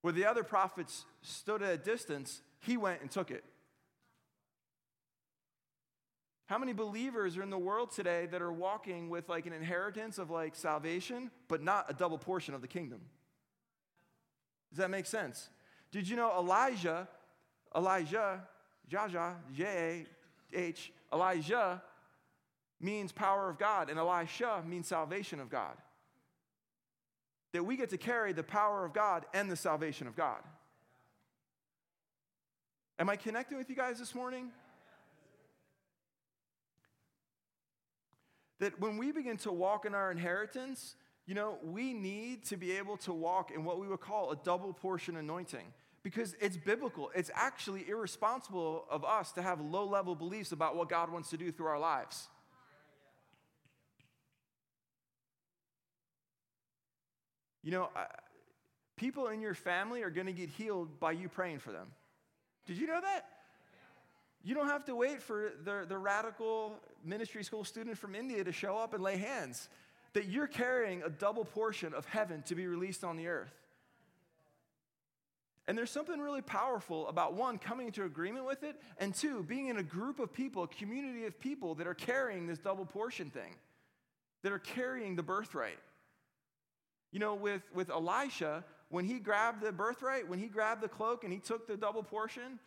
Where 0.01 0.13
the 0.13 0.25
other 0.25 0.43
prophets 0.43 1.05
stood 1.23 1.63
at 1.63 1.73
a 1.73 1.77
distance, 1.77 2.43
he 2.61 2.77
went 2.77 3.03
and 3.03 3.11
took 3.11 3.31
it. 3.31 3.45
How 6.47 6.59
many 6.59 6.73
believers 6.73 7.37
are 7.37 7.43
in 7.43 7.51
the 7.51 7.59
world 7.59 7.93
today 7.93 8.27
that 8.27 8.43
are 8.43 8.53
walking 8.53 9.09
with 9.09 9.29
like 9.29 9.47
an 9.47 9.53
inheritance 9.53 10.19
of 10.19 10.29
like 10.29 10.57
salvation, 10.57 11.31
but 11.49 11.63
not 11.63 11.87
a 11.89 11.95
double 11.95 12.19
portion 12.19 12.53
of 12.53 12.61
the 12.61 12.69
kingdom? 12.69 13.01
Does 14.71 14.79
that 14.79 14.91
make 14.91 15.07
sense? 15.07 15.49
Did 15.93 16.09
you 16.09 16.17
know 16.17 16.33
Elijah, 16.37 17.09
Elijah, 17.75 18.41
Jaja, 18.91 19.37
J 19.55 20.07
A 20.53 20.59
H, 20.59 20.93
Elijah 21.13 21.83
means 22.81 23.13
power 23.13 23.49
of 23.49 23.59
God, 23.59 23.89
and 23.89 23.99
Elisha 23.99 24.63
means 24.67 24.89
salvation 24.89 25.41
of 25.41 25.49
God. 25.49 25.77
That 27.53 27.65
we 27.65 27.77
get 27.77 27.91
to 27.91 27.99
carry 27.99 28.33
the 28.33 28.43
power 28.43 28.85
of 28.85 28.93
God 28.93 29.27
and 29.35 29.51
the 29.51 29.57
salvation 29.57 30.07
of 30.07 30.17
God. 30.17 30.41
Am 32.99 33.11
I 33.11 33.17
connecting 33.17 33.59
with 33.59 33.69
you 33.69 33.77
guys 33.77 33.99
this 33.99 34.15
morning? 34.15 34.51
That 38.61 38.79
when 38.81 38.97
we 38.97 39.13
begin 39.13 39.37
to 39.39 39.53
walk 39.53 39.87
in 39.87 39.95
our 39.95 40.11
inheritance, 40.11 40.95
you 41.27 41.35
know, 41.35 41.57
we 41.63 41.93
need 41.93 42.45
to 42.47 42.57
be 42.57 42.73
able 42.73 42.97
to 42.99 43.13
walk 43.13 43.51
in 43.51 43.65
what 43.65 43.79
we 43.79 43.89
would 43.89 44.01
call 44.01 44.31
a 44.31 44.37
double 44.37 44.73
portion 44.73 45.17
anointing 45.17 45.67
because 46.03 46.35
it's 46.41 46.57
biblical. 46.57 47.11
It's 47.15 47.31
actually 47.35 47.89
irresponsible 47.89 48.85
of 48.91 49.05
us 49.05 49.33
to 49.33 49.43
have 49.43 49.61
low 49.61 49.85
level 49.85 50.15
beliefs 50.15 50.53
about 50.53 50.77
what 50.77 50.89
God 50.89 51.11
wants 51.11 51.31
to 51.31 51.37
do 51.37 51.53
through 51.53 51.67
our 51.67 51.79
lives. 51.79 52.29
You 57.63 57.71
know, 57.71 57.89
people 58.97 59.29
in 59.29 59.41
your 59.41 59.55
family 59.55 60.03
are 60.03 60.11
going 60.11 60.27
to 60.27 60.33
get 60.33 60.49
healed 60.51 60.99
by 60.99 61.13
you 61.13 61.29
praying 61.29 61.61
for 61.61 61.73
them. 61.73 61.89
Did 62.67 62.77
you 62.77 62.87
know 62.87 63.01
that? 63.01 63.27
You 64.45 64.55
don't 64.55 64.69
have 64.69 64.85
to 64.87 64.97
wait 64.97 65.23
for 65.23 65.53
the, 65.65 65.85
the 65.89 65.97
radical 65.97 66.75
ministry 67.05 67.45
school 67.45 67.65
student 67.65 67.97
from 67.97 68.15
India 68.15 68.43
to 68.43 68.53
show 68.53 68.77
up 68.77 68.93
and 68.95 69.03
lay 69.03 69.17
hands. 69.17 69.69
That 70.15 70.27
you're 70.27 70.49
carrying 70.49 71.03
a 71.03 71.09
double 71.09 71.45
portion 71.45 71.95
of 71.95 72.05
heaven 72.07 72.43
to 72.47 72.55
be 72.55 72.67
released 72.67 73.05
on 73.05 73.17
the 73.17 73.29
earth. 73.29 73.55
And 75.69 75.79
there's 75.79 75.93
something 75.93 76.19
really 76.19 76.43
powerful 76.43 77.07
about 77.09 77.35
one, 77.35 77.57
coming 77.57 77.87
into 77.87 78.05
agreement 78.05 78.45
with 78.45 78.65
it, 78.65 78.75
and 78.99 79.15
two, 79.15 79.45
being 79.45 79.69
in 79.69 79.77
a 79.77 79.83
group 79.83 80.19
of 80.19 80.33
people, 80.33 80.65
a 80.65 80.69
community 80.69 81.25
of 81.25 81.39
people 81.39 81.77
that 81.77 81.87
are 81.87 81.95
carrying 81.95 82.49
this 82.49 82.59
double 82.59 82.85
portion 82.85 83.31
thing, 83.31 83.55
that 84.43 84.51
are 84.51 84.59
carrying 84.59 85.15
the 85.15 85.23
birthright. 85.23 85.79
You 87.13 87.19
know, 87.19 87.35
with, 87.35 87.63
with 87.73 87.91
Elisha, 87.91 88.65
when 88.89 89.05
he 89.05 89.21
grabbed 89.21 89.63
the 89.63 89.71
birthright, 89.71 90.29
when 90.29 90.39
he 90.39 90.49
grabbed 90.49 90.83
the 90.83 90.89
cloak 90.89 91.25
and 91.25 91.33
he 91.33 91.39
took 91.39 91.67
the 91.67 91.77
double 91.77 92.03
portion, 92.03 92.59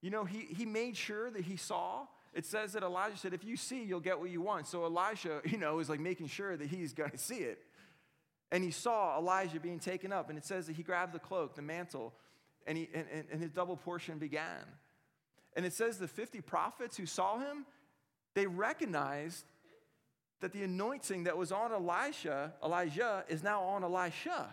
you 0.00 0.10
know, 0.10 0.24
he, 0.24 0.46
he 0.56 0.64
made 0.64 0.96
sure 0.96 1.30
that 1.30 1.44
he 1.44 1.56
saw. 1.56 2.06
It 2.32 2.46
says 2.46 2.72
that 2.72 2.82
Elijah 2.82 3.16
said, 3.16 3.34
if 3.34 3.44
you 3.44 3.56
see, 3.56 3.82
you'll 3.82 4.00
get 4.00 4.18
what 4.18 4.30
you 4.30 4.40
want. 4.40 4.66
So 4.66 4.84
Elisha, 4.84 5.42
you 5.44 5.58
know, 5.58 5.78
is 5.80 5.88
like 5.88 6.00
making 6.00 6.28
sure 6.28 6.56
that 6.56 6.68
he's 6.68 6.92
going 6.92 7.10
to 7.10 7.18
see 7.18 7.38
it. 7.38 7.60
And 8.52 8.64
he 8.64 8.70
saw 8.70 9.18
Elijah 9.18 9.60
being 9.60 9.78
taken 9.78 10.12
up. 10.12 10.28
And 10.28 10.38
it 10.38 10.44
says 10.44 10.66
that 10.66 10.76
he 10.76 10.82
grabbed 10.82 11.12
the 11.12 11.18
cloak, 11.18 11.54
the 11.54 11.62
mantle, 11.62 12.12
and, 12.66 12.78
he, 12.78 12.88
and, 12.94 13.06
and 13.30 13.40
his 13.40 13.50
double 13.50 13.76
portion 13.76 14.18
began. 14.18 14.64
And 15.54 15.66
it 15.66 15.72
says 15.72 15.98
the 15.98 16.08
50 16.08 16.40
prophets 16.40 16.96
who 16.96 17.06
saw 17.06 17.38
him, 17.38 17.66
they 18.34 18.46
recognized 18.46 19.44
that 20.40 20.52
the 20.52 20.62
anointing 20.62 21.24
that 21.24 21.36
was 21.36 21.52
on 21.52 21.72
Elisha, 21.72 22.52
Elijah, 22.64 23.24
is 23.28 23.42
now 23.42 23.62
on 23.62 23.84
Elisha. 23.84 24.48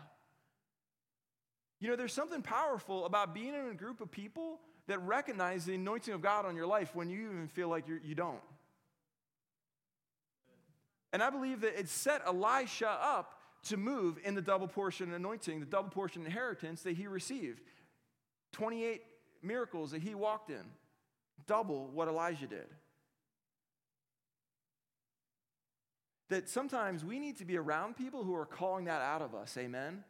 You 1.80 1.90
know, 1.90 1.96
there's 1.96 2.14
something 2.14 2.42
powerful 2.42 3.06
about 3.06 3.34
being 3.34 3.54
in 3.54 3.68
a 3.72 3.74
group 3.74 4.02
of 4.02 4.12
people 4.12 4.60
that 4.88 5.00
recognize 5.00 5.66
the 5.66 5.76
anointing 5.76 6.14
of 6.14 6.22
God 6.22 6.46
on 6.46 6.56
your 6.56 6.66
life 6.66 6.96
when 6.96 7.10
you 7.10 7.30
even 7.30 7.48
feel 7.48 7.70
like 7.70 7.88
you're, 7.88 8.00
you 8.00 8.16
do 8.16 8.24
not 8.24 8.44
And 11.14 11.22
I 11.22 11.30
believe 11.30 11.62
that 11.62 11.80
it 11.80 11.90
set 11.90 12.22
Elisha 12.26 12.90
up 12.90 13.34
to 13.64 13.78
move 13.78 14.18
in 14.24 14.34
the 14.34 14.42
double 14.42 14.68
portion 14.68 15.14
anointing, 15.14 15.60
the 15.60 15.66
double 15.66 15.90
portion 15.90 16.26
inheritance 16.26 16.82
that 16.84 16.96
he 16.96 17.08
received. 17.08 17.62
28 18.54 19.02
miracles 19.44 19.92
that 19.92 20.02
he 20.02 20.16
walked 20.16 20.50
in, 20.50 20.64
double 21.46 21.90
what 21.90 22.08
Elijah 22.08 22.48
did. 22.48 22.66
That 26.30 26.50
sometimes 26.50 27.06
we 27.06 27.20
need 27.20 27.38
to 27.38 27.46
be 27.46 27.58
around 27.58 27.96
people 27.96 28.24
who 28.24 28.36
are 28.36 28.46
calling 28.46 28.86
that 28.86 29.02
out 29.02 29.22
of 29.22 29.34
us, 29.34 29.58
amen? 29.58 30.04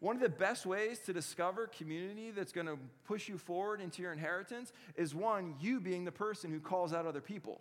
One 0.00 0.14
of 0.14 0.22
the 0.22 0.28
best 0.28 0.64
ways 0.64 1.00
to 1.00 1.12
discover 1.12 1.66
community 1.66 2.30
that's 2.30 2.52
going 2.52 2.68
to 2.68 2.78
push 3.04 3.28
you 3.28 3.36
forward 3.36 3.80
into 3.80 4.00
your 4.02 4.12
inheritance 4.12 4.72
is 4.96 5.14
one, 5.14 5.56
you 5.60 5.80
being 5.80 6.04
the 6.04 6.12
person 6.12 6.52
who 6.52 6.60
calls 6.60 6.92
out 6.92 7.06
other 7.06 7.20
people. 7.20 7.60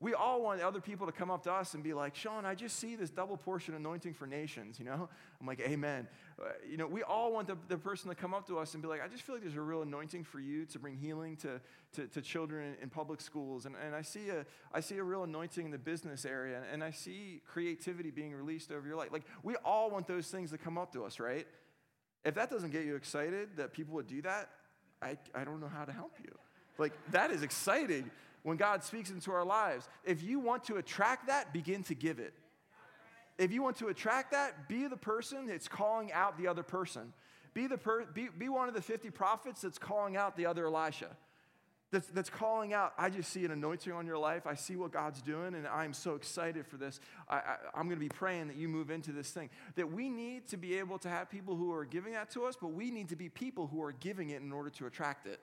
We 0.00 0.14
all 0.14 0.42
want 0.42 0.60
other 0.60 0.80
people 0.80 1.06
to 1.06 1.12
come 1.12 1.30
up 1.30 1.42
to 1.44 1.52
us 1.52 1.74
and 1.74 1.82
be 1.82 1.92
like, 1.92 2.14
Sean, 2.14 2.44
I 2.44 2.54
just 2.54 2.78
see 2.78 2.94
this 2.94 3.10
double 3.10 3.36
portion 3.36 3.74
anointing 3.74 4.14
for 4.14 4.26
nations, 4.26 4.78
you 4.78 4.84
know? 4.84 5.08
I'm 5.40 5.46
like, 5.46 5.60
amen. 5.60 6.06
Uh, 6.40 6.50
you 6.68 6.76
know, 6.76 6.86
we 6.86 7.02
all 7.02 7.32
want 7.32 7.48
the, 7.48 7.56
the 7.66 7.76
person 7.76 8.08
to 8.08 8.14
come 8.14 8.32
up 8.32 8.46
to 8.46 8.58
us 8.58 8.74
and 8.74 8.82
be 8.82 8.88
like, 8.88 9.02
I 9.02 9.08
just 9.08 9.22
feel 9.22 9.34
like 9.34 9.42
there's 9.42 9.56
a 9.56 9.60
real 9.60 9.82
anointing 9.82 10.22
for 10.22 10.38
you 10.38 10.66
to 10.66 10.78
bring 10.78 10.96
healing 10.96 11.36
to, 11.38 11.60
to, 11.94 12.06
to 12.06 12.22
children 12.22 12.76
in 12.80 12.90
public 12.90 13.20
schools. 13.20 13.66
And, 13.66 13.74
and 13.84 13.94
I, 13.94 14.02
see 14.02 14.28
a, 14.28 14.46
I 14.72 14.80
see 14.80 14.98
a 14.98 15.02
real 15.02 15.24
anointing 15.24 15.64
in 15.64 15.72
the 15.72 15.78
business 15.78 16.24
area, 16.24 16.62
and 16.72 16.84
I 16.84 16.92
see 16.92 17.42
creativity 17.44 18.12
being 18.12 18.32
released 18.32 18.70
over 18.70 18.86
your 18.86 18.96
life. 18.96 19.08
Like, 19.12 19.24
we 19.42 19.56
all 19.64 19.90
want 19.90 20.06
those 20.06 20.28
things 20.28 20.52
to 20.52 20.58
come 20.58 20.78
up 20.78 20.92
to 20.92 21.04
us, 21.04 21.18
right? 21.18 21.46
If 22.24 22.34
that 22.34 22.50
doesn't 22.50 22.70
get 22.70 22.84
you 22.84 22.94
excited 22.94 23.56
that 23.56 23.72
people 23.72 23.94
would 23.94 24.06
do 24.06 24.22
that, 24.22 24.48
I, 25.02 25.16
I 25.34 25.42
don't 25.42 25.60
know 25.60 25.68
how 25.68 25.84
to 25.84 25.92
help 25.92 26.14
you. 26.22 26.32
Like, 26.78 26.92
that 27.10 27.32
is 27.32 27.42
exciting 27.42 28.10
when 28.42 28.56
God 28.56 28.82
speaks 28.84 29.10
into 29.10 29.30
our 29.30 29.44
lives. 29.44 29.88
If 30.04 30.22
you 30.22 30.38
want 30.38 30.64
to 30.64 30.76
attract 30.76 31.28
that, 31.28 31.52
begin 31.52 31.82
to 31.84 31.94
give 31.94 32.18
it. 32.18 32.34
If 33.38 33.52
you 33.52 33.62
want 33.62 33.76
to 33.76 33.88
attract 33.88 34.32
that, 34.32 34.68
be 34.68 34.86
the 34.88 34.96
person 34.96 35.46
that's 35.46 35.68
calling 35.68 36.12
out 36.12 36.36
the 36.38 36.48
other 36.48 36.62
person. 36.64 37.12
Be, 37.54 37.66
the 37.66 37.78
per, 37.78 38.04
be, 38.04 38.28
be 38.36 38.48
one 38.48 38.68
of 38.68 38.74
the 38.74 38.82
50 38.82 39.10
prophets 39.10 39.60
that's 39.62 39.78
calling 39.78 40.16
out 40.16 40.36
the 40.36 40.46
other 40.46 40.66
Elisha. 40.66 41.08
That's, 41.90 42.06
that's 42.08 42.28
calling 42.28 42.74
out, 42.74 42.92
I 42.98 43.08
just 43.08 43.32
see 43.32 43.46
an 43.46 43.50
anointing 43.50 43.92
on 43.92 44.06
your 44.06 44.18
life. 44.18 44.46
I 44.46 44.54
see 44.54 44.76
what 44.76 44.92
God's 44.92 45.22
doing, 45.22 45.54
and 45.54 45.66
I'm 45.66 45.94
so 45.94 46.16
excited 46.16 46.66
for 46.66 46.76
this. 46.76 47.00
I, 47.28 47.36
I, 47.36 47.56
I'm 47.74 47.84
going 47.84 47.96
to 47.96 47.96
be 47.96 48.10
praying 48.10 48.48
that 48.48 48.56
you 48.56 48.68
move 48.68 48.90
into 48.90 49.10
this 49.10 49.30
thing. 49.30 49.48
That 49.76 49.90
we 49.90 50.10
need 50.10 50.48
to 50.48 50.58
be 50.58 50.78
able 50.78 50.98
to 50.98 51.08
have 51.08 51.30
people 51.30 51.56
who 51.56 51.72
are 51.72 51.86
giving 51.86 52.12
that 52.12 52.30
to 52.32 52.44
us, 52.44 52.56
but 52.60 52.68
we 52.68 52.90
need 52.90 53.08
to 53.08 53.16
be 53.16 53.30
people 53.30 53.68
who 53.68 53.82
are 53.82 53.92
giving 53.92 54.30
it 54.30 54.42
in 54.42 54.52
order 54.52 54.68
to 54.70 54.86
attract 54.86 55.26
it. 55.26 55.40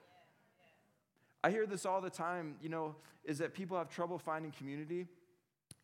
I 1.46 1.52
hear 1.52 1.68
this 1.68 1.86
all 1.86 2.02
the 2.02 2.10
time, 2.10 2.56
you 2.60 2.70
know, 2.70 2.96
is 3.24 3.38
that 3.38 3.54
people 3.54 3.78
have 3.78 3.88
trouble 3.88 4.18
finding 4.18 4.52
community. 4.52 5.06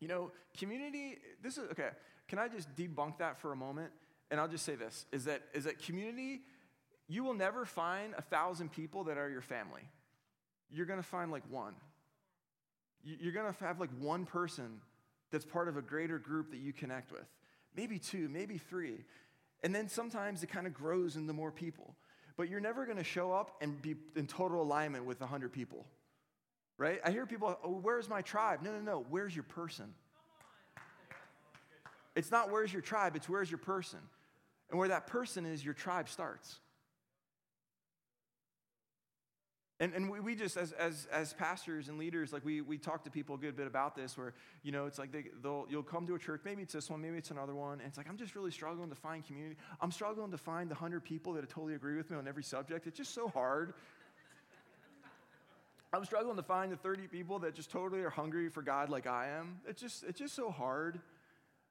You 0.00 0.08
know, 0.08 0.32
community, 0.58 1.18
this 1.40 1.56
is, 1.56 1.70
okay, 1.70 1.90
can 2.26 2.40
I 2.40 2.48
just 2.48 2.74
debunk 2.74 3.18
that 3.18 3.40
for 3.40 3.52
a 3.52 3.56
moment? 3.56 3.92
And 4.32 4.40
I'll 4.40 4.48
just 4.48 4.64
say 4.64 4.74
this 4.74 5.06
is 5.12 5.26
that, 5.26 5.42
is 5.54 5.62
that 5.62 5.78
community, 5.78 6.40
you 7.06 7.22
will 7.22 7.34
never 7.34 7.64
find 7.64 8.12
a 8.18 8.22
thousand 8.22 8.72
people 8.72 9.04
that 9.04 9.18
are 9.18 9.30
your 9.30 9.40
family. 9.40 9.82
You're 10.68 10.86
gonna 10.86 11.00
find 11.00 11.30
like 11.30 11.44
one. 11.48 11.74
You're 13.04 13.32
gonna 13.32 13.54
have 13.60 13.78
like 13.78 13.90
one 14.00 14.26
person 14.26 14.80
that's 15.30 15.44
part 15.44 15.68
of 15.68 15.76
a 15.76 15.82
greater 15.82 16.18
group 16.18 16.50
that 16.50 16.58
you 16.58 16.72
connect 16.72 17.12
with. 17.12 17.28
Maybe 17.76 18.00
two, 18.00 18.28
maybe 18.28 18.58
three. 18.58 19.04
And 19.62 19.72
then 19.72 19.88
sometimes 19.88 20.42
it 20.42 20.48
kind 20.48 20.66
of 20.66 20.74
grows 20.74 21.14
into 21.14 21.32
more 21.32 21.52
people 21.52 21.94
but 22.36 22.48
you're 22.48 22.60
never 22.60 22.84
going 22.84 22.98
to 22.98 23.04
show 23.04 23.32
up 23.32 23.56
and 23.60 23.80
be 23.80 23.94
in 24.16 24.26
total 24.26 24.62
alignment 24.62 25.04
with 25.04 25.20
100 25.20 25.52
people. 25.52 25.86
Right? 26.78 27.00
I 27.04 27.10
hear 27.10 27.26
people, 27.26 27.58
oh, 27.62 27.78
where's 27.82 28.08
my 28.08 28.22
tribe? 28.22 28.60
No, 28.62 28.72
no, 28.72 28.80
no. 28.80 29.06
Where's 29.10 29.34
your 29.34 29.44
person? 29.44 29.94
It's 32.14 32.30
not 32.30 32.50
where's 32.50 32.72
your 32.72 32.82
tribe, 32.82 33.16
it's 33.16 33.28
where's 33.28 33.50
your 33.50 33.58
person. 33.58 34.00
And 34.70 34.78
where 34.78 34.88
that 34.88 35.06
person 35.06 35.46
is, 35.46 35.64
your 35.64 35.74
tribe 35.74 36.08
starts. 36.08 36.58
And, 39.82 39.94
and 39.94 40.08
we, 40.08 40.20
we 40.20 40.36
just, 40.36 40.56
as, 40.56 40.70
as, 40.70 41.08
as 41.10 41.32
pastors 41.32 41.88
and 41.88 41.98
leaders, 41.98 42.32
like 42.32 42.44
we, 42.44 42.60
we 42.60 42.78
talk 42.78 43.02
to 43.02 43.10
people 43.10 43.34
a 43.34 43.38
good 43.38 43.56
bit 43.56 43.66
about 43.66 43.96
this 43.96 44.16
where, 44.16 44.32
you 44.62 44.70
know, 44.70 44.86
it's 44.86 44.96
like 44.96 45.10
they, 45.10 45.24
they'll, 45.42 45.66
you'll 45.68 45.82
come 45.82 46.06
to 46.06 46.14
a 46.14 46.20
church, 46.20 46.42
maybe 46.44 46.62
it's 46.62 46.72
this 46.72 46.88
one, 46.88 47.02
maybe 47.02 47.18
it's 47.18 47.32
another 47.32 47.56
one, 47.56 47.80
and 47.80 47.88
it's 47.88 47.98
like, 47.98 48.08
I'm 48.08 48.16
just 48.16 48.36
really 48.36 48.52
struggling 48.52 48.90
to 48.90 48.94
find 48.94 49.26
community. 49.26 49.56
I'm 49.80 49.90
struggling 49.90 50.30
to 50.30 50.38
find 50.38 50.70
the 50.70 50.76
100 50.76 51.02
people 51.02 51.32
that 51.32 51.50
totally 51.50 51.74
agree 51.74 51.96
with 51.96 52.12
me 52.12 52.16
on 52.16 52.28
every 52.28 52.44
subject. 52.44 52.86
It's 52.86 52.96
just 52.96 53.12
so 53.12 53.26
hard. 53.26 53.74
I'm 55.92 56.04
struggling 56.04 56.36
to 56.36 56.44
find 56.44 56.70
the 56.70 56.76
30 56.76 57.08
people 57.08 57.40
that 57.40 57.56
just 57.56 57.72
totally 57.72 58.02
are 58.02 58.10
hungry 58.10 58.50
for 58.50 58.62
God 58.62 58.88
like 58.88 59.08
I 59.08 59.30
am. 59.30 59.62
It's 59.66 59.80
just, 59.80 60.04
it's 60.04 60.20
just 60.20 60.36
so 60.36 60.52
hard. 60.52 61.00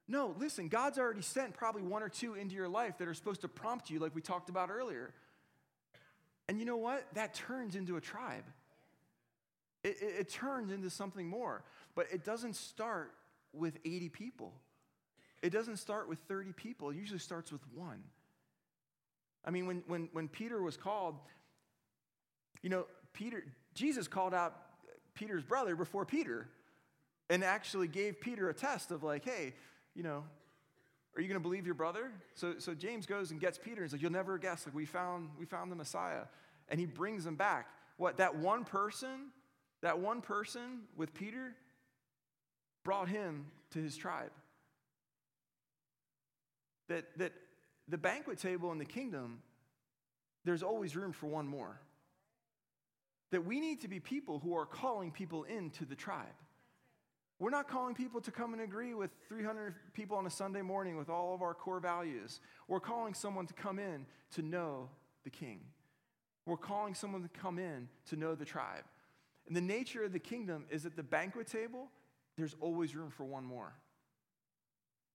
No, 0.10 0.36
listen, 0.38 0.68
God's 0.68 1.00
already 1.00 1.22
sent 1.22 1.54
probably 1.54 1.84
one 1.84 2.04
or 2.04 2.10
two 2.10 2.34
into 2.34 2.56
your 2.56 2.68
life 2.68 2.98
that 2.98 3.08
are 3.08 3.14
supposed 3.14 3.40
to 3.40 3.48
prompt 3.48 3.90
you, 3.90 4.00
like 4.00 4.14
we 4.14 4.22
talked 4.22 4.50
about 4.50 4.70
earlier. 4.70 5.14
And 6.52 6.60
you 6.60 6.66
know 6.66 6.76
what? 6.76 7.08
That 7.14 7.34
turns 7.34 7.78
into 7.78 7.96
a 7.96 8.02
tribe. 8.02 8.44
It, 9.86 9.96
it, 10.02 10.16
it, 10.20 10.30
turns 10.30 10.70
into 10.70 10.90
something 10.90 11.26
more. 11.26 11.64
But 11.96 12.08
it 12.12 12.26
doesn't 12.26 12.58
start 12.58 13.14
with 13.54 13.78
80 13.86 14.10
people, 14.10 14.52
it 15.42 15.52
doesn't 15.52 15.78
start 15.78 16.10
with 16.10 16.20
30 16.28 16.52
people. 16.52 16.90
It 16.90 16.98
usually 16.98 17.20
starts 17.20 17.54
with 17.54 17.62
one. 17.74 18.04
I 19.46 19.52
mean, 19.52 19.66
when, 19.66 19.82
when, 19.88 20.10
when 20.12 20.28
Peter 20.28 20.62
was 20.62 20.76
called, 20.76 21.16
you 22.62 22.70
know, 22.70 22.86
Peter, 23.14 23.46
Jesus 23.74 24.10
called 24.10 24.34
out 24.34 24.54
Peter's 25.14 25.44
brother 25.44 25.78
before 25.78 26.06
Peter 26.06 26.50
and 27.30 27.46
actually 27.46 27.88
gave 27.88 28.20
Peter 28.20 28.50
a 28.50 28.54
test 28.54 28.92
of 28.92 29.04
like, 29.04 29.24
hey, 29.24 29.54
you 29.96 30.04
know, 30.04 30.26
are 31.16 31.22
you 31.22 31.28
going 31.28 31.40
to 31.40 31.44
believe 31.44 31.66
your 31.66 31.76
brother? 31.76 32.12
So, 32.36 32.56
so 32.60 32.74
James 32.74 33.06
goes 33.06 33.32
and 33.32 33.40
gets 33.40 33.58
Peter 33.58 33.82
and 33.82 33.86
he's 33.86 33.92
like, 33.92 34.02
You'll 34.02 34.12
never 34.12 34.38
guess. 34.38 34.66
Like, 34.66 34.76
we 34.76 34.86
found, 34.86 35.30
we 35.38 35.46
found 35.46 35.72
the 35.72 35.76
Messiah. 35.76 36.24
And 36.70 36.80
he 36.80 36.86
brings 36.86 37.26
him 37.26 37.36
back. 37.36 37.68
What, 37.98 38.18
that 38.18 38.36
one 38.36 38.64
person, 38.64 39.32
that 39.82 40.00
one 40.00 40.22
person 40.22 40.84
with 40.96 41.14
Peter 41.14 41.54
brought 42.84 43.10
him 43.10 43.48
to 43.72 43.80
his 43.80 43.98
tribe. 43.98 44.32
That, 46.88 47.06
that 47.18 47.34
the 47.88 47.98
banquet 47.98 48.40
table 48.40 48.72
in 48.72 48.78
the 48.78 48.86
kingdom, 48.86 49.40
there's 50.46 50.64
always 50.64 50.96
room 50.96 51.12
for 51.12 51.28
one 51.28 51.48
more. 51.48 51.80
That 53.32 53.46
we 53.46 53.60
need 53.60 53.82
to 53.82 53.88
be 53.88 54.00
people 54.00 54.40
who 54.40 54.56
are 54.56 54.66
calling 54.66 55.12
people 55.12 55.44
into 55.44 55.86
the 55.86 55.96
tribe. 55.96 56.28
We're 57.42 57.50
not 57.50 57.68
calling 57.68 57.96
people 57.96 58.22
to 58.22 58.30
come 58.30 58.54
and 58.54 58.62
agree 58.62 58.94
with 58.94 59.10
300 59.28 59.74
people 59.94 60.16
on 60.16 60.28
a 60.28 60.30
Sunday 60.30 60.62
morning 60.62 60.96
with 60.96 61.10
all 61.10 61.34
of 61.34 61.42
our 61.42 61.56
core 61.56 61.80
values. 61.80 62.40
We're 62.68 62.80
calling 62.80 63.16
someone 63.16 63.48
to 63.48 63.54
come 63.56 63.80
in 63.80 64.06
to 64.36 64.44
know 64.44 64.90
the 65.24 65.32
king. 65.32 65.62
We're 66.46 66.56
calling 66.56 66.94
someone 66.94 67.24
to 67.24 67.30
come 67.30 67.58
in 67.58 67.90
to 68.10 68.16
know 68.16 68.36
the 68.36 68.46
tribe. 68.46 68.84
And 69.48 69.56
the 69.56 69.62
nature 69.62 70.04
of 70.04 70.14
the 70.14 70.20
kingdom 70.20 70.66
is 70.70 70.86
at 70.86 70.96
the 70.96 71.02
banquet 71.02 71.48
table, 71.48 71.90
there's 72.38 72.56
always 72.62 72.96
room 72.96 73.10
for 73.10 73.26
one 73.26 73.44
more. 73.44 73.74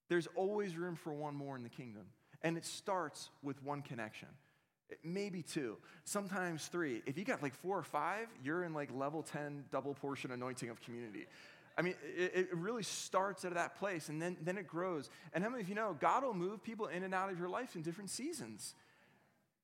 There's 0.09 0.27
always 0.35 0.77
room 0.77 0.97
for 0.97 1.13
one 1.13 1.37
more 1.37 1.55
in 1.55 1.63
the 1.63 1.69
kingdom. 1.69 2.07
And 2.43 2.57
it 2.57 2.65
starts 2.65 3.31
with 3.41 3.63
one 3.63 3.83
connection. 3.83 4.29
maybe 5.05 5.43
two, 5.43 5.77
sometimes 6.03 6.67
three. 6.67 7.03
If 7.07 7.19
you 7.19 7.25
got 7.25 7.41
like 7.41 7.55
four 7.55 7.79
or 7.79 7.85
five, 7.85 8.27
you're 8.43 8.65
in 8.65 8.75
like 8.75 8.91
level 8.93 9.23
10 9.23 9.67
double 9.71 9.95
portion 9.95 10.33
anointing 10.33 10.71
of 10.71 10.81
community. 10.81 11.27
I 11.79 11.83
mean, 11.83 11.95
it, 12.17 12.49
it, 12.51 12.57
really 12.57 12.83
starts 12.83 13.45
at 13.45 13.53
that 13.55 13.77
place 13.77 14.09
and 14.09 14.21
then, 14.21 14.39
then 14.43 14.57
it 14.57 14.67
grows. 14.67 15.11
And 15.35 15.45
how 15.45 15.51
many 15.51 15.63
of 15.63 15.69
you 15.69 15.75
know 15.75 15.95
God 16.01 16.23
will 16.25 16.33
move 16.33 16.63
people 16.63 16.87
in 16.87 17.03
and 17.03 17.13
out 17.13 17.31
of 17.31 17.39
your 17.39 17.51
life 17.51 17.77
in 17.77 17.83
different 17.83 18.09
seasons? 18.09 18.75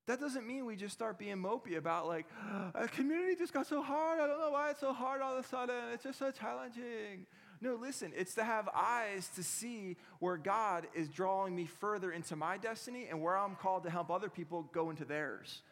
That 0.07 0.21
doesn't 0.21 0.47
mean 0.47 0.67
we 0.67 0.77
just 0.77 0.93
start 0.93 1.19
being 1.19 1.37
mopey 1.37 1.77
about 1.77 2.07
like, 2.07 2.27
a 2.75 2.87
community 2.89 3.37
just 3.37 3.55
got 3.55 3.67
so 3.67 3.83
hard. 3.83 4.21
I 4.21 4.27
don't 4.27 4.39
know 4.39 4.51
why 4.51 4.71
it's 4.71 4.81
so 4.81 4.93
hard 4.93 5.23
all 5.23 5.39
of 5.39 5.45
a 5.45 5.49
sudden. 5.49 5.75
It's 5.95 6.03
just 6.03 6.19
so 6.19 6.31
challenging. 6.31 7.27
No, 7.63 7.77
listen, 7.77 8.13
it's 8.17 8.35
to 8.35 8.45
have 8.45 8.69
eyes 8.75 9.31
to 9.37 9.43
see 9.43 9.97
where 10.19 10.37
God 10.37 10.89
is 10.95 11.09
drawing 11.09 11.55
me 11.55 11.65
further 11.65 12.11
into 12.11 12.35
my 12.35 12.59
destiny 12.59 13.07
and 13.09 13.23
where 13.23 13.39
I'm 13.39 13.55
called 13.55 13.85
to 13.85 13.91
help 13.91 14.11
other 14.11 14.29
people 14.29 14.69
go 14.73 14.91
into 14.91 15.05
theirs. 15.05 15.63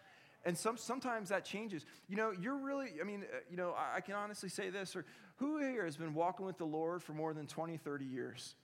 And 0.44 0.56
some, 0.56 0.76
sometimes 0.78 1.28
that 1.28 1.44
changes. 1.44 1.84
You 2.08 2.16
know, 2.16 2.30
you're 2.30 2.56
really, 2.56 2.92
I 3.00 3.04
mean, 3.04 3.24
uh, 3.24 3.38
you 3.50 3.56
know, 3.56 3.74
I, 3.76 3.96
I 3.96 4.00
can 4.00 4.14
honestly 4.14 4.48
say 4.48 4.70
this, 4.70 4.96
or 4.96 5.04
who 5.40 5.58
here 5.58 5.86
has 5.86 5.96
been 5.96 6.12
walking 6.14 6.44
with 6.44 6.58
the 6.58 6.66
Lord 6.66 7.02
for 7.02 7.14
more 7.14 7.32
than 7.32 7.46
20, 7.46 7.78
30 7.78 8.04
years? 8.04 8.54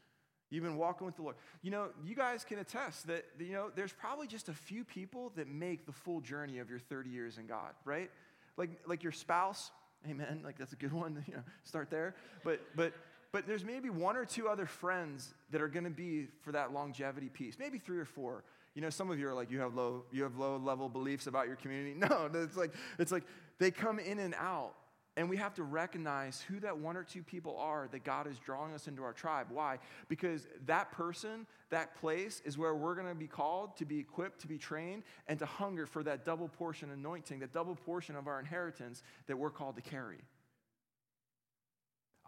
You've 0.50 0.62
been 0.62 0.76
walking 0.76 1.06
with 1.06 1.16
the 1.16 1.22
Lord. 1.22 1.36
You 1.62 1.70
know, 1.70 1.88
you 2.04 2.14
guys 2.14 2.44
can 2.44 2.58
attest 2.58 3.06
that, 3.08 3.24
you 3.40 3.52
know, 3.52 3.70
there's 3.74 3.92
probably 3.92 4.26
just 4.26 4.48
a 4.48 4.52
few 4.52 4.84
people 4.84 5.32
that 5.36 5.48
make 5.48 5.86
the 5.86 5.92
full 5.92 6.20
journey 6.20 6.58
of 6.58 6.68
your 6.68 6.78
30 6.78 7.10
years 7.10 7.38
in 7.38 7.46
God, 7.46 7.72
right? 7.84 8.10
Like, 8.58 8.70
like 8.86 9.02
your 9.02 9.10
spouse, 9.10 9.70
amen, 10.08 10.42
like 10.44 10.58
that's 10.58 10.74
a 10.74 10.76
good 10.76 10.92
one, 10.92 11.24
you 11.26 11.34
know, 11.34 11.42
start 11.64 11.90
there. 11.90 12.14
But, 12.44 12.60
but, 12.76 12.92
but 13.32 13.46
there's 13.46 13.64
maybe 13.64 13.88
one 13.88 14.16
or 14.16 14.26
two 14.26 14.46
other 14.46 14.66
friends 14.66 15.34
that 15.50 15.62
are 15.62 15.68
going 15.68 15.84
to 15.84 15.90
be 15.90 16.28
for 16.42 16.52
that 16.52 16.74
longevity 16.74 17.30
piece, 17.30 17.58
maybe 17.58 17.78
three 17.78 17.98
or 17.98 18.04
four. 18.04 18.44
You 18.74 18.82
know, 18.82 18.90
some 18.90 19.10
of 19.10 19.18
you 19.18 19.26
are 19.28 19.34
like, 19.34 19.50
you 19.50 19.60
have 19.60 19.74
low, 19.74 20.04
you 20.12 20.22
have 20.24 20.36
low 20.36 20.58
level 20.58 20.90
beliefs 20.90 21.26
about 21.26 21.46
your 21.46 21.56
community. 21.56 21.94
No, 21.96 22.30
it's 22.34 22.56
like, 22.56 22.72
it's 22.98 23.10
like 23.10 23.24
they 23.58 23.70
come 23.70 23.98
in 23.98 24.18
and 24.18 24.34
out. 24.34 24.74
And 25.18 25.30
we 25.30 25.38
have 25.38 25.54
to 25.54 25.62
recognize 25.62 26.42
who 26.42 26.60
that 26.60 26.76
one 26.76 26.94
or 26.94 27.02
two 27.02 27.22
people 27.22 27.56
are 27.56 27.88
that 27.90 28.04
God 28.04 28.26
is 28.26 28.38
drawing 28.38 28.74
us 28.74 28.86
into 28.86 29.02
our 29.02 29.14
tribe. 29.14 29.46
Why? 29.50 29.78
Because 30.08 30.46
that 30.66 30.92
person, 30.92 31.46
that 31.70 31.98
place 31.98 32.42
is 32.44 32.58
where 32.58 32.74
we're 32.74 32.94
going 32.94 33.08
to 33.08 33.14
be 33.14 33.26
called 33.26 33.78
to 33.78 33.86
be 33.86 33.98
equipped, 33.98 34.42
to 34.42 34.46
be 34.46 34.58
trained, 34.58 35.04
and 35.26 35.38
to 35.38 35.46
hunger 35.46 35.86
for 35.86 36.02
that 36.02 36.26
double 36.26 36.48
portion 36.48 36.90
anointing, 36.90 37.38
that 37.38 37.54
double 37.54 37.74
portion 37.74 38.14
of 38.14 38.26
our 38.26 38.38
inheritance 38.38 39.02
that 39.26 39.38
we're 39.38 39.50
called 39.50 39.76
to 39.76 39.82
carry. 39.82 40.18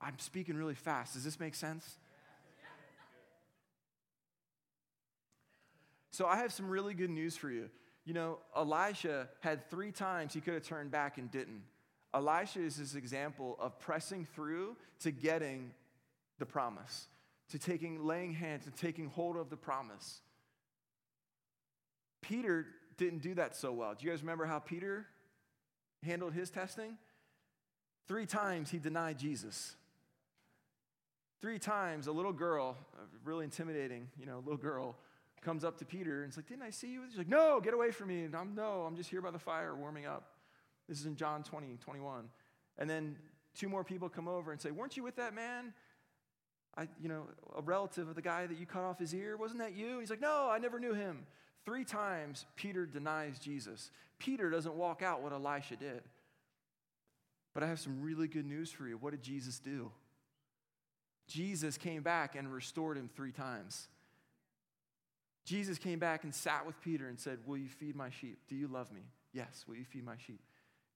I'm 0.00 0.18
speaking 0.18 0.56
really 0.56 0.74
fast. 0.74 1.12
Does 1.12 1.24
this 1.24 1.38
make 1.38 1.54
sense? 1.54 1.98
So, 6.10 6.26
I 6.26 6.38
have 6.38 6.52
some 6.52 6.68
really 6.68 6.94
good 6.94 7.10
news 7.10 7.36
for 7.36 7.50
you. 7.50 7.68
You 8.04 8.14
know, 8.14 8.38
Elisha 8.56 9.28
had 9.40 9.68
three 9.70 9.92
times 9.92 10.32
he 10.32 10.40
could 10.40 10.54
have 10.54 10.62
turned 10.64 10.90
back 10.90 11.18
and 11.18 11.30
didn't. 11.30 11.62
Elisha 12.14 12.60
is 12.60 12.76
this 12.76 12.94
example 12.94 13.56
of 13.60 13.78
pressing 13.78 14.24
through 14.24 14.76
to 15.00 15.10
getting 15.10 15.72
the 16.38 16.46
promise, 16.46 17.06
to 17.50 17.58
taking, 17.58 18.04
laying 18.04 18.32
hands 18.32 18.66
and 18.66 18.76
taking 18.76 19.06
hold 19.06 19.36
of 19.36 19.50
the 19.50 19.56
promise. 19.56 20.20
Peter 22.22 22.66
didn't 22.96 23.22
do 23.22 23.34
that 23.34 23.56
so 23.56 23.72
well. 23.72 23.94
Do 23.94 24.04
you 24.04 24.10
guys 24.10 24.22
remember 24.22 24.46
how 24.46 24.58
Peter 24.58 25.06
handled 26.02 26.32
his 26.32 26.50
testing? 26.50 26.96
Three 28.06 28.26
times 28.26 28.70
he 28.70 28.78
denied 28.78 29.18
Jesus. 29.18 29.76
Three 31.40 31.58
times 31.58 32.06
a 32.06 32.12
little 32.12 32.32
girl, 32.32 32.76
really 33.24 33.44
intimidating, 33.44 34.08
you 34.18 34.26
know, 34.26 34.38
little 34.38 34.56
girl, 34.56 34.96
comes 35.40 35.62
up 35.62 35.78
to 35.78 35.84
Peter 35.84 36.22
and 36.22 36.32
is 36.32 36.36
like, 36.36 36.48
Didn't 36.48 36.64
I 36.64 36.70
see 36.70 36.88
you? 36.88 37.02
He's 37.08 37.18
like, 37.18 37.28
No, 37.28 37.60
get 37.60 37.74
away 37.74 37.90
from 37.90 38.08
me. 38.08 38.24
And 38.24 38.34
I'm 38.34 38.54
no, 38.54 38.82
I'm 38.82 38.96
just 38.96 39.10
here 39.10 39.20
by 39.20 39.30
the 39.30 39.38
fire 39.38 39.74
warming 39.76 40.06
up. 40.06 40.32
This 40.88 41.00
is 41.00 41.06
in 41.06 41.16
John 41.16 41.42
20, 41.42 41.78
21. 41.80 42.28
And 42.78 42.88
then 42.88 43.16
two 43.54 43.68
more 43.68 43.84
people 43.84 44.08
come 44.08 44.28
over 44.28 44.52
and 44.52 44.60
say, 44.60 44.70
Weren't 44.70 44.96
you 44.96 45.02
with 45.02 45.16
that 45.16 45.34
man? 45.34 45.74
I, 46.76 46.86
you 47.00 47.08
know, 47.08 47.24
a 47.56 47.62
relative 47.62 48.08
of 48.08 48.14
the 48.14 48.22
guy 48.22 48.46
that 48.46 48.58
you 48.58 48.66
cut 48.66 48.84
off 48.84 48.98
his 48.98 49.12
ear, 49.14 49.36
wasn't 49.36 49.60
that 49.60 49.74
you? 49.74 49.98
He's 49.98 50.10
like, 50.10 50.20
No, 50.20 50.48
I 50.50 50.58
never 50.58 50.78
knew 50.78 50.94
him. 50.94 51.26
Three 51.64 51.84
times 51.84 52.46
Peter 52.56 52.86
denies 52.86 53.38
Jesus. 53.38 53.90
Peter 54.18 54.48
doesn't 54.48 54.74
walk 54.74 55.02
out 55.02 55.22
what 55.22 55.32
Elisha 55.32 55.76
did. 55.76 56.02
But 57.52 57.62
I 57.62 57.66
have 57.66 57.80
some 57.80 58.00
really 58.02 58.28
good 58.28 58.46
news 58.46 58.70
for 58.70 58.86
you. 58.86 58.96
What 58.96 59.10
did 59.10 59.22
Jesus 59.22 59.58
do? 59.58 59.90
Jesus 61.26 61.76
came 61.76 62.02
back 62.02 62.36
and 62.36 62.52
restored 62.52 62.96
him 62.96 63.10
three 63.14 63.32
times. 63.32 63.88
Jesus 65.44 65.78
came 65.78 65.98
back 65.98 66.24
and 66.24 66.34
sat 66.34 66.66
with 66.66 66.80
Peter 66.80 67.08
and 67.08 67.18
said, 67.18 67.38
Will 67.46 67.58
you 67.58 67.68
feed 67.68 67.96
my 67.96 68.10
sheep? 68.10 68.38
Do 68.48 68.54
you 68.54 68.68
love 68.68 68.92
me? 68.92 69.02
Yes. 69.32 69.64
Will 69.66 69.76
you 69.76 69.84
feed 69.84 70.04
my 70.04 70.16
sheep? 70.26 70.40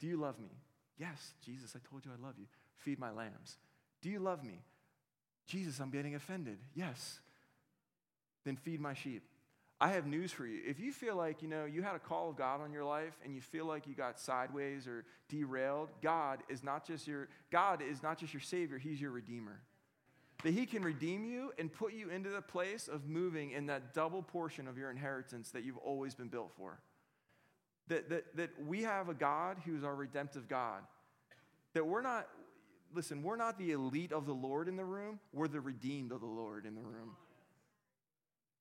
Do 0.03 0.09
you 0.09 0.17
love 0.17 0.41
me? 0.41 0.51
Yes, 0.99 1.35
Jesus, 1.47 1.77
I 1.77 1.89
told 1.89 2.05
you 2.05 2.11
I 2.11 2.21
love 2.27 2.35
you. 2.37 2.47
Feed 2.75 2.99
my 2.99 3.13
lambs. 3.13 3.57
Do 4.01 4.11
you 4.11 4.19
love 4.19 4.43
me? 4.43 4.61
Jesus, 5.47 5.79
I'm 5.79 5.91
getting 5.91 6.17
offended. 6.17 6.59
Yes. 6.75 7.21
Then 8.45 8.57
feed 8.57 8.81
my 8.81 8.95
sheep. 8.95 9.23
I 9.81 9.91
have 9.91 10.05
news 10.09 10.33
for 10.33 10.45
you. 10.45 10.61
If 10.67 10.81
you 10.81 10.93
feel 10.93 11.15
like, 11.15 11.41
you 11.41 11.47
know, 11.47 11.67
you 11.67 11.83
had 11.83 11.95
a 11.95 12.01
call 12.01 12.31
of 12.31 12.37
God 12.37 12.61
on 12.61 12.73
your 12.73 12.83
life 12.83 13.15
and 13.25 13.33
you 13.33 13.41
feel 13.41 13.65
like 13.65 13.87
you 13.87 13.95
got 13.95 14.19
sideways 14.19 14.89
or 14.89 15.05
derailed, 15.29 15.91
God 16.03 16.41
is 16.49 16.65
not 16.65 16.85
just 16.85 17.07
your 17.07 17.29
God 17.53 17.81
is 17.81 18.03
not 18.03 18.19
just 18.19 18.35
your 18.35 18.41
savior, 18.41 18.79
he's 18.79 19.01
your 19.01 19.13
redeemer. 19.13 19.61
That 20.43 20.53
he 20.53 20.67
can 20.67 20.83
redeem 20.83 21.25
you 21.25 21.53
and 21.61 21.73
put 21.73 21.93
you 21.93 22.11
into 22.11 22.29
the 22.29 22.43
place 22.43 22.89
of 22.89 23.07
moving 23.07 23.53
in 23.53 23.67
that 23.67 23.95
double 23.95 24.23
portion 24.23 24.67
of 24.67 24.77
your 24.77 24.91
inheritance 24.91 25.53
that 25.53 25.63
you've 25.63 25.79
always 25.79 26.17
been 26.17 26.27
built 26.27 26.51
for. 26.57 26.81
That, 27.93 28.09
that, 28.09 28.37
that 28.39 28.51
we 28.67 28.85
have 28.85 29.11
a 29.11 29.15
God 29.15 29.59
who's 29.67 29.85
our 29.85 29.95
redemptive 29.95 30.49
God. 30.49 30.81
That 31.75 31.87
we're 31.87 32.01
not, 32.01 32.27
listen, 32.95 33.23
we're 33.23 33.37
not 33.37 33.59
the 33.59 33.73
elite 33.73 34.13
of 34.13 34.25
the 34.25 34.33
Lord 34.33 34.67
in 34.67 34.77
the 34.77 34.85
room, 34.85 35.21
we're 35.35 35.47
the 35.47 35.61
redeemed 35.61 36.11
of 36.11 36.21
the 36.21 36.27
Lord 36.27 36.65
in 36.65 36.75
the 36.75 36.81
room. 36.81 37.17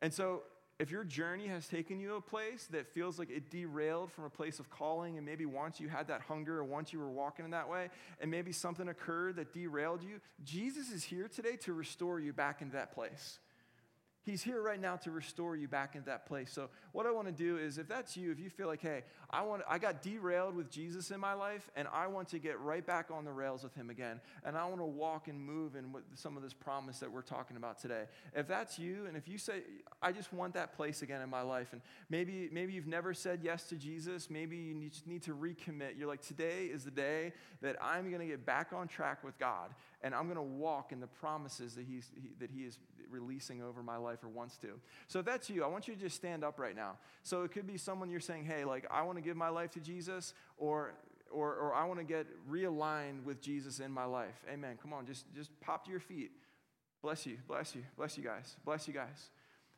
And 0.02 0.14
so, 0.14 0.42
if 0.80 0.92
your 0.92 1.06
journey 1.06 1.48
has 1.48 1.66
taken 1.66 2.02
you 2.02 2.10
to 2.10 2.16
a 2.16 2.22
place 2.22 2.68
that 2.72 2.88
feels 2.88 3.18
like 3.18 3.30
it 3.30 3.50
derailed 3.50 4.12
from 4.12 4.26
a 4.26 4.30
place 4.30 4.60
of 4.60 4.70
calling, 4.70 5.16
and 5.16 5.26
maybe 5.26 5.46
once 5.46 5.80
you 5.80 5.88
had 5.88 6.10
that 6.10 6.22
hunger 6.22 6.58
or 6.58 6.66
once 6.66 6.92
you 6.92 7.00
were 7.00 7.12
walking 7.12 7.46
in 7.46 7.52
that 7.52 7.70
way, 7.70 7.88
and 8.20 8.30
maybe 8.30 8.52
something 8.52 8.90
occurred 8.90 9.38
that 9.38 9.54
derailed 9.54 10.04
you, 10.04 10.20
Jesus 10.44 10.92
is 10.92 11.06
here 11.06 11.30
today 11.30 11.56
to 11.58 11.72
restore 11.72 12.20
you 12.20 12.34
back 12.34 12.62
into 12.62 12.74
that 12.74 12.94
place. 12.94 13.40
He's 14.24 14.44
here 14.44 14.62
right 14.62 14.80
now 14.80 14.98
to 14.98 15.12
restore 15.12 15.56
you 15.56 15.68
back 15.68 15.96
into 15.96 16.06
that 16.06 16.28
place. 16.28 16.52
So, 16.52 16.70
what 16.92 17.08
I 17.08 17.12
want 17.12 17.28
to 17.28 17.34
do 17.34 17.58
is, 17.58 17.80
if 17.80 17.88
that's 17.88 18.16
you, 18.16 18.32
if 18.32 18.40
you 18.40 18.52
feel 18.52 18.68
like, 18.68 18.82
hey, 18.82 19.04
I 19.32 19.44
want, 19.44 19.64
I 19.68 19.78
got 19.78 20.02
derailed 20.02 20.56
with 20.56 20.70
Jesus 20.70 21.12
in 21.12 21.20
my 21.20 21.34
life, 21.34 21.70
and 21.76 21.88
I 21.94 22.08
want 22.08 22.28
to 22.30 22.40
get 22.40 22.60
right 22.60 22.86
back 22.86 23.10
on 23.12 23.24
the 23.24 23.32
rails 23.32 23.64
with 23.64 23.74
Him 23.74 23.90
again, 23.90 24.20
and 24.44 24.58
I 24.58 24.66
want 24.66 24.80
to 24.80 24.86
walk 24.86 25.28
and 25.28 25.40
move 25.40 25.76
in 25.76 25.94
some 26.16 26.36
of 26.36 26.44
this 26.44 26.54
promise 26.54 27.00
that 27.00 27.12
we're 27.12 27.22
talking 27.22 27.58
about 27.58 27.80
today. 27.80 28.04
If 28.36 28.48
that's 28.48 28.78
you, 28.78 29.06
and 29.08 29.16
if 29.16 29.28
you 29.28 29.38
say, 29.38 29.62
I 30.02 30.12
just 30.12 30.34
want 30.34 30.54
that 30.56 30.76
place 30.76 31.02
again 31.02 31.22
in 31.22 31.30
my 31.30 31.42
life, 31.42 31.70
and 31.72 31.82
maybe, 32.10 32.50
maybe 32.52 32.74
you've 32.74 32.88
never 32.88 33.14
said 33.14 33.40
yes 33.42 33.64
to 33.70 33.76
Jesus, 33.76 34.30
maybe 34.30 34.58
you 34.58 34.74
need, 34.74 34.92
just 34.92 35.08
need 35.08 35.24
to 35.24 35.34
recommit. 35.34 35.98
You're 35.98 36.10
like, 36.10 36.22
today 36.22 36.66
is 36.66 36.84
the 36.84 36.92
day 36.92 37.34
that 37.62 37.78
I'm 37.82 38.10
going 38.10 38.22
to 38.22 38.28
get 38.28 38.46
back 38.46 38.74
on 38.74 38.88
track 38.88 39.24
with 39.24 39.38
God 39.40 39.74
and 40.04 40.16
I'm 40.16 40.26
going 40.26 40.36
to 40.36 40.42
walk 40.42 40.92
in 40.92 41.00
the 41.00 41.08
promises 41.08 41.76
that, 41.76 41.86
he's, 41.86 42.10
he, 42.16 42.30
that 42.40 42.50
He 42.50 42.62
is 42.62 42.80
releasing 43.10 43.62
over 43.62 43.84
my 43.84 43.98
life 43.98 44.24
or 44.24 44.30
wants 44.30 44.58
to. 44.58 44.80
So 45.08 45.20
if 45.20 45.26
that's 45.26 45.50
you, 45.50 45.64
I 45.64 45.68
want 45.68 45.88
you 45.88 45.96
to 45.96 46.00
just 46.00 46.16
stand 46.16 46.44
up 46.44 46.60
right 46.60 46.76
now. 46.76 46.98
So 47.24 47.44
it 47.44 47.52
could 47.52 47.68
be 47.68 47.78
someone 47.78 48.10
you're 48.10 48.20
saying, 48.20 48.46
hey, 48.46 48.64
like, 48.64 48.88
I 48.90 49.04
want 49.04 49.18
to 49.18 49.21
give 49.22 49.38
my 49.38 49.50
life 49.50 49.72
to 49.72 49.80
Jesus, 49.80 50.34
or 50.58 50.94
or, 51.32 51.56
or 51.56 51.74
I 51.74 51.86
want 51.86 52.00
to 52.00 52.06
get 52.06 52.28
realigned 52.50 53.24
with 53.24 53.42
Jesus 53.42 53.80
in 53.80 53.92
my 53.92 54.06
life. 54.06 54.36
Amen. 54.52 54.78
Come 54.82 54.94
on, 54.94 55.06
just, 55.06 55.26
just 55.34 55.50
pop 55.62 55.86
to 55.86 55.92
your 55.92 56.00
feet. 56.00 56.32
Bless 57.02 57.26
you, 57.26 57.38
bless 57.48 57.74
you, 57.76 57.84
bless 57.98 58.18
you 58.18 58.24
guys, 58.24 58.56
bless 58.64 58.88
you 58.88 58.94
guys. 58.94 59.30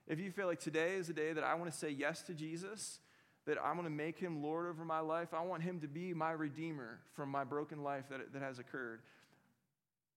If 0.08 0.20
you 0.20 0.32
feel 0.32 0.48
like 0.48 0.60
today 0.60 0.96
is 0.96 1.08
the 1.08 1.14
day 1.14 1.32
that 1.32 1.44
I 1.44 1.54
want 1.56 1.72
to 1.72 1.78
say 1.78 1.89
yes 1.89 2.22
to 2.24 2.34
Jesus, 2.34 3.00
that 3.46 3.58
I 3.58 3.72
want 3.72 3.86
to 3.86 3.89
make 3.89 4.20
him 4.20 4.44
Lord 4.44 4.68
over 4.68 4.84
my 4.84 5.00
life, 5.00 5.34
I 5.34 5.41
want 5.41 5.64
him 5.64 5.80
to 5.82 5.88
be 5.88 6.14
my 6.14 6.32
redeemer 6.32 7.00
from 7.14 7.30
my 7.30 7.44
broken 7.44 7.84
life 7.84 8.06
that, 8.10 8.34
that 8.34 8.41
has 8.41 8.60
occurred. 8.60 9.02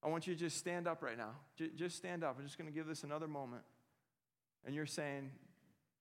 I 0.03 0.09
want 0.09 0.27
you 0.27 0.35
to 0.35 0.41
just 0.41 0.57
stand 0.57 0.89
up 0.89 1.03
right 1.03 1.17
now. 1.17 1.31
J- 1.57 1.71
just 1.77 1.97
stand 1.97 2.25
up. 2.25 2.37
I'm 2.39 2.45
just 2.45 2.59
going 2.59 2.71
to 2.71 2.75
give 2.75 2.87
this 2.87 3.05
another 3.05 3.29
moment. 3.29 3.63
And 4.65 4.75
you're 4.75 4.87
saying, 4.87 5.31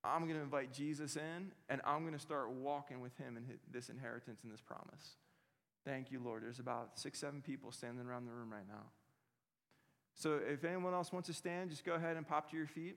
I'm 0.06 0.22
going 0.22 0.36
to 0.36 0.42
invite 0.42 0.72
Jesus 0.72 1.16
in, 1.16 1.52
and 1.68 1.80
I'm 1.84 2.00
going 2.00 2.14
to 2.14 2.18
start 2.18 2.50
walking 2.50 3.00
with 3.00 3.16
him 3.16 3.36
in 3.36 3.44
this 3.72 3.88
inheritance 3.88 4.40
and 4.42 4.52
this 4.52 4.60
promise. 4.60 5.16
Thank 5.84 6.10
you, 6.10 6.20
Lord. 6.24 6.42
There's 6.42 6.58
about 6.58 6.98
six, 6.98 7.18
seven 7.18 7.40
people 7.40 7.70
standing 7.72 8.06
around 8.06 8.26
the 8.26 8.32
room 8.32 8.52
right 8.52 8.66
now. 8.68 8.84
So 10.14 10.40
if 10.50 10.64
anyone 10.64 10.94
else 10.94 11.12
wants 11.12 11.28
to 11.28 11.34
stand, 11.34 11.70
just 11.70 11.84
go 11.84 11.94
ahead 11.94 12.16
and 12.16 12.26
pop 12.26 12.50
to 12.50 12.56
your 12.56 12.66
feet. 12.66 12.96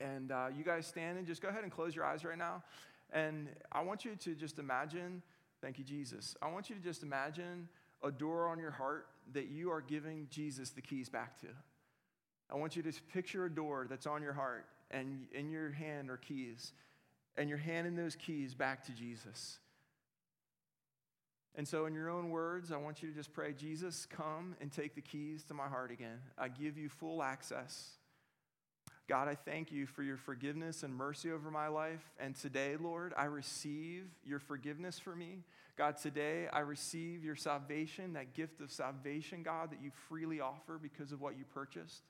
And 0.00 0.32
uh, 0.32 0.48
you 0.56 0.64
guys 0.64 0.86
standing, 0.86 1.24
just 1.24 1.40
go 1.40 1.48
ahead 1.48 1.62
and 1.62 1.72
close 1.72 1.94
your 1.94 2.04
eyes 2.04 2.24
right 2.24 2.38
now. 2.38 2.62
And 3.12 3.48
I 3.72 3.82
want 3.82 4.04
you 4.04 4.16
to 4.16 4.34
just 4.34 4.58
imagine, 4.58 5.22
thank 5.62 5.78
you, 5.78 5.84
Jesus. 5.84 6.36
I 6.42 6.50
want 6.50 6.68
you 6.68 6.76
to 6.76 6.82
just 6.82 7.02
imagine 7.02 7.68
a 8.02 8.10
door 8.10 8.48
on 8.48 8.58
your 8.58 8.70
heart 8.70 9.06
that 9.32 9.48
you 9.48 9.70
are 9.70 9.80
giving 9.80 10.26
Jesus 10.30 10.70
the 10.70 10.80
keys 10.80 11.08
back 11.08 11.38
to. 11.40 11.48
I 12.50 12.56
want 12.56 12.76
you 12.76 12.82
to 12.82 12.92
picture 13.12 13.44
a 13.44 13.50
door 13.50 13.86
that's 13.88 14.06
on 14.06 14.22
your 14.22 14.32
heart 14.32 14.66
and 14.90 15.26
in 15.32 15.50
your 15.50 15.70
hand 15.70 16.10
are 16.10 16.16
keys. 16.16 16.72
and 17.36 17.48
you're 17.48 17.58
handing 17.58 17.94
those 17.94 18.16
keys 18.16 18.54
back 18.54 18.84
to 18.84 18.92
Jesus. 18.92 19.58
And 21.54 21.66
so, 21.66 21.86
in 21.86 21.94
your 21.94 22.10
own 22.10 22.30
words, 22.30 22.70
I 22.70 22.76
want 22.76 23.02
you 23.02 23.08
to 23.10 23.14
just 23.14 23.32
pray 23.32 23.52
Jesus, 23.52 24.06
come 24.06 24.56
and 24.60 24.70
take 24.70 24.94
the 24.94 25.00
keys 25.00 25.42
to 25.44 25.54
my 25.54 25.66
heart 25.68 25.90
again. 25.90 26.18
I 26.36 26.48
give 26.48 26.76
you 26.76 26.88
full 26.88 27.22
access. 27.22 27.92
God, 29.08 29.26
I 29.26 29.34
thank 29.34 29.72
you 29.72 29.86
for 29.86 30.04
your 30.04 30.16
forgiveness 30.16 30.84
and 30.84 30.94
mercy 30.94 31.32
over 31.32 31.50
my 31.50 31.66
life. 31.66 32.12
And 32.20 32.36
today, 32.36 32.76
Lord, 32.80 33.12
I 33.16 33.24
receive 33.24 34.04
your 34.24 34.38
forgiveness 34.38 35.00
for 35.00 35.16
me. 35.16 35.42
God, 35.76 35.96
today 35.96 36.46
I 36.52 36.60
receive 36.60 37.24
your 37.24 37.34
salvation, 37.34 38.12
that 38.12 38.34
gift 38.34 38.60
of 38.60 38.70
salvation, 38.70 39.42
God, 39.42 39.72
that 39.72 39.82
you 39.82 39.90
freely 40.08 40.40
offer 40.40 40.78
because 40.80 41.10
of 41.10 41.20
what 41.20 41.36
you 41.36 41.44
purchased. 41.44 42.02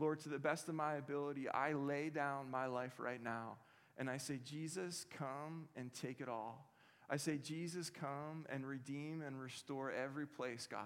Lord, 0.00 0.20
to 0.20 0.30
the 0.30 0.38
best 0.38 0.68
of 0.68 0.74
my 0.74 0.94
ability, 0.94 1.48
I 1.48 1.74
lay 1.74 2.08
down 2.08 2.50
my 2.50 2.66
life 2.66 2.94
right 2.98 3.22
now 3.22 3.58
and 3.98 4.08
I 4.08 4.16
say, 4.16 4.40
Jesus, 4.42 5.04
come 5.16 5.68
and 5.76 5.92
take 5.92 6.22
it 6.22 6.28
all. 6.28 6.72
I 7.10 7.18
say, 7.18 7.36
Jesus, 7.36 7.90
come 7.90 8.46
and 8.48 8.66
redeem 8.66 9.20
and 9.20 9.38
restore 9.38 9.92
every 9.92 10.26
place, 10.26 10.66
God. 10.70 10.80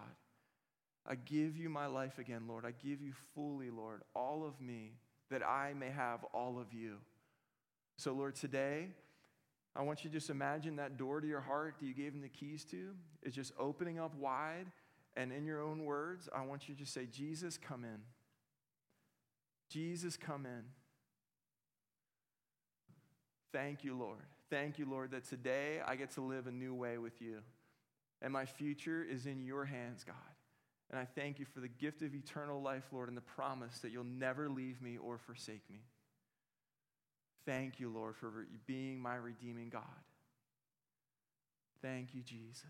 I 1.07 1.15
give 1.15 1.57
you 1.57 1.69
my 1.69 1.87
life 1.87 2.19
again, 2.19 2.43
Lord. 2.49 2.65
I 2.67 2.73
give 2.73 3.01
you 3.01 3.13
fully, 3.35 3.71
Lord, 3.71 4.03
all 4.17 4.45
of 4.45 4.61
me 4.61 4.95
that 5.31 5.47
I 5.47 5.75
may 5.75 5.91
have 5.91 6.25
all 6.35 6.59
of 6.59 6.73
you. 6.73 6.97
So, 7.97 8.13
Lord, 8.15 8.35
today, 8.35 8.89
I 9.77 9.83
want 9.83 10.03
you 10.03 10.11
to 10.11 10.15
just 10.15 10.31
imagine 10.31 10.77
that 10.77 10.97
door 10.97 11.21
to 11.21 11.27
your 11.27 11.41
heart 11.41 11.77
that 11.79 11.87
you 11.87 11.95
gave 11.95 12.15
him 12.15 12.21
the 12.21 12.29
keys 12.29 12.65
to 12.67 12.95
is 13.23 13.35
just 13.35 13.53
opening 13.59 14.01
up 14.01 14.15
wide. 14.17 14.67
And 15.17 15.31
in 15.31 15.45
your 15.45 15.63
own 15.63 15.85
words, 15.85 16.29
I 16.35 16.45
want 16.45 16.69
you 16.69 16.75
to 16.75 16.87
say, 16.87 17.07
Jesus, 17.07 17.57
come 17.59 17.85
in. 17.85 18.01
Jesus, 19.75 20.17
come 20.17 20.47
in. 20.47 20.63
Thank 23.53 23.83
you, 23.83 23.97
Lord. 23.99 24.23
Thank 24.49 24.79
you, 24.79 24.89
Lord, 24.89 25.11
that 25.11 25.29
today 25.29 25.81
I 25.85 25.97
get 25.97 26.13
to 26.13 26.21
live 26.21 26.47
a 26.47 26.53
new 26.53 26.73
way 26.73 26.97
with 26.97 27.21
you. 27.21 27.39
And 28.23 28.33
my 28.33 28.45
future 28.45 29.03
is 29.03 29.27
in 29.27 29.45
your 29.45 29.65
hands, 29.65 30.05
God. 30.05 30.15
And 30.93 31.01
I 31.01 31.05
thank 31.05 31.41
you 31.41 31.45
for 31.45 31.59
the 31.59 31.67
gift 31.67 32.03
of 32.03 32.15
eternal 32.15 32.63
life, 32.63 32.85
Lord, 32.93 33.09
and 33.09 33.17
the 33.17 33.23
promise 33.23 33.81
that 33.81 33.91
you'll 33.91 34.05
never 34.05 34.49
leave 34.49 34.81
me 34.81 34.97
or 34.97 35.19
forsake 35.19 35.69
me. 35.69 35.81
Thank 37.45 37.81
you, 37.81 37.91
Lord, 37.91 38.15
for 38.15 38.47
being 38.67 39.01
my 39.01 39.17
redeeming 39.17 39.71
God. 39.71 39.83
Thank 41.83 42.15
you, 42.15 42.23
Jesus. 42.23 42.63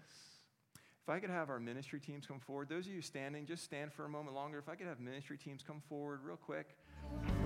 If 1.03 1.11
I 1.11 1.19
could 1.19 1.29
have 1.29 1.51
our 1.51 1.61
ministry 1.61 2.01
teams 2.01 2.25
come 2.25 2.41
forward, 2.41 2.71
those 2.71 2.87
of 2.87 2.95
you 2.95 3.03
standing, 3.03 3.45
just 3.45 3.63
stand 3.63 3.93
for 3.93 4.07
a 4.07 4.09
moment 4.09 4.35
longer. 4.35 4.59
If 4.59 4.71
I 4.71 4.75
could 4.75 4.87
have 4.87 5.01
ministry 5.01 5.37
teams 5.37 5.63
come 5.63 5.83
forward 5.87 6.21
real 6.25 6.39
quick. 6.39 6.75
Bye. 7.13 7.44